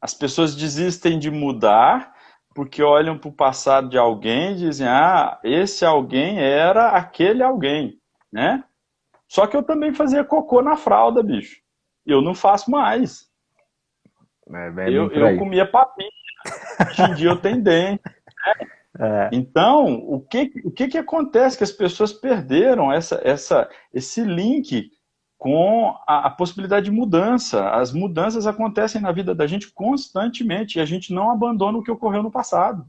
As 0.00 0.14
pessoas 0.14 0.54
desistem 0.54 1.18
de 1.18 1.32
mudar 1.32 2.14
porque 2.54 2.82
olham 2.82 3.18
para 3.18 3.28
o 3.28 3.32
passado 3.32 3.88
de 3.88 3.98
alguém 3.98 4.52
e 4.52 4.56
dizem, 4.56 4.86
ah, 4.86 5.38
esse 5.42 5.84
alguém 5.84 6.38
era 6.38 6.90
aquele 6.90 7.42
alguém, 7.42 8.00
né? 8.32 8.64
Só 9.28 9.46
que 9.46 9.56
eu 9.56 9.62
também 9.62 9.92
fazia 9.92 10.24
cocô 10.24 10.62
na 10.62 10.76
fralda, 10.76 11.22
bicho. 11.22 11.60
Eu 12.04 12.22
não 12.22 12.34
faço 12.34 12.70
mais. 12.70 13.28
É, 14.48 14.88
eu, 14.88 15.10
eu 15.10 15.38
comia 15.38 15.66
papinha. 15.66 16.08
Hoje 16.88 17.02
em 17.02 17.14
dia 17.14 17.30
eu 17.30 17.36
tenho 17.36 17.62
dente. 17.62 18.02
Né? 18.04 18.68
É. 18.98 19.28
Então, 19.30 19.92
o 20.08 20.22
que, 20.22 20.50
o 20.64 20.70
que, 20.70 20.88
que 20.88 20.96
acontece? 20.96 21.58
Que 21.58 21.64
as 21.64 21.70
pessoas 21.70 22.14
perderam 22.14 22.90
essa, 22.90 23.20
essa, 23.22 23.68
esse 23.92 24.24
link 24.24 24.90
com 25.36 25.94
a, 26.06 26.28
a, 26.28 26.30
possibilidade 26.30 26.86
de 26.86 26.90
mudança. 26.90 27.68
As 27.70 27.92
mudanças 27.92 28.46
acontecem 28.46 29.00
na 29.00 29.12
vida 29.12 29.34
da 29.34 29.46
gente 29.46 29.70
constantemente 29.70 30.78
e 30.78 30.80
a 30.80 30.86
gente 30.86 31.12
não 31.12 31.30
abandona 31.30 31.76
o 31.76 31.82
que 31.82 31.90
ocorreu 31.90 32.22
no 32.22 32.30
passado. 32.30 32.86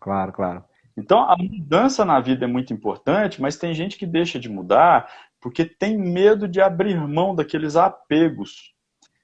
Claro, 0.00 0.32
claro. 0.32 0.64
Então, 0.96 1.28
a 1.28 1.36
mudança 1.36 2.04
na 2.04 2.20
vida 2.20 2.44
é 2.44 2.48
muito 2.48 2.72
importante, 2.72 3.42
mas 3.42 3.56
tem 3.56 3.74
gente 3.74 3.98
que 3.98 4.06
deixa 4.06 4.38
de 4.38 4.48
mudar 4.48 5.10
porque 5.44 5.66
tem 5.66 5.98
medo 5.98 6.48
de 6.48 6.58
abrir 6.58 6.96
mão 7.06 7.34
daqueles 7.34 7.76
apegos. 7.76 8.72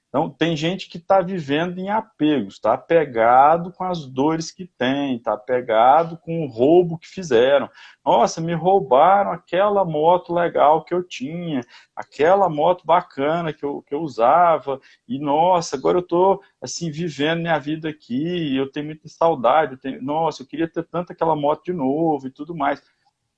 Então, 0.07 0.29
tem 0.29 0.55
gente 0.55 0.87
que 0.87 0.99
está 0.99 1.19
vivendo 1.19 1.79
em 1.79 1.89
apegos, 1.89 2.55
está 2.55 2.73
apegado 2.73 3.71
com 3.71 3.83
as 3.83 4.05
dores 4.05 4.51
que 4.51 4.67
tem, 4.77 5.15
está 5.15 5.33
apegado 5.33 6.19
com 6.19 6.43
o 6.43 6.47
roubo 6.47 6.99
que 6.99 7.07
fizeram. 7.07 7.67
Nossa, 8.05 8.39
me 8.39 8.53
roubaram 8.53 9.31
aquela 9.31 9.83
moto 9.83 10.31
legal 10.31 10.83
que 10.85 10.93
eu 10.93 11.01
tinha, 11.01 11.61
aquela 11.95 12.47
moto 12.47 12.85
bacana 12.85 13.51
que 13.51 13.65
eu, 13.65 13.81
que 13.81 13.95
eu 13.95 14.01
usava, 14.01 14.79
e 15.07 15.17
nossa, 15.17 15.75
agora 15.75 15.97
eu 15.97 16.03
estou 16.03 16.39
assim, 16.61 16.91
vivendo 16.91 17.41
minha 17.41 17.57
vida 17.57 17.89
aqui, 17.89 18.55
eu 18.55 18.71
tenho 18.71 18.85
muita 18.85 19.07
saudade, 19.07 19.71
eu 19.73 19.79
tenho, 19.79 20.03
nossa, 20.03 20.43
eu 20.43 20.47
queria 20.47 20.67
ter 20.67 20.83
tanto 20.83 21.13
aquela 21.13 21.35
moto 21.35 21.63
de 21.63 21.73
novo 21.73 22.27
e 22.27 22.31
tudo 22.31 22.53
mais 22.55 22.79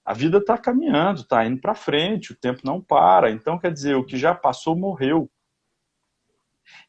a 0.06 0.14
vida 0.14 0.38
está 0.38 0.58
caminhando, 0.58 1.22
está 1.22 1.45
indo 1.45 1.62
para 1.62 1.74
frente, 1.74 2.34
o 2.34 2.36
tempo 2.36 2.62
não 2.64 2.82
para. 2.82 3.32
Então, 3.32 3.58
quer 3.58 3.72
dizer, 3.72 3.95
o 3.95 4.04
que 4.04 4.18
já 4.18 4.36
passou 4.36 4.76
morreu. 4.76 5.30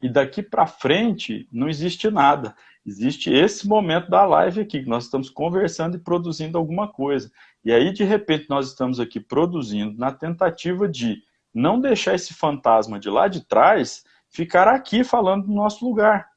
E 0.03 0.09
daqui 0.09 0.43
para 0.43 0.67
frente 0.67 1.49
não 1.53 1.69
existe 1.69 2.11
nada. 2.11 2.55
Existe 2.85 3.33
esse 3.33 3.67
momento 3.67 4.11
da 4.11 4.27
live 4.27 4.61
aqui, 4.61 4.83
que 4.83 4.89
nós 4.89 5.05
estamos 5.05 5.31
conversando 5.31 5.97
e 5.97 6.01
produzindo 6.01 6.59
alguma 6.59 6.89
coisa. 6.89 7.31
E 7.65 7.73
aí, 7.73 7.93
de 7.93 8.05
repente, 8.05 8.47
nós 8.51 8.69
estamos 8.69 8.99
aqui 9.01 9.21
produzindo 9.21 9.97
na 9.99 10.13
tentativa 10.13 10.89
de 10.89 11.23
não 11.53 11.81
deixar 11.81 12.15
esse 12.15 12.35
fantasma 12.35 12.99
de 12.99 13.09
lá 13.09 13.29
de 13.29 13.47
trás 13.47 14.05
ficar 14.29 14.67
aqui 14.67 15.05
falando 15.05 15.47
no 15.47 15.55
nosso 15.55 15.87
lugar. 15.87 16.29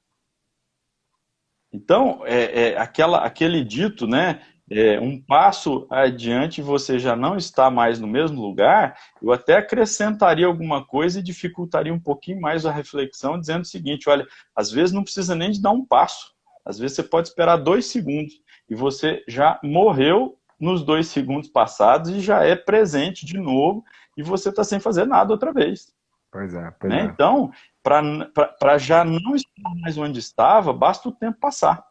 Então, 1.74 2.22
é, 2.26 2.70
é 2.70 2.78
aquela, 2.78 3.26
aquele 3.26 3.64
dito, 3.64 4.08
né? 4.08 4.42
É, 4.70 5.00
um 5.00 5.22
passo 5.22 5.88
adiante 5.90 6.62
você 6.62 7.00
já 7.00 7.16
não 7.16 7.38
está 7.38 7.72
mais 7.72 8.00
no 8.00 8.08
mesmo 8.08 8.42
lugar, 8.42 8.98
eu 9.22 9.32
até 9.32 9.58
acrescentaria 9.58 10.46
alguma 10.46 10.86
coisa 10.86 11.20
e 11.20 11.24
dificultaria 11.24 11.94
um 11.94 12.00
pouquinho 12.00 12.42
mais 12.42 12.66
a 12.66 12.72
reflexão, 12.72 13.40
dizendo 13.40 13.62
o 13.62 13.68
seguinte: 13.68 14.10
olha, 14.10 14.28
às 14.54 14.70
vezes 14.70 14.92
não 14.92 15.04
precisa 15.04 15.34
nem 15.36 15.52
de 15.52 15.62
dar 15.62 15.72
um 15.72 15.86
passo, 15.86 16.34
às 16.66 16.78
vezes 16.78 16.98
você 16.98 17.04
pode 17.04 17.30
esperar 17.30 17.56
dois 17.56 17.86
segundos 17.86 18.42
e 18.70 18.76
você 18.76 19.24
já 19.26 19.58
morreu 19.64 20.38
nos 20.60 20.84
dois 20.84 21.08
segundos 21.08 21.50
passados 21.50 22.10
e 22.10 22.20
já 22.20 22.44
é 22.44 22.56
presente 22.56 23.26
de 23.26 23.38
novo 23.38 23.86
e 24.18 24.24
você 24.24 24.50
está 24.50 24.64
sem 24.64 24.80
fazer 24.80 25.06
nada 25.06 25.32
outra 25.32 25.54
vez. 25.54 25.94
Pois 26.32 26.54
é, 26.54 26.72
pois 26.72 26.92
né? 26.92 27.02
é. 27.02 27.06
Então, 27.06 27.52
para 27.82 28.78
já 28.78 29.06
não 29.06 29.36
estar 29.36 29.76
mais 29.82 29.98
onde 29.98 30.20
estava, 30.20 30.74
basta 30.74 31.08
o 31.08 31.12
tempo 31.12 31.40
passar. 31.40 31.88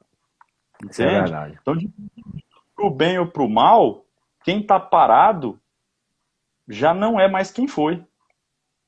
Entende? 0.82 0.92
Isso 0.92 1.02
é 1.02 1.20
verdade. 1.20 1.58
Então, 1.60 1.74
para 1.74 2.55
o 2.78 2.90
bem 2.90 3.18
ou 3.18 3.26
para 3.26 3.42
o 3.42 3.48
mal, 3.48 4.04
quem 4.44 4.60
está 4.60 4.78
parado 4.78 5.58
já 6.68 6.92
não 6.92 7.18
é 7.18 7.28
mais 7.28 7.50
quem 7.50 7.66
foi. 7.66 8.04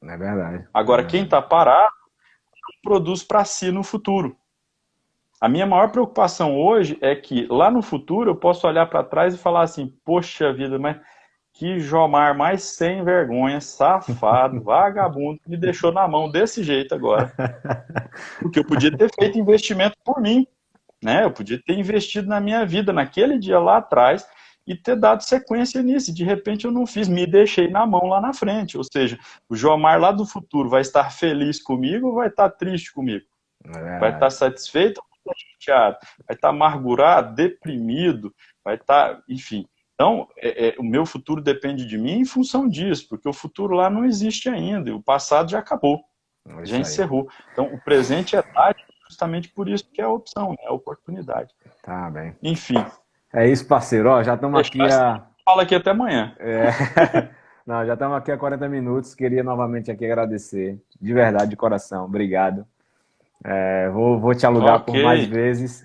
É 0.02 0.16
verdade. 0.16 0.68
Agora, 0.72 1.02
é 1.02 1.06
quem 1.06 1.24
está 1.24 1.40
parado 1.40 1.92
produz 2.82 3.22
para 3.22 3.44
si 3.44 3.70
no 3.70 3.82
futuro. 3.82 4.36
A 5.40 5.48
minha 5.48 5.66
maior 5.66 5.90
preocupação 5.90 6.58
hoje 6.58 6.98
é 7.00 7.14
que 7.14 7.46
lá 7.48 7.70
no 7.70 7.82
futuro 7.82 8.30
eu 8.30 8.36
posso 8.36 8.66
olhar 8.66 8.86
para 8.86 9.04
trás 9.04 9.34
e 9.34 9.38
falar 9.38 9.62
assim: 9.62 9.94
poxa 10.04 10.52
vida, 10.52 10.78
mas 10.78 10.96
que 11.52 11.80
Jomar 11.80 12.36
mais 12.36 12.62
sem 12.62 13.04
vergonha, 13.04 13.60
safado, 13.60 14.60
vagabundo, 14.62 15.40
me 15.46 15.56
deixou 15.56 15.92
na 15.92 16.06
mão 16.08 16.30
desse 16.30 16.62
jeito 16.62 16.94
agora. 16.94 17.32
Porque 18.40 18.60
eu 18.60 18.64
podia 18.64 18.96
ter 18.96 19.12
feito 19.14 19.38
investimento 19.38 19.96
por 20.04 20.20
mim, 20.20 20.46
né? 21.02 21.24
Eu 21.24 21.30
podia 21.30 21.60
ter 21.62 21.78
investido 21.78 22.28
na 22.28 22.40
minha 22.40 22.64
vida 22.64 22.92
naquele 22.92 23.38
dia 23.38 23.58
lá 23.58 23.78
atrás 23.78 24.26
e 24.66 24.76
ter 24.76 24.96
dado 24.96 25.22
sequência 25.22 25.82
nisso. 25.82 26.12
De 26.12 26.22
repente 26.22 26.66
eu 26.66 26.70
não 26.70 26.86
fiz, 26.86 27.08
me 27.08 27.26
deixei 27.26 27.68
na 27.68 27.86
mão 27.86 28.06
lá 28.06 28.20
na 28.20 28.32
frente. 28.34 28.76
Ou 28.76 28.84
seja, 28.84 29.18
o 29.48 29.56
Jomar 29.56 29.98
lá 29.98 30.12
do 30.12 30.26
futuro 30.26 30.68
vai 30.68 30.82
estar 30.82 31.10
feliz 31.10 31.60
comigo 31.62 32.08
ou 32.08 32.14
vai 32.16 32.28
estar 32.28 32.50
triste 32.50 32.92
comigo? 32.92 33.24
É 33.64 33.98
vai 33.98 34.12
estar 34.12 34.30
satisfeito 34.30 34.98
ou 34.98 35.04
vai 35.24 35.34
estar 35.34 35.50
chateado? 35.52 35.96
Vai 36.26 36.36
estar 36.36 36.48
amargurado, 36.50 37.34
deprimido, 37.34 38.34
vai 38.62 38.74
estar, 38.74 39.22
enfim. 39.28 39.66
Então, 39.94 40.28
é, 40.36 40.68
é, 40.68 40.74
o 40.78 40.84
meu 40.84 41.04
futuro 41.04 41.42
depende 41.42 41.84
de 41.84 41.98
mim 41.98 42.20
em 42.20 42.24
função 42.24 42.68
disso, 42.68 43.08
porque 43.08 43.28
o 43.28 43.32
futuro 43.32 43.74
lá 43.74 43.90
não 43.90 44.04
existe 44.04 44.48
ainda, 44.48 44.94
o 44.94 45.02
passado 45.02 45.50
já 45.50 45.58
acabou, 45.58 46.04
é 46.46 46.64
já 46.64 46.78
encerrou. 46.78 47.28
Então, 47.52 47.66
o 47.74 47.80
presente 47.82 48.36
é 48.36 48.42
tarde 48.42 48.80
justamente 49.18 49.48
por 49.48 49.68
isso 49.68 49.84
que 49.92 50.00
é 50.00 50.04
a 50.04 50.08
opção, 50.08 50.50
né? 50.50 50.64
a 50.64 50.72
oportunidade. 50.72 51.52
Tá 51.82 52.08
bem. 52.08 52.36
Enfim. 52.40 52.84
É 53.32 53.48
isso, 53.48 53.66
parceiro. 53.66 54.08
Ó, 54.08 54.22
já 54.22 54.34
estamos 54.34 54.60
aqui 54.60 54.80
a... 54.80 55.26
Fala 55.44 55.62
aqui 55.62 55.74
até 55.74 55.90
amanhã. 55.90 56.36
É... 56.38 56.68
Não, 57.66 57.84
já 57.84 57.94
estamos 57.94 58.16
aqui 58.16 58.30
há 58.30 58.38
40 58.38 58.68
minutos. 58.68 59.14
Queria 59.14 59.42
novamente 59.42 59.90
aqui 59.90 60.04
agradecer, 60.04 60.80
de 61.00 61.12
verdade, 61.12 61.50
de 61.50 61.56
coração. 61.56 62.04
Obrigado. 62.04 62.64
É, 63.44 63.90
vou, 63.90 64.18
vou 64.18 64.34
te 64.34 64.46
alugar 64.46 64.76
okay. 64.76 64.94
por 64.94 65.02
mais 65.02 65.26
vezes. 65.26 65.84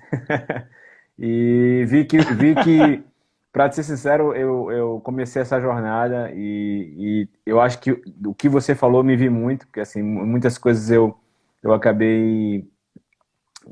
e 1.18 1.84
vi 1.88 2.06
que, 2.06 2.20
vi 2.20 2.56
que 2.56 3.04
para 3.52 3.72
ser 3.72 3.84
sincero, 3.84 4.34
eu, 4.34 4.72
eu 4.72 5.02
comecei 5.02 5.42
essa 5.42 5.60
jornada 5.60 6.32
e, 6.34 6.96
e, 6.98 7.30
eu 7.46 7.60
acho 7.60 7.80
que 7.80 7.92
o 8.26 8.34
que 8.34 8.48
você 8.48 8.74
falou 8.74 9.04
me 9.04 9.16
vi 9.16 9.30
muito, 9.30 9.68
porque 9.68 9.82
assim, 9.82 10.02
muitas 10.02 10.58
coisas 10.58 10.90
eu, 10.90 11.16
eu 11.62 11.74
acabei 11.74 12.66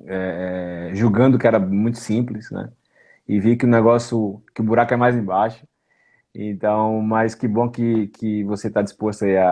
é, 0.06 0.90
é, 0.92 0.96
julgando 0.96 1.38
que 1.38 1.48
era 1.48 1.60
muito 1.60 1.98
simples, 1.98 2.50
né? 2.52 2.72
E 3.28 3.40
vi 3.40 3.56
que 3.56 3.66
o 3.66 3.70
negócio, 3.70 4.44
que 4.54 4.62
o 4.62 4.64
buraco 4.64 4.94
é 4.94 4.98
mais 4.98 5.16
embaixo. 5.16 5.66
Então, 6.34 7.02
mas 7.02 7.36
que 7.36 7.48
bom 7.48 7.70
que, 7.70 8.08
que 8.08 8.44
você 8.44 8.68
está 8.68 8.82
disposto 8.82 9.24
a, 9.26 9.52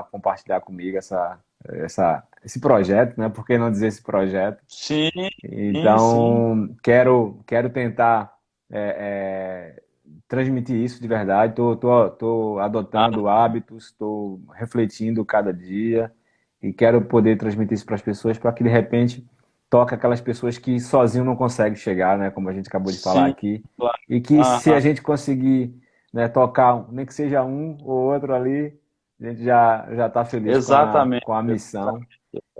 a, 0.00 0.08
compartilhar 0.10 0.60
comigo 0.60 0.98
essa, 0.98 1.38
essa, 1.66 2.22
esse 2.44 2.60
projeto, 2.60 3.18
né? 3.18 3.28
Por 3.28 3.46
que 3.46 3.56
não 3.56 3.70
dizer 3.70 3.88
esse 3.88 4.02
projeto? 4.02 4.62
Sim. 4.68 5.10
Então, 5.42 6.66
sim. 6.68 6.76
quero 6.82 7.40
quero 7.46 7.70
tentar 7.70 8.34
é, 8.70 9.76
é, 9.78 9.82
transmitir 10.28 10.76
isso 10.76 11.00
de 11.00 11.08
verdade. 11.08 11.54
Tô, 11.54 11.76
tô, 11.76 12.10
tô 12.10 12.58
adotando 12.58 13.26
ah. 13.26 13.44
hábitos, 13.44 13.86
estou 13.86 14.40
refletindo 14.54 15.24
cada 15.24 15.52
dia 15.52 16.12
e 16.62 16.72
quero 16.72 17.00
poder 17.02 17.38
transmitir 17.38 17.74
isso 17.74 17.86
para 17.86 17.94
as 17.94 18.02
pessoas 18.02 18.38
para 18.38 18.52
que 18.52 18.62
de 18.62 18.70
repente 18.70 19.26
toque 19.70 19.94
aquelas 19.94 20.20
pessoas 20.20 20.58
que 20.58 20.80
sozinho 20.80 21.24
não 21.24 21.36
conseguem 21.36 21.76
chegar, 21.76 22.16
né? 22.18 22.30
Como 22.30 22.48
a 22.48 22.52
gente 22.52 22.68
acabou 22.68 22.92
de 22.92 23.00
falar 23.00 23.26
Sim, 23.26 23.30
aqui. 23.30 23.64
Claro. 23.76 23.98
E 24.08 24.20
que 24.20 24.38
ah, 24.38 24.58
se 24.58 24.72
a 24.72 24.80
gente 24.80 25.02
conseguir 25.02 25.74
né, 26.12 26.28
tocar, 26.28 26.86
nem 26.90 27.04
que 27.04 27.14
seja 27.14 27.42
um 27.44 27.76
ou 27.82 28.12
outro 28.12 28.34
ali, 28.34 28.78
a 29.20 29.28
gente 29.28 29.44
já 29.44 29.86
já 29.94 30.06
está 30.06 30.24
feliz 30.24 30.56
Exatamente. 30.56 31.24
Com, 31.24 31.32
a, 31.32 31.36
com 31.36 31.40
a 31.40 31.42
missão 31.42 31.82
Exatamente. 31.82 32.08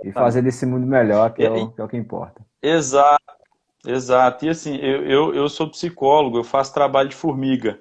e 0.03 0.11
fazer 0.11 0.41
desse 0.41 0.65
mundo 0.65 0.85
melhor, 0.85 1.33
que 1.33 1.43
é, 1.43 1.49
o, 1.49 1.71
que 1.71 1.81
é 1.81 1.83
o 1.83 1.87
que 1.87 1.97
importa. 1.97 2.45
Exato. 2.61 3.39
Exato. 3.85 4.45
E 4.45 4.49
assim, 4.49 4.75
eu, 4.77 5.05
eu, 5.05 5.33
eu 5.33 5.49
sou 5.49 5.69
psicólogo, 5.69 6.37
eu 6.37 6.43
faço 6.43 6.73
trabalho 6.73 7.09
de 7.09 7.15
formiga. 7.15 7.79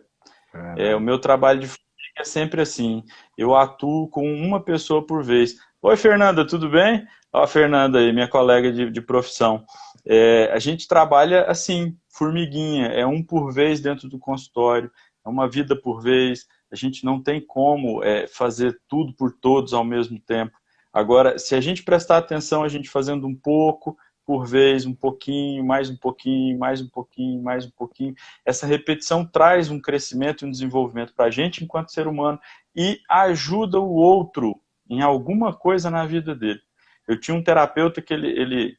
É, 0.54 0.90
é, 0.90 0.96
o 0.96 1.00
meu 1.00 1.18
trabalho 1.18 1.60
de 1.60 1.66
formiga 1.66 1.88
é 2.18 2.24
sempre 2.24 2.62
assim. 2.62 3.04
Eu 3.36 3.54
atuo 3.54 4.08
com 4.08 4.24
uma 4.32 4.60
pessoa 4.60 5.04
por 5.04 5.22
vez. 5.22 5.56
Oi, 5.82 5.96
Fernanda, 5.96 6.46
tudo 6.46 6.68
bem? 6.70 7.06
Ó, 7.32 7.42
a 7.42 7.46
Fernanda 7.46 7.98
aí, 7.98 8.12
minha 8.12 8.28
colega 8.28 8.72
de, 8.72 8.90
de 8.90 9.00
profissão. 9.00 9.64
É, 10.06 10.50
a 10.52 10.58
gente 10.58 10.88
trabalha 10.88 11.44
assim, 11.44 11.96
formiguinha, 12.08 12.86
é 12.86 13.06
um 13.06 13.22
por 13.22 13.52
vez 13.52 13.80
dentro 13.80 14.08
do 14.08 14.18
consultório, 14.18 14.90
é 15.24 15.28
uma 15.28 15.48
vida 15.48 15.76
por 15.76 16.00
vez. 16.00 16.46
A 16.70 16.76
gente 16.76 17.04
não 17.04 17.22
tem 17.22 17.40
como 17.40 18.02
é, 18.02 18.26
fazer 18.26 18.78
tudo 18.88 19.14
por 19.14 19.32
todos 19.32 19.74
ao 19.74 19.84
mesmo 19.84 20.18
tempo. 20.20 20.56
Agora, 20.92 21.38
se 21.38 21.54
a 21.54 21.60
gente 21.60 21.82
prestar 21.82 22.18
atenção, 22.18 22.62
a 22.62 22.68
gente 22.68 22.88
fazendo 22.88 23.26
um 23.26 23.34
pouco, 23.34 23.96
por 24.24 24.46
vez, 24.46 24.84
um 24.84 24.94
pouquinho, 24.94 25.64
mais 25.64 25.88
um 25.88 25.96
pouquinho, 25.96 26.58
mais 26.58 26.80
um 26.82 26.88
pouquinho, 26.88 27.42
mais 27.42 27.64
um 27.66 27.70
pouquinho. 27.70 28.14
Essa 28.44 28.66
repetição 28.66 29.24
traz 29.24 29.70
um 29.70 29.80
crescimento 29.80 30.44
e 30.44 30.48
um 30.48 30.50
desenvolvimento 30.50 31.14
para 31.14 31.26
a 31.26 31.30
gente 31.30 31.64
enquanto 31.64 31.92
ser 31.92 32.06
humano 32.06 32.38
e 32.76 33.00
ajuda 33.08 33.80
o 33.80 33.94
outro 33.94 34.60
em 34.88 35.00
alguma 35.00 35.54
coisa 35.54 35.90
na 35.90 36.04
vida 36.04 36.34
dele. 36.34 36.60
Eu 37.08 37.18
tinha 37.18 37.36
um 37.36 37.42
terapeuta 37.42 38.00
que 38.00 38.14
ele, 38.14 38.28
ele, 38.28 38.78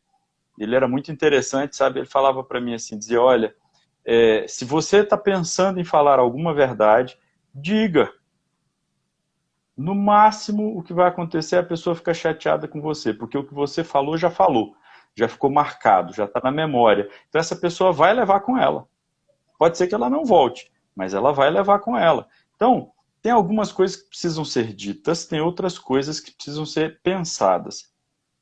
ele 0.58 0.76
era 0.76 0.88
muito 0.88 1.12
interessante, 1.12 1.76
sabe? 1.76 2.00
Ele 2.00 2.06
falava 2.06 2.44
para 2.44 2.62
mim 2.62 2.76
assim, 2.76 2.98
dizia, 2.98 3.22
olha, 3.22 3.54
é, 4.06 4.48
se 4.48 4.64
você 4.64 5.00
está 5.00 5.18
pensando 5.18 5.80
em 5.80 5.84
falar 5.84 6.20
alguma 6.20 6.54
verdade, 6.54 7.18
diga. 7.54 8.14
No 9.76 9.96
máximo, 9.96 10.78
o 10.78 10.84
que 10.84 10.94
vai 10.94 11.08
acontecer 11.08 11.56
é 11.56 11.60
a 11.60 11.64
pessoa 11.64 11.96
ficar 11.96 12.14
chateada 12.14 12.68
com 12.68 12.80
você, 12.80 13.14
porque 13.14 13.38
o 13.38 13.46
que 13.46 13.54
você 13.54 13.84
falou 13.84 14.18
já 14.18 14.30
falou 14.30 14.76
já 15.20 15.28
ficou 15.28 15.52
marcado, 15.52 16.14
já 16.14 16.26
está 16.26 16.40
na 16.44 16.52
memória. 16.52 17.10
Então 17.28 17.40
essa 17.40 17.56
pessoa 17.56 17.92
vai 17.92 18.14
levar 18.14 18.40
com 18.42 18.58
ela. 18.58 18.88
Pode 19.58 19.78
ser 19.78 19.88
que 19.88 19.96
ela 19.96 20.10
não 20.10 20.24
volte, 20.24 20.72
mas 20.96 21.14
ela 21.14 21.34
vai 21.34 21.50
levar 21.50 21.80
com 21.80 21.98
ela. 21.98 22.28
Então, 22.56 22.92
tem 23.22 23.32
algumas 23.32 23.72
coisas 23.72 23.98
que 23.98 24.10
precisam 24.10 24.46
ser 24.46 24.74
ditas, 24.74 25.26
tem 25.26 25.42
outras 25.42 25.78
coisas 25.78 26.20
que 26.20 26.32
precisam 26.32 26.66
ser 26.66 27.02
pensadas. 27.02 27.92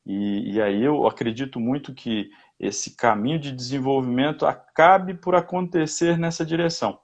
E, 0.07 0.53
e 0.53 0.61
aí 0.61 0.81
eu 0.81 1.05
acredito 1.05 1.59
muito 1.59 1.93
que 1.93 2.29
esse 2.57 2.95
caminho 2.95 3.37
de 3.37 3.51
desenvolvimento 3.51 4.45
acabe 4.45 5.13
por 5.13 5.35
acontecer 5.35 6.17
nessa 6.17 6.45
direção. 6.45 6.97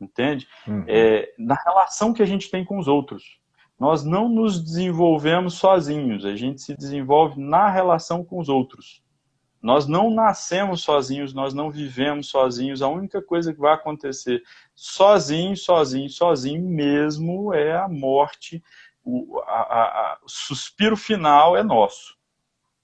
Entende? 0.00 0.46
Uhum. 0.66 0.84
É, 0.88 1.32
na 1.38 1.54
relação 1.54 2.12
que 2.12 2.22
a 2.22 2.26
gente 2.26 2.50
tem 2.50 2.64
com 2.64 2.76
os 2.78 2.88
outros. 2.88 3.38
Nós 3.78 4.04
não 4.04 4.28
nos 4.28 4.60
desenvolvemos 4.60 5.54
sozinhos, 5.54 6.24
a 6.24 6.34
gente 6.34 6.60
se 6.60 6.76
desenvolve 6.76 7.40
na 7.40 7.68
relação 7.70 8.24
com 8.24 8.40
os 8.40 8.48
outros. 8.48 9.04
Nós 9.62 9.86
não 9.86 10.10
nascemos 10.10 10.82
sozinhos, 10.82 11.32
nós 11.32 11.54
não 11.54 11.70
vivemos 11.70 12.28
sozinhos. 12.28 12.82
A 12.82 12.88
única 12.88 13.22
coisa 13.22 13.52
que 13.52 13.60
vai 13.60 13.74
acontecer 13.74 14.42
sozinho, 14.74 15.56
sozinho, 15.56 16.08
sozinho 16.10 16.62
mesmo 16.62 17.54
é 17.54 17.76
a 17.76 17.88
morte. 17.88 18.62
O, 19.04 19.38
a, 19.46 19.52
a, 19.52 20.18
o 20.24 20.28
suspiro 20.28 20.96
final 20.96 21.56
é 21.56 21.62
nosso. 21.62 22.17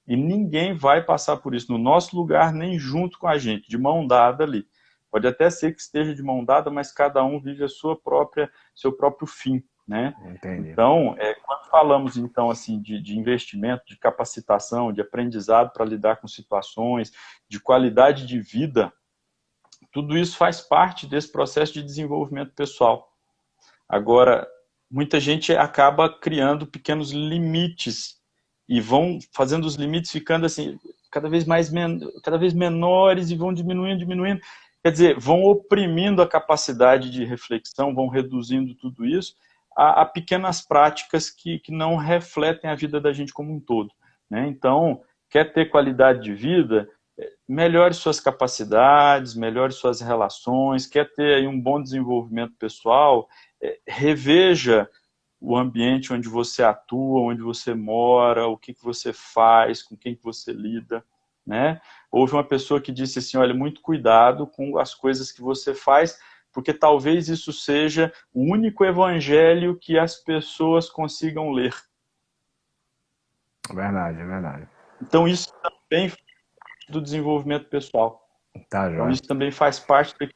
E 0.07 0.17
ninguém 0.17 0.75
vai 0.75 1.03
passar 1.03 1.39
por 1.39 1.55
isso 1.55 1.73
no 1.73 1.79
nosso 1.79 2.17
lugar, 2.17 2.53
nem 2.53 2.79
junto 2.79 3.19
com 3.19 3.27
a 3.27 3.39
gente, 3.39 3.69
de 3.69 3.79
mão 3.79 4.07
dada 4.07 4.45
ali. 4.45 4.67
Pode 5.11 5.27
até 5.27 5.49
ser 5.49 5.73
que 5.73 5.81
esteja 5.81 6.15
de 6.15 6.23
mão 6.23 6.45
dada, 6.45 6.71
mas 6.71 6.93
cada 6.93 7.25
um 7.25 7.41
vive 7.41 7.65
a 7.65 7.69
sua 7.69 7.97
própria, 7.97 8.51
seu 8.75 8.93
próprio 8.93 9.27
fim. 9.27 9.63
Né? 9.87 10.15
Entendi. 10.25 10.71
Então, 10.71 11.15
é, 11.19 11.35
quando 11.35 11.69
falamos 11.69 12.17
então 12.17 12.51
assim 12.51 12.81
de, 12.81 12.99
de 13.03 13.19
investimento, 13.19 13.85
de 13.87 13.99
capacitação, 13.99 14.91
de 14.91 15.03
aprendizado 15.03 15.73
para 15.73 15.85
lidar 15.85 16.17
com 16.17 16.27
situações, 16.27 17.13
de 17.49 17.61
qualidade 17.61 18.27
de 18.27 18.41
vida, 18.41 18.91
tudo 19.93 20.17
isso 20.17 20.37
faz 20.39 20.61
parte 20.61 21.07
desse 21.07 21.31
processo 21.31 21.75
de 21.75 21.83
desenvolvimento 21.83 22.53
pessoal. 22.55 23.13
Agora, 23.89 24.49
muita 24.91 25.21
gente 25.21 25.55
acaba 25.55 26.09
criando 26.09 26.67
pequenos 26.67 27.13
limites 27.13 28.24
e 28.69 28.81
vão 28.81 29.19
fazendo 29.33 29.65
os 29.65 29.75
limites 29.75 30.11
ficando 30.11 30.47
assim 30.47 30.79
cada 31.11 31.29
vez 31.29 31.45
mais 31.45 31.71
cada 32.23 32.39
vez 32.39 32.53
menores 32.53 33.31
e 33.31 33.37
vão 33.37 33.53
diminuindo, 33.53 33.99
diminuindo. 33.99 34.41
Quer 34.83 34.93
dizer, 34.93 35.19
vão 35.19 35.43
oprimindo 35.45 36.21
a 36.21 36.29
capacidade 36.29 37.11
de 37.11 37.25
reflexão, 37.25 37.95
vão 37.95 38.09
reduzindo 38.09 38.75
tudo 38.75 39.07
isso 39.07 39.35
a, 39.77 40.03
a 40.03 40.07
pequenas 40.07 40.61
práticas 40.61 41.31
que, 41.31 41.59
que 41.59 41.73
não 41.73 41.97
refletem 41.97 42.71
a 42.71 42.75
vida 42.75 43.01
da 43.01 43.13
gente 43.13 43.33
como 43.33 43.53
um 43.53 43.61
todo. 43.61 43.91
Né? 44.31 44.47
Então, 44.49 45.03
quer 45.29 45.53
ter 45.53 45.67
qualidade 45.67 46.23
de 46.23 46.35
vida, 46.35 46.89
é, 47.19 47.33
melhore 47.49 47.95
suas 47.95 48.21
capacidades, 48.21 49.35
melhore 49.35 49.73
suas 49.73 50.01
relações, 50.01 50.87
quer 50.87 51.13
ter 51.13 51.35
aí 51.35 51.47
um 51.47 51.61
bom 51.61 51.83
desenvolvimento 51.83 52.55
pessoal, 52.59 53.29
é, 53.63 53.79
reveja 53.87 54.89
o 55.45 55.57
ambiente 55.59 56.13
onde 56.13 56.27
você 56.27 56.63
atua, 56.63 57.21
onde 57.21 57.43
você 57.43 57.75
mora, 57.75 58.47
o 58.47 58.57
que, 58.57 58.73
que 58.73 58.83
você 58.83 59.13
faz, 59.13 59.83
com 59.83 59.95
quem 59.95 60.17
que 60.17 60.25
você 60.25 60.53
lida. 60.53 61.05
Né? 61.47 61.81
Houve 62.11 62.33
uma 62.33 62.45
pessoa 62.45 62.81
que 62.81 62.91
disse 62.91 63.19
assim, 63.19 63.37
olha, 63.37 63.53
muito 63.53 63.83
cuidado 63.83 64.47
com 64.47 64.79
as 64.79 64.95
coisas 64.95 65.31
que 65.31 65.43
você 65.43 65.75
faz, 65.75 66.19
porque 66.51 66.73
talvez 66.73 67.29
isso 67.29 67.53
seja 67.53 68.11
o 68.33 68.41
único 68.41 68.87
evangelho 68.87 69.77
que 69.77 69.99
as 69.99 70.17
pessoas 70.17 70.89
consigam 70.89 71.51
ler. 71.51 71.75
Verdade, 73.71 74.21
é 74.21 74.25
verdade. 74.25 74.69
Então 75.03 75.29
isso 75.29 75.53
também 75.61 76.11
do 76.89 77.03
desenvolvimento 77.03 77.69
pessoal. 77.69 78.27
Tá, 78.71 78.91
então 78.91 79.11
isso 79.11 79.23
também 79.23 79.51
faz 79.51 79.79
parte 79.79 80.15
do 80.19 80.29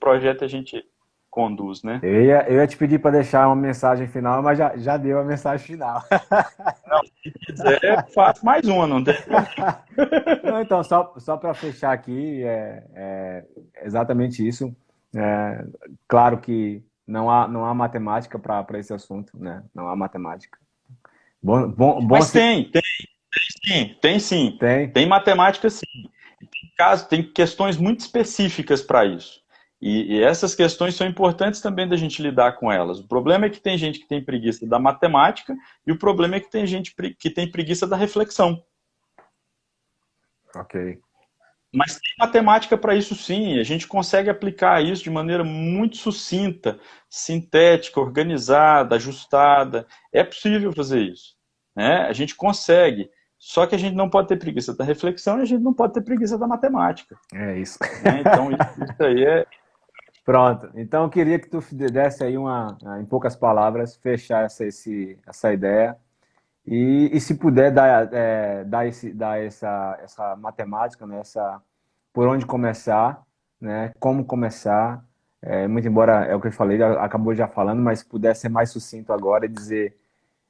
projeto 0.00 0.44
a 0.44 0.48
gente 0.48 0.84
conduz, 1.36 1.82
né? 1.82 2.00
Eu 2.02 2.24
ia, 2.24 2.48
eu 2.48 2.56
ia 2.56 2.66
te 2.66 2.78
pedir 2.78 2.98
para 2.98 3.10
deixar 3.10 3.46
uma 3.46 3.54
mensagem 3.54 4.06
final, 4.06 4.42
mas 4.42 4.56
já, 4.56 4.74
já 4.74 4.96
deu 4.96 5.20
a 5.20 5.24
mensagem 5.24 5.66
final. 5.66 6.02
Não, 6.88 7.00
se 7.04 7.30
quiser, 7.30 8.10
faço 8.14 8.42
mais 8.42 8.66
uma, 8.66 8.86
não 8.86 9.04
tem 9.04 9.14
não, 10.42 10.62
Então, 10.62 10.82
só, 10.82 11.12
só 11.18 11.36
para 11.36 11.52
fechar 11.52 11.92
aqui, 11.92 12.42
é, 12.42 12.84
é, 12.94 13.44
exatamente 13.84 14.46
isso. 14.46 14.74
É, 15.14 15.64
claro 16.08 16.38
que 16.38 16.82
não 17.06 17.30
há, 17.30 17.46
não 17.46 17.66
há 17.66 17.74
matemática 17.74 18.38
para 18.38 18.78
esse 18.78 18.94
assunto, 18.94 19.36
né? 19.38 19.62
Não 19.74 19.88
há 19.88 19.96
matemática. 19.96 20.58
Bom, 21.42 21.68
bom, 21.68 22.00
bom 22.00 22.16
Mas 22.16 22.32
tem, 22.32 22.70
tem, 22.70 22.82
tem 22.82 23.44
sim, 23.66 23.96
tem 24.00 24.18
sim. 24.18 24.56
Tem, 24.58 24.88
tem 24.88 25.06
matemática 25.06 25.68
sim. 25.68 25.84
Tem, 26.38 26.72
caso, 26.78 27.08
tem 27.08 27.22
questões 27.22 27.76
muito 27.76 28.00
específicas 28.00 28.80
para 28.80 29.04
isso. 29.04 29.44
E, 29.80 30.14
e, 30.14 30.22
essas 30.22 30.54
questões 30.54 30.94
são 30.94 31.06
importantes 31.06 31.60
também 31.60 31.86
da 31.86 31.96
gente 31.96 32.22
lidar 32.22 32.52
com 32.52 32.72
elas. 32.72 32.98
O 32.98 33.06
problema 33.06 33.46
é 33.46 33.50
que 33.50 33.60
tem 33.60 33.76
gente 33.76 33.98
que 34.00 34.08
tem 34.08 34.24
preguiça 34.24 34.66
da 34.66 34.78
matemática 34.78 35.54
e 35.86 35.92
o 35.92 35.98
problema 35.98 36.36
é 36.36 36.40
que 36.40 36.50
tem 36.50 36.66
gente 36.66 36.94
que 37.18 37.30
tem 37.30 37.50
preguiça 37.50 37.86
da 37.86 37.96
reflexão. 37.96 38.62
Ok. 40.54 40.98
Mas 41.72 41.98
tem 41.98 42.14
matemática 42.18 42.78
para 42.78 42.94
isso 42.94 43.14
sim. 43.14 43.58
A 43.58 43.62
gente 43.62 43.86
consegue 43.86 44.30
aplicar 44.30 44.82
isso 44.82 45.04
de 45.04 45.10
maneira 45.10 45.44
muito 45.44 45.98
sucinta, 45.98 46.78
sintética, 47.08 48.00
organizada, 48.00 48.96
ajustada. 48.96 49.86
É 50.10 50.24
possível 50.24 50.72
fazer 50.72 51.00
isso. 51.00 51.36
Né? 51.76 52.06
A 52.08 52.12
gente 52.14 52.34
consegue. 52.34 53.10
Só 53.38 53.66
que 53.66 53.74
a 53.74 53.78
gente 53.78 53.94
não 53.94 54.08
pode 54.08 54.28
ter 54.28 54.38
preguiça 54.38 54.74
da 54.74 54.84
reflexão 54.84 55.38
e 55.38 55.42
a 55.42 55.44
gente 55.44 55.62
não 55.62 55.74
pode 55.74 55.92
ter 55.92 56.00
preguiça 56.00 56.38
da 56.38 56.46
matemática. 56.46 57.14
É 57.34 57.58
isso. 57.58 57.78
Né? 58.02 58.20
Então, 58.20 58.50
isso, 58.50 58.84
isso 58.92 59.02
aí 59.02 59.24
é, 59.24 59.46
Pronto. 60.26 60.68
Então 60.74 61.04
eu 61.04 61.08
queria 61.08 61.38
que 61.38 61.48
tu 61.48 61.60
desse 61.72 62.24
aí 62.24 62.36
uma, 62.36 62.76
em 63.00 63.04
poucas 63.04 63.36
palavras, 63.36 63.94
fechar 63.96 64.44
essa, 64.44 64.66
esse, 64.66 65.16
essa 65.24 65.52
ideia. 65.52 65.96
E, 66.66 67.10
e 67.12 67.20
se 67.20 67.36
puder 67.36 67.70
dar, 67.70 68.12
é, 68.12 68.64
dar, 68.64 68.86
esse, 68.88 69.12
dar 69.14 69.40
essa, 69.40 69.96
essa 70.02 70.34
matemática, 70.34 71.06
né, 71.06 71.20
essa, 71.20 71.62
por 72.12 72.26
onde 72.26 72.44
começar, 72.44 73.24
né, 73.60 73.92
como 74.00 74.24
começar, 74.24 75.04
é, 75.40 75.68
muito 75.68 75.86
embora 75.86 76.24
é 76.24 76.34
o 76.34 76.40
que 76.40 76.48
eu 76.48 76.52
falei, 76.52 76.82
acabou 76.82 77.32
já 77.32 77.46
falando, 77.46 77.80
mas 77.80 78.00
se 78.00 78.06
puder 78.06 78.34
ser 78.34 78.48
mais 78.48 78.70
sucinto 78.70 79.12
agora 79.12 79.46
e 79.46 79.48
dizer 79.48 79.96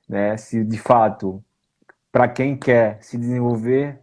né, 0.09 0.39
se 0.39 0.65
de 0.65 0.79
fato, 0.79 1.45
para 2.11 2.29
quem 2.29 2.57
quer 2.57 3.03
se 3.03 3.19
desenvolver 3.19 4.01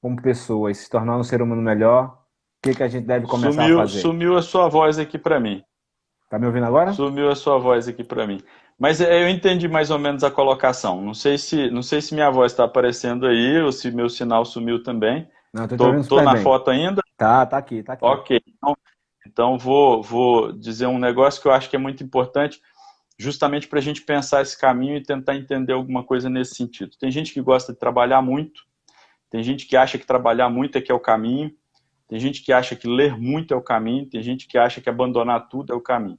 como 0.00 0.20
pessoa 0.22 0.70
e 0.70 0.74
se 0.74 0.88
tornar 0.88 1.18
um 1.18 1.24
ser 1.24 1.42
humano 1.42 1.60
melhor, 1.60 2.19
que, 2.62 2.74
que 2.74 2.82
a 2.82 2.88
gente 2.88 3.06
deve 3.06 3.26
começar 3.26 3.62
sumiu, 3.62 3.78
a 3.78 3.82
fazer? 3.82 4.00
Sumiu 4.00 4.36
a 4.36 4.42
sua 4.42 4.68
voz 4.68 4.98
aqui 4.98 5.18
para 5.18 5.40
mim. 5.40 5.62
Tá 6.28 6.38
me 6.38 6.46
ouvindo 6.46 6.66
agora? 6.66 6.92
Sumiu 6.92 7.30
a 7.30 7.34
sua 7.34 7.58
voz 7.58 7.88
aqui 7.88 8.04
para 8.04 8.26
mim. 8.26 8.40
Mas 8.78 9.00
é, 9.00 9.22
eu 9.22 9.28
entendi 9.28 9.68
mais 9.68 9.90
ou 9.90 9.98
menos 9.98 10.22
a 10.22 10.30
colocação. 10.30 11.02
Não 11.02 11.12
sei 11.12 11.36
se, 11.36 11.70
não 11.70 11.82
sei 11.82 12.00
se 12.00 12.14
minha 12.14 12.30
voz 12.30 12.52
está 12.52 12.64
aparecendo 12.64 13.26
aí 13.26 13.60
ou 13.60 13.72
se 13.72 13.90
meu 13.90 14.08
sinal 14.08 14.44
sumiu 14.44 14.82
também. 14.82 15.28
Não, 15.52 15.66
tô, 15.66 15.76
tô, 15.76 16.02
tô 16.02 16.22
na 16.22 16.34
bem. 16.34 16.42
foto 16.42 16.70
ainda? 16.70 17.02
Tá, 17.16 17.44
tá 17.44 17.58
aqui, 17.58 17.82
tá 17.82 17.94
aqui. 17.94 18.04
Ok. 18.04 18.40
Então, 18.46 18.76
então 19.26 19.58
vou, 19.58 20.02
vou 20.02 20.52
dizer 20.52 20.86
um 20.86 20.98
negócio 20.98 21.42
que 21.42 21.48
eu 21.48 21.52
acho 21.52 21.68
que 21.68 21.76
é 21.76 21.78
muito 21.78 22.02
importante, 22.04 22.60
justamente 23.18 23.66
para 23.68 23.80
a 23.80 23.82
gente 23.82 24.02
pensar 24.02 24.40
esse 24.40 24.58
caminho 24.58 24.96
e 24.96 25.02
tentar 25.02 25.34
entender 25.34 25.72
alguma 25.72 26.04
coisa 26.04 26.30
nesse 26.30 26.54
sentido. 26.54 26.96
Tem 26.98 27.10
gente 27.10 27.34
que 27.34 27.40
gosta 27.42 27.72
de 27.72 27.78
trabalhar 27.78 28.22
muito, 28.22 28.62
tem 29.28 29.42
gente 29.42 29.66
que 29.66 29.76
acha 29.76 29.98
que 29.98 30.06
trabalhar 30.06 30.48
muito 30.48 30.78
é 30.78 30.80
que 30.80 30.90
é 30.90 30.94
o 30.94 31.00
caminho, 31.00 31.52
tem 32.10 32.18
gente 32.18 32.42
que 32.42 32.52
acha 32.52 32.74
que 32.74 32.88
ler 32.88 33.16
muito 33.16 33.54
é 33.54 33.56
o 33.56 33.62
caminho, 33.62 34.04
tem 34.04 34.20
gente 34.20 34.48
que 34.48 34.58
acha 34.58 34.80
que 34.80 34.90
abandonar 34.90 35.48
tudo 35.48 35.72
é 35.72 35.76
o 35.76 35.80
caminho. 35.80 36.18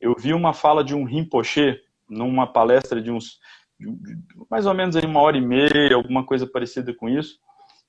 Eu 0.00 0.16
vi 0.18 0.34
uma 0.34 0.52
fala 0.52 0.82
de 0.82 0.96
um 0.96 1.04
Rinpoche, 1.04 1.80
numa 2.10 2.44
palestra 2.44 3.00
de 3.00 3.08
uns, 3.08 3.38
de, 3.78 4.18
mais 4.50 4.66
ou 4.66 4.74
menos 4.74 4.96
aí 4.96 5.06
uma 5.06 5.20
hora 5.20 5.38
e 5.38 5.40
meia, 5.40 5.94
alguma 5.94 6.26
coisa 6.26 6.44
parecida 6.44 6.92
com 6.92 7.08
isso, 7.08 7.38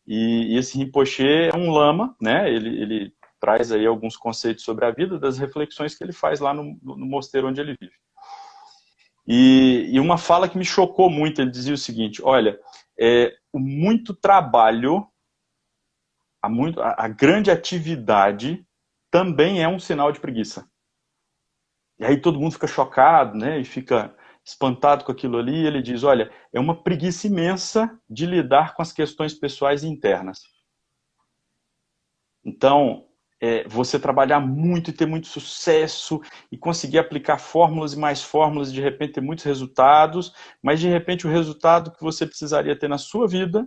e, 0.05 0.53
e 0.53 0.57
esse 0.59 0.77
Rinpoche 0.77 1.25
é 1.27 1.57
um 1.57 1.71
lama, 1.71 2.15
né? 2.21 2.53
ele, 2.53 2.79
ele 2.79 3.13
traz 3.39 3.71
aí 3.71 3.87
alguns 3.87 4.15
conceitos 4.15 4.63
sobre 4.63 4.85
a 4.85 4.91
vida, 4.91 5.17
das 5.17 5.39
reflexões 5.39 5.95
que 5.95 6.03
ele 6.03 6.13
faz 6.13 6.39
lá 6.39 6.53
no, 6.53 6.77
no 6.83 7.05
mosteiro 7.07 7.47
onde 7.47 7.59
ele 7.59 7.75
vive. 7.81 7.95
E, 9.27 9.89
e, 9.91 9.99
uma 9.99 10.19
fala 10.19 10.47
que 10.47 10.57
me 10.57 10.65
chocou 10.65 11.09
muito, 11.09 11.41
ele 11.41 11.49
dizia 11.49 11.73
o 11.73 11.77
seguinte, 11.77 12.21
olha, 12.23 12.59
é, 12.99 13.33
muito 13.51 14.13
trabalho 14.13 15.07
a, 16.43 16.49
muito, 16.49 16.81
a, 16.81 17.05
a 17.05 17.07
grande 17.07 17.49
atividade 17.49 18.67
também 19.09 19.63
é 19.63 19.67
um 19.67 19.79
sinal 19.79 20.11
de 20.11 20.19
preguiça. 20.19 20.69
E 21.97 22.03
aí 22.03 22.19
todo 22.19 22.37
mundo 22.37 22.51
fica 22.51 22.67
chocado, 22.67 23.37
né? 23.37 23.59
E 23.59 23.63
fica 23.63 24.13
espantado 24.43 25.05
com 25.05 25.11
aquilo 25.13 25.37
ali. 25.37 25.55
E 25.55 25.65
ele 25.65 25.81
diz: 25.81 26.03
olha, 26.03 26.29
é 26.51 26.59
uma 26.59 26.83
preguiça 26.83 27.27
imensa 27.27 27.97
de 28.09 28.25
lidar 28.25 28.75
com 28.75 28.81
as 28.81 28.91
questões 28.91 29.33
pessoais 29.33 29.83
e 29.83 29.87
internas. 29.87 30.41
Então, 32.43 33.07
é, 33.39 33.65
você 33.65 33.97
trabalhar 33.97 34.41
muito 34.41 34.89
e 34.89 34.93
ter 34.93 35.05
muito 35.05 35.27
sucesso 35.27 36.19
e 36.51 36.57
conseguir 36.57 36.99
aplicar 36.99 37.37
fórmulas 37.37 37.93
e 37.93 37.99
mais 37.99 38.21
fórmulas 38.21 38.69
e 38.69 38.73
de 38.73 38.81
repente 38.81 39.13
ter 39.13 39.21
muitos 39.21 39.45
resultados, 39.45 40.33
mas 40.61 40.81
de 40.81 40.89
repente 40.89 41.25
o 41.25 41.29
resultado 41.29 41.91
que 41.91 42.01
você 42.01 42.25
precisaria 42.25 42.77
ter 42.77 42.89
na 42.89 42.97
sua 42.97 43.27
vida 43.29 43.65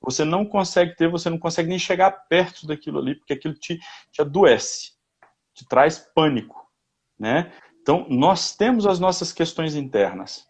você 0.00 0.24
não 0.24 0.46
consegue 0.46 0.96
ter, 0.96 1.08
você 1.08 1.28
não 1.28 1.38
consegue 1.38 1.68
nem 1.68 1.78
chegar 1.78 2.10
perto 2.28 2.66
daquilo 2.66 2.98
ali, 2.98 3.14
porque 3.14 3.34
aquilo 3.34 3.54
te, 3.54 3.78
te 4.10 4.22
adoece, 4.22 4.92
te 5.54 5.66
traz 5.68 5.98
pânico, 5.98 6.66
né? 7.18 7.52
Então, 7.82 8.06
nós 8.08 8.56
temos 8.56 8.86
as 8.86 8.98
nossas 8.98 9.32
questões 9.32 9.74
internas. 9.74 10.46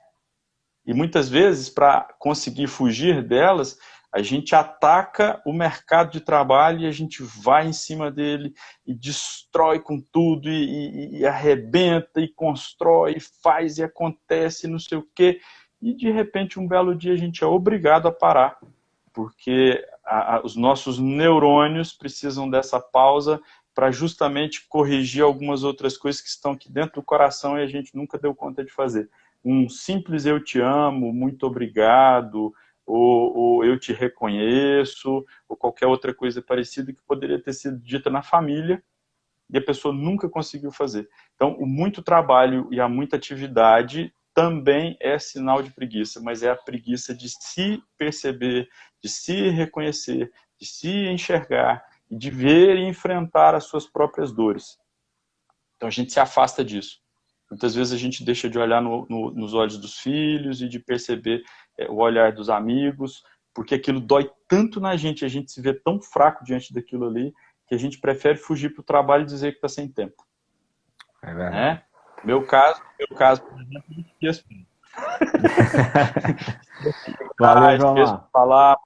E 0.86 0.94
muitas 0.94 1.28
vezes, 1.28 1.68
para 1.68 2.02
conseguir 2.18 2.68
fugir 2.68 3.22
delas, 3.26 3.78
a 4.12 4.22
gente 4.22 4.54
ataca 4.54 5.40
o 5.46 5.52
mercado 5.52 6.10
de 6.10 6.20
trabalho 6.20 6.80
e 6.80 6.86
a 6.86 6.90
gente 6.90 7.22
vai 7.22 7.66
em 7.66 7.72
cima 7.72 8.10
dele 8.10 8.52
e 8.84 8.92
destrói 8.92 9.80
com 9.80 10.00
tudo 10.00 10.48
e, 10.48 10.64
e, 10.64 11.18
e 11.18 11.26
arrebenta 11.26 12.20
e 12.20 12.28
constrói, 12.28 13.16
e 13.16 13.20
faz 13.20 13.78
e 13.78 13.84
acontece, 13.84 14.66
não 14.66 14.78
sei 14.78 14.98
o 14.98 15.08
quê. 15.14 15.40
E 15.80 15.94
de 15.94 16.10
repente, 16.10 16.58
um 16.58 16.66
belo 16.66 16.94
dia, 16.94 17.12
a 17.12 17.16
gente 17.16 17.42
é 17.42 17.46
obrigado 17.46 18.08
a 18.08 18.12
parar 18.12 18.58
porque 19.20 19.84
a, 20.02 20.36
a, 20.36 20.42
os 20.42 20.56
nossos 20.56 20.98
neurônios 20.98 21.92
precisam 21.92 22.48
dessa 22.48 22.80
pausa 22.80 23.38
para 23.74 23.90
justamente 23.90 24.66
corrigir 24.66 25.22
algumas 25.22 25.62
outras 25.62 25.98
coisas 25.98 26.22
que 26.22 26.28
estão 26.28 26.52
aqui 26.52 26.72
dentro 26.72 27.02
do 27.02 27.04
coração 27.04 27.58
e 27.58 27.62
a 27.62 27.66
gente 27.66 27.94
nunca 27.94 28.18
deu 28.18 28.34
conta 28.34 28.64
de 28.64 28.72
fazer. 28.72 29.10
Um 29.44 29.68
simples 29.68 30.24
eu 30.24 30.42
te 30.42 30.58
amo, 30.58 31.12
muito 31.12 31.46
obrigado, 31.46 32.54
ou, 32.86 33.36
ou 33.36 33.64
eu 33.64 33.78
te 33.78 33.92
reconheço, 33.92 35.22
ou 35.46 35.54
qualquer 35.54 35.86
outra 35.86 36.14
coisa 36.14 36.40
parecida 36.40 36.90
que 36.94 37.02
poderia 37.02 37.38
ter 37.38 37.52
sido 37.52 37.78
dita 37.78 38.08
na 38.08 38.22
família 38.22 38.82
e 39.50 39.58
a 39.58 39.62
pessoa 39.62 39.92
nunca 39.92 40.30
conseguiu 40.30 40.72
fazer. 40.72 41.10
Então, 41.34 41.54
o 41.58 41.66
muito 41.66 42.02
trabalho 42.02 42.68
e 42.70 42.80
a 42.80 42.88
muita 42.88 43.16
atividade 43.16 44.14
também 44.34 44.96
é 45.00 45.18
sinal 45.18 45.62
de 45.62 45.70
preguiça, 45.70 46.20
mas 46.20 46.42
é 46.42 46.50
a 46.50 46.56
preguiça 46.56 47.14
de 47.14 47.28
se 47.28 47.82
perceber, 47.98 48.68
de 49.02 49.08
se 49.08 49.48
reconhecer, 49.50 50.32
de 50.58 50.66
se 50.66 51.08
enxergar 51.08 51.84
e 52.10 52.16
de 52.16 52.30
ver 52.30 52.76
e 52.76 52.84
enfrentar 52.84 53.54
as 53.54 53.64
suas 53.64 53.86
próprias 53.86 54.32
dores. 54.32 54.78
Então 55.76 55.88
a 55.88 55.92
gente 55.92 56.12
se 56.12 56.20
afasta 56.20 56.64
disso. 56.64 57.00
Muitas 57.50 57.74
vezes 57.74 57.92
a 57.92 57.96
gente 57.96 58.24
deixa 58.24 58.48
de 58.48 58.58
olhar 58.58 58.80
no, 58.80 59.06
no, 59.08 59.30
nos 59.32 59.54
olhos 59.54 59.76
dos 59.78 59.98
filhos 59.98 60.62
e 60.62 60.68
de 60.68 60.78
perceber 60.78 61.42
é, 61.76 61.88
o 61.88 61.96
olhar 61.96 62.32
dos 62.32 62.48
amigos, 62.48 63.24
porque 63.54 63.74
aquilo 63.74 64.00
dói 64.00 64.30
tanto 64.46 64.80
na 64.80 64.96
gente, 64.96 65.24
a 65.24 65.28
gente 65.28 65.50
se 65.50 65.60
vê 65.60 65.74
tão 65.74 66.00
fraco 66.00 66.44
diante 66.44 66.72
daquilo 66.72 67.06
ali, 67.06 67.32
que 67.66 67.74
a 67.74 67.78
gente 67.78 67.98
prefere 67.98 68.36
fugir 68.36 68.72
para 68.72 68.80
o 68.80 68.84
trabalho 68.84 69.22
e 69.22 69.26
dizer 69.26 69.52
que 69.52 69.58
está 69.58 69.68
sem 69.68 69.88
tempo. 69.88 70.24
É 71.22 71.34
verdade. 71.34 71.56
Né? 71.56 71.82
Meu 72.24 72.46
caso, 72.46 72.82
meu 72.98 73.16
caso, 73.16 73.42
por 73.42 73.60
exemplo, 73.60 74.04
eu 74.20 74.30
assim. 74.30 74.66
Valeu, 77.38 78.04
ah, 78.04 78.28
falar, 78.32 78.76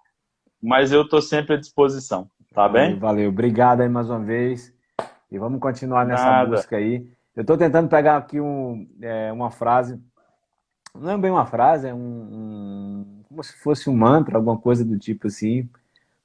mas 0.64 0.90
eu 0.90 1.02
estou 1.02 1.20
sempre 1.20 1.54
à 1.54 1.58
disposição, 1.58 2.26
tá 2.54 2.66
bem? 2.66 2.98
Valeu, 2.98 3.28
obrigado 3.28 3.82
aí 3.82 3.88
mais 3.88 4.08
uma 4.08 4.20
vez. 4.20 4.72
E 5.30 5.38
vamos 5.38 5.60
continuar 5.60 6.06
nessa 6.06 6.24
Nada. 6.24 6.56
busca 6.56 6.76
aí. 6.76 7.06
Eu 7.36 7.42
estou 7.42 7.58
tentando 7.58 7.86
pegar 7.86 8.16
aqui 8.16 8.40
um, 8.40 8.88
é, 9.02 9.30
uma 9.30 9.50
frase, 9.50 10.00
não 10.94 11.10
é 11.10 11.18
bem 11.18 11.30
uma 11.30 11.44
frase, 11.44 11.88
é 11.88 11.92
um, 11.92 11.98
um, 11.98 13.22
como 13.28 13.44
se 13.44 13.58
fosse 13.58 13.90
um 13.90 13.96
mantra, 13.96 14.38
alguma 14.38 14.56
coisa 14.56 14.84
do 14.84 14.98
tipo 14.98 15.26
assim, 15.26 15.68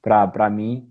para 0.00 0.48
mim, 0.48 0.89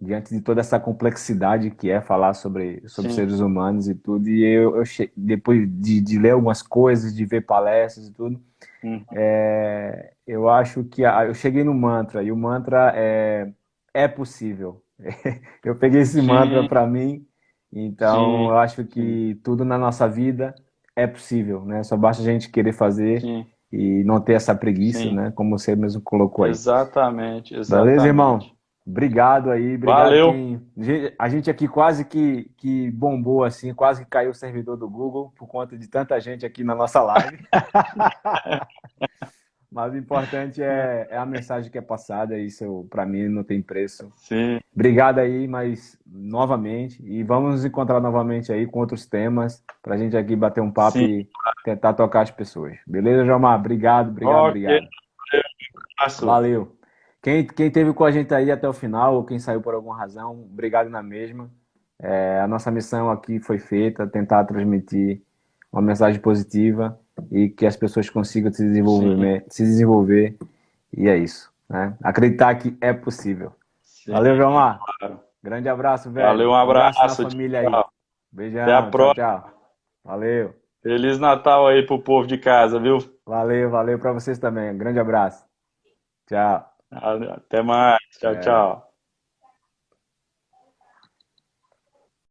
diante 0.00 0.32
de 0.32 0.40
toda 0.40 0.60
essa 0.60 0.78
complexidade 0.78 1.70
que 1.70 1.90
é 1.90 2.00
falar 2.00 2.34
sobre, 2.34 2.82
sobre 2.86 3.12
seres 3.12 3.40
humanos 3.40 3.88
e 3.88 3.94
tudo. 3.94 4.28
E 4.28 4.44
eu, 4.44 4.76
eu 4.76 4.84
depois 5.16 5.68
de, 5.68 6.00
de, 6.00 6.18
ler 6.18 6.30
algumas 6.30 6.62
coisas, 6.62 7.14
de 7.14 7.24
ver 7.24 7.44
palestras 7.44 8.06
e 8.06 8.12
tudo, 8.12 8.40
uhum. 8.82 9.04
é, 9.12 10.12
eu 10.26 10.48
acho 10.48 10.84
que 10.84 11.04
a, 11.04 11.26
eu 11.26 11.34
cheguei 11.34 11.64
no 11.64 11.74
mantra, 11.74 12.22
e 12.22 12.30
o 12.30 12.36
mantra 12.36 12.92
é, 12.94 13.50
é 13.92 14.06
possível. 14.06 14.80
eu 15.64 15.74
peguei 15.74 16.02
esse 16.02 16.20
Sim. 16.20 16.26
mantra 16.26 16.66
para 16.68 16.86
mim, 16.86 17.26
então 17.72 18.24
Sim. 18.24 18.44
eu 18.46 18.58
acho 18.58 18.84
que 18.84 19.40
tudo 19.42 19.64
na 19.64 19.76
nossa 19.76 20.08
vida 20.08 20.54
é 20.94 21.06
possível, 21.06 21.64
né? 21.64 21.82
Só 21.82 21.96
basta 21.96 22.22
a 22.22 22.26
gente 22.26 22.50
querer 22.50 22.72
fazer. 22.72 23.22
E 23.70 24.02
não 24.04 24.18
ter 24.18 24.32
essa 24.32 24.54
preguiça, 24.54 25.12
né? 25.12 25.30
Como 25.34 25.58
você 25.58 25.76
mesmo 25.76 26.00
colocou 26.00 26.46
aí. 26.46 26.50
Exatamente, 26.50 27.54
exatamente. 27.54 27.86
Beleza, 27.86 28.06
irmão? 28.06 28.38
Obrigado 28.88 29.50
aí, 29.50 29.74
obrigado. 29.74 30.04
Valeu. 30.04 30.32
Quem... 30.32 30.62
A 31.18 31.28
gente 31.28 31.50
aqui 31.50 31.68
quase 31.68 32.06
que, 32.06 32.50
que 32.56 32.90
bombou 32.90 33.44
assim, 33.44 33.74
quase 33.74 34.02
que 34.02 34.10
caiu 34.10 34.30
o 34.30 34.34
servidor 34.34 34.78
do 34.78 34.88
Google 34.88 35.30
por 35.36 35.46
conta 35.46 35.76
de 35.76 35.86
tanta 35.86 36.18
gente 36.18 36.46
aqui 36.46 36.64
na 36.64 36.74
nossa 36.74 37.02
live. 37.02 37.38
Mas 39.70 39.92
o 39.92 39.98
importante 39.98 40.62
é, 40.62 41.06
é, 41.10 41.18
a 41.18 41.26
mensagem 41.26 41.70
que 41.70 41.76
é 41.76 41.82
passada, 41.82 42.38
isso 42.38 42.86
para 42.88 43.04
mim 43.04 43.28
não 43.28 43.44
tem 43.44 43.60
preço. 43.60 44.10
Sim. 44.16 44.58
Obrigado 44.74 45.18
aí, 45.18 45.46
mas 45.46 45.98
novamente, 46.06 47.04
e 47.04 47.22
vamos 47.22 47.52
nos 47.52 47.64
encontrar 47.66 48.00
novamente 48.00 48.50
aí 48.50 48.66
com 48.66 48.80
outros 48.80 49.04
temas, 49.04 49.62
para 49.82 49.94
a 49.94 49.98
gente 49.98 50.16
aqui 50.16 50.34
bater 50.34 50.62
um 50.62 50.70
papo 50.70 50.96
Sim. 50.96 51.04
e 51.04 51.28
tentar 51.64 51.92
tocar 51.92 52.22
as 52.22 52.30
pessoas. 52.30 52.78
Beleza, 52.86 53.26
Jomar? 53.26 53.58
Obrigado, 53.60 54.08
obrigado, 54.08 54.48
okay. 54.48 54.64
obrigado. 54.64 54.88
Valeu. 56.22 56.77
Quem, 57.22 57.46
quem 57.46 57.70
teve 57.70 57.92
com 57.92 58.04
a 58.04 58.10
gente 58.10 58.32
aí 58.32 58.50
até 58.50 58.68
o 58.68 58.72
final, 58.72 59.16
ou 59.16 59.24
quem 59.24 59.38
saiu 59.38 59.60
por 59.60 59.74
alguma 59.74 59.96
razão, 59.96 60.46
obrigado 60.50 60.88
na 60.88 61.02
mesma. 61.02 61.50
É, 62.00 62.40
a 62.40 62.46
nossa 62.46 62.70
missão 62.70 63.10
aqui 63.10 63.40
foi 63.40 63.58
feita, 63.58 64.06
tentar 64.06 64.44
transmitir 64.44 65.20
uma 65.72 65.82
mensagem 65.82 66.20
positiva 66.20 66.98
e 67.30 67.48
que 67.48 67.66
as 67.66 67.76
pessoas 67.76 68.08
consigam 68.08 68.52
se 68.52 68.64
desenvolver, 68.64 69.44
se 69.48 69.64
desenvolver 69.64 70.36
e 70.96 71.08
é 71.08 71.16
isso. 71.16 71.52
Né? 71.68 71.94
Acreditar 72.02 72.54
que 72.54 72.76
é 72.80 72.92
possível. 72.92 73.52
Sim, 73.82 74.12
Valeu, 74.12 74.36
Vilmar. 74.36 74.80
Claro. 74.98 75.20
Grande 75.42 75.68
abraço, 75.68 76.10
velho. 76.10 76.26
Valeu, 76.26 76.50
um 76.50 76.54
abraço. 76.54 76.98
Um 76.98 77.02
abraço 77.02 77.22
na 77.22 77.30
família 77.30 77.62
tchau. 77.62 77.76
aí. 77.76 77.84
Beijão. 78.32 78.62
Até 78.62 78.74
a 78.74 78.82
próxima. 78.82 79.14
Tchau, 79.14 79.40
tchau. 79.40 79.52
Valeu. 80.04 80.54
Feliz 80.82 81.18
Natal 81.18 81.66
aí 81.66 81.84
pro 81.84 81.98
povo 81.98 82.26
de 82.26 82.38
casa, 82.38 82.78
viu? 82.78 82.98
Valeu, 83.26 83.68
valeu 83.70 83.98
para 83.98 84.12
vocês 84.12 84.38
também. 84.38 84.76
Grande 84.76 84.98
abraço. 84.98 85.44
Tchau. 86.26 86.67
Até 86.90 87.62
mais. 87.62 87.98
Tchau, 88.20 88.34
é. 88.34 88.40
tchau. 88.40 88.87